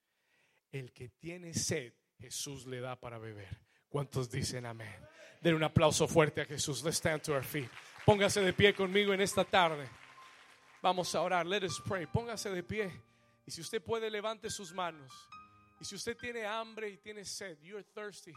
El 0.71 0.93
que 0.93 1.09
tiene 1.09 1.55
sed, 1.55 1.93
Jesús 2.19 2.67
le 2.67 2.81
da 2.81 2.97
para 2.99 3.19
beber. 3.19 3.61
¿Cuántos 3.89 4.31
dicen 4.31 4.67
amén? 4.67 4.95
Den 5.41 5.55
un 5.55 5.63
aplauso 5.63 6.07
fuerte 6.09 6.41
a 6.41 6.45
Jesús. 6.45 6.83
Let's 6.83 6.99
stand 6.99 7.23
to 7.23 7.33
our 7.33 7.45
feet. 7.45 7.71
Póngase 8.05 8.41
de 8.41 8.53
pie 8.53 8.75
conmigo 8.75 9.13
en 9.13 9.21
esta 9.21 9.45
tarde. 9.45 9.89
Vamos 10.83 11.15
a 11.15 11.21
orar. 11.21 11.47
Let 11.47 11.65
us 11.65 11.81
pray. 11.85 12.07
Póngase 12.07 12.51
de 12.51 12.63
pie. 12.63 12.91
Y 13.47 13.51
si 13.51 13.61
usted 13.61 13.83
puede, 13.83 14.11
levante 14.11 14.51
sus 14.51 14.73
manos. 14.73 15.13
Y 15.81 15.85
si 15.85 15.95
usted 15.95 16.17
tiene 16.17 16.45
hambre 16.45 16.89
y 16.89 16.97
tiene 16.97 17.25
sed, 17.25 17.59
you're 17.63 17.85
thirsty, 17.95 18.33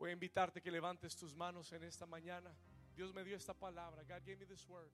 voy 0.00 0.08
a 0.08 0.12
invitarte 0.14 0.62
que 0.62 0.70
levantes 0.70 1.14
tus 1.14 1.34
manos 1.34 1.70
en 1.72 1.84
esta 1.84 2.06
mañana. 2.06 2.50
Dios 2.96 3.12
me 3.12 3.22
dio 3.22 3.36
esta 3.36 3.52
palabra. 3.52 4.02
God 4.02 4.24
gave 4.24 4.36
me 4.38 4.46
this 4.46 4.66
word. 4.66 4.90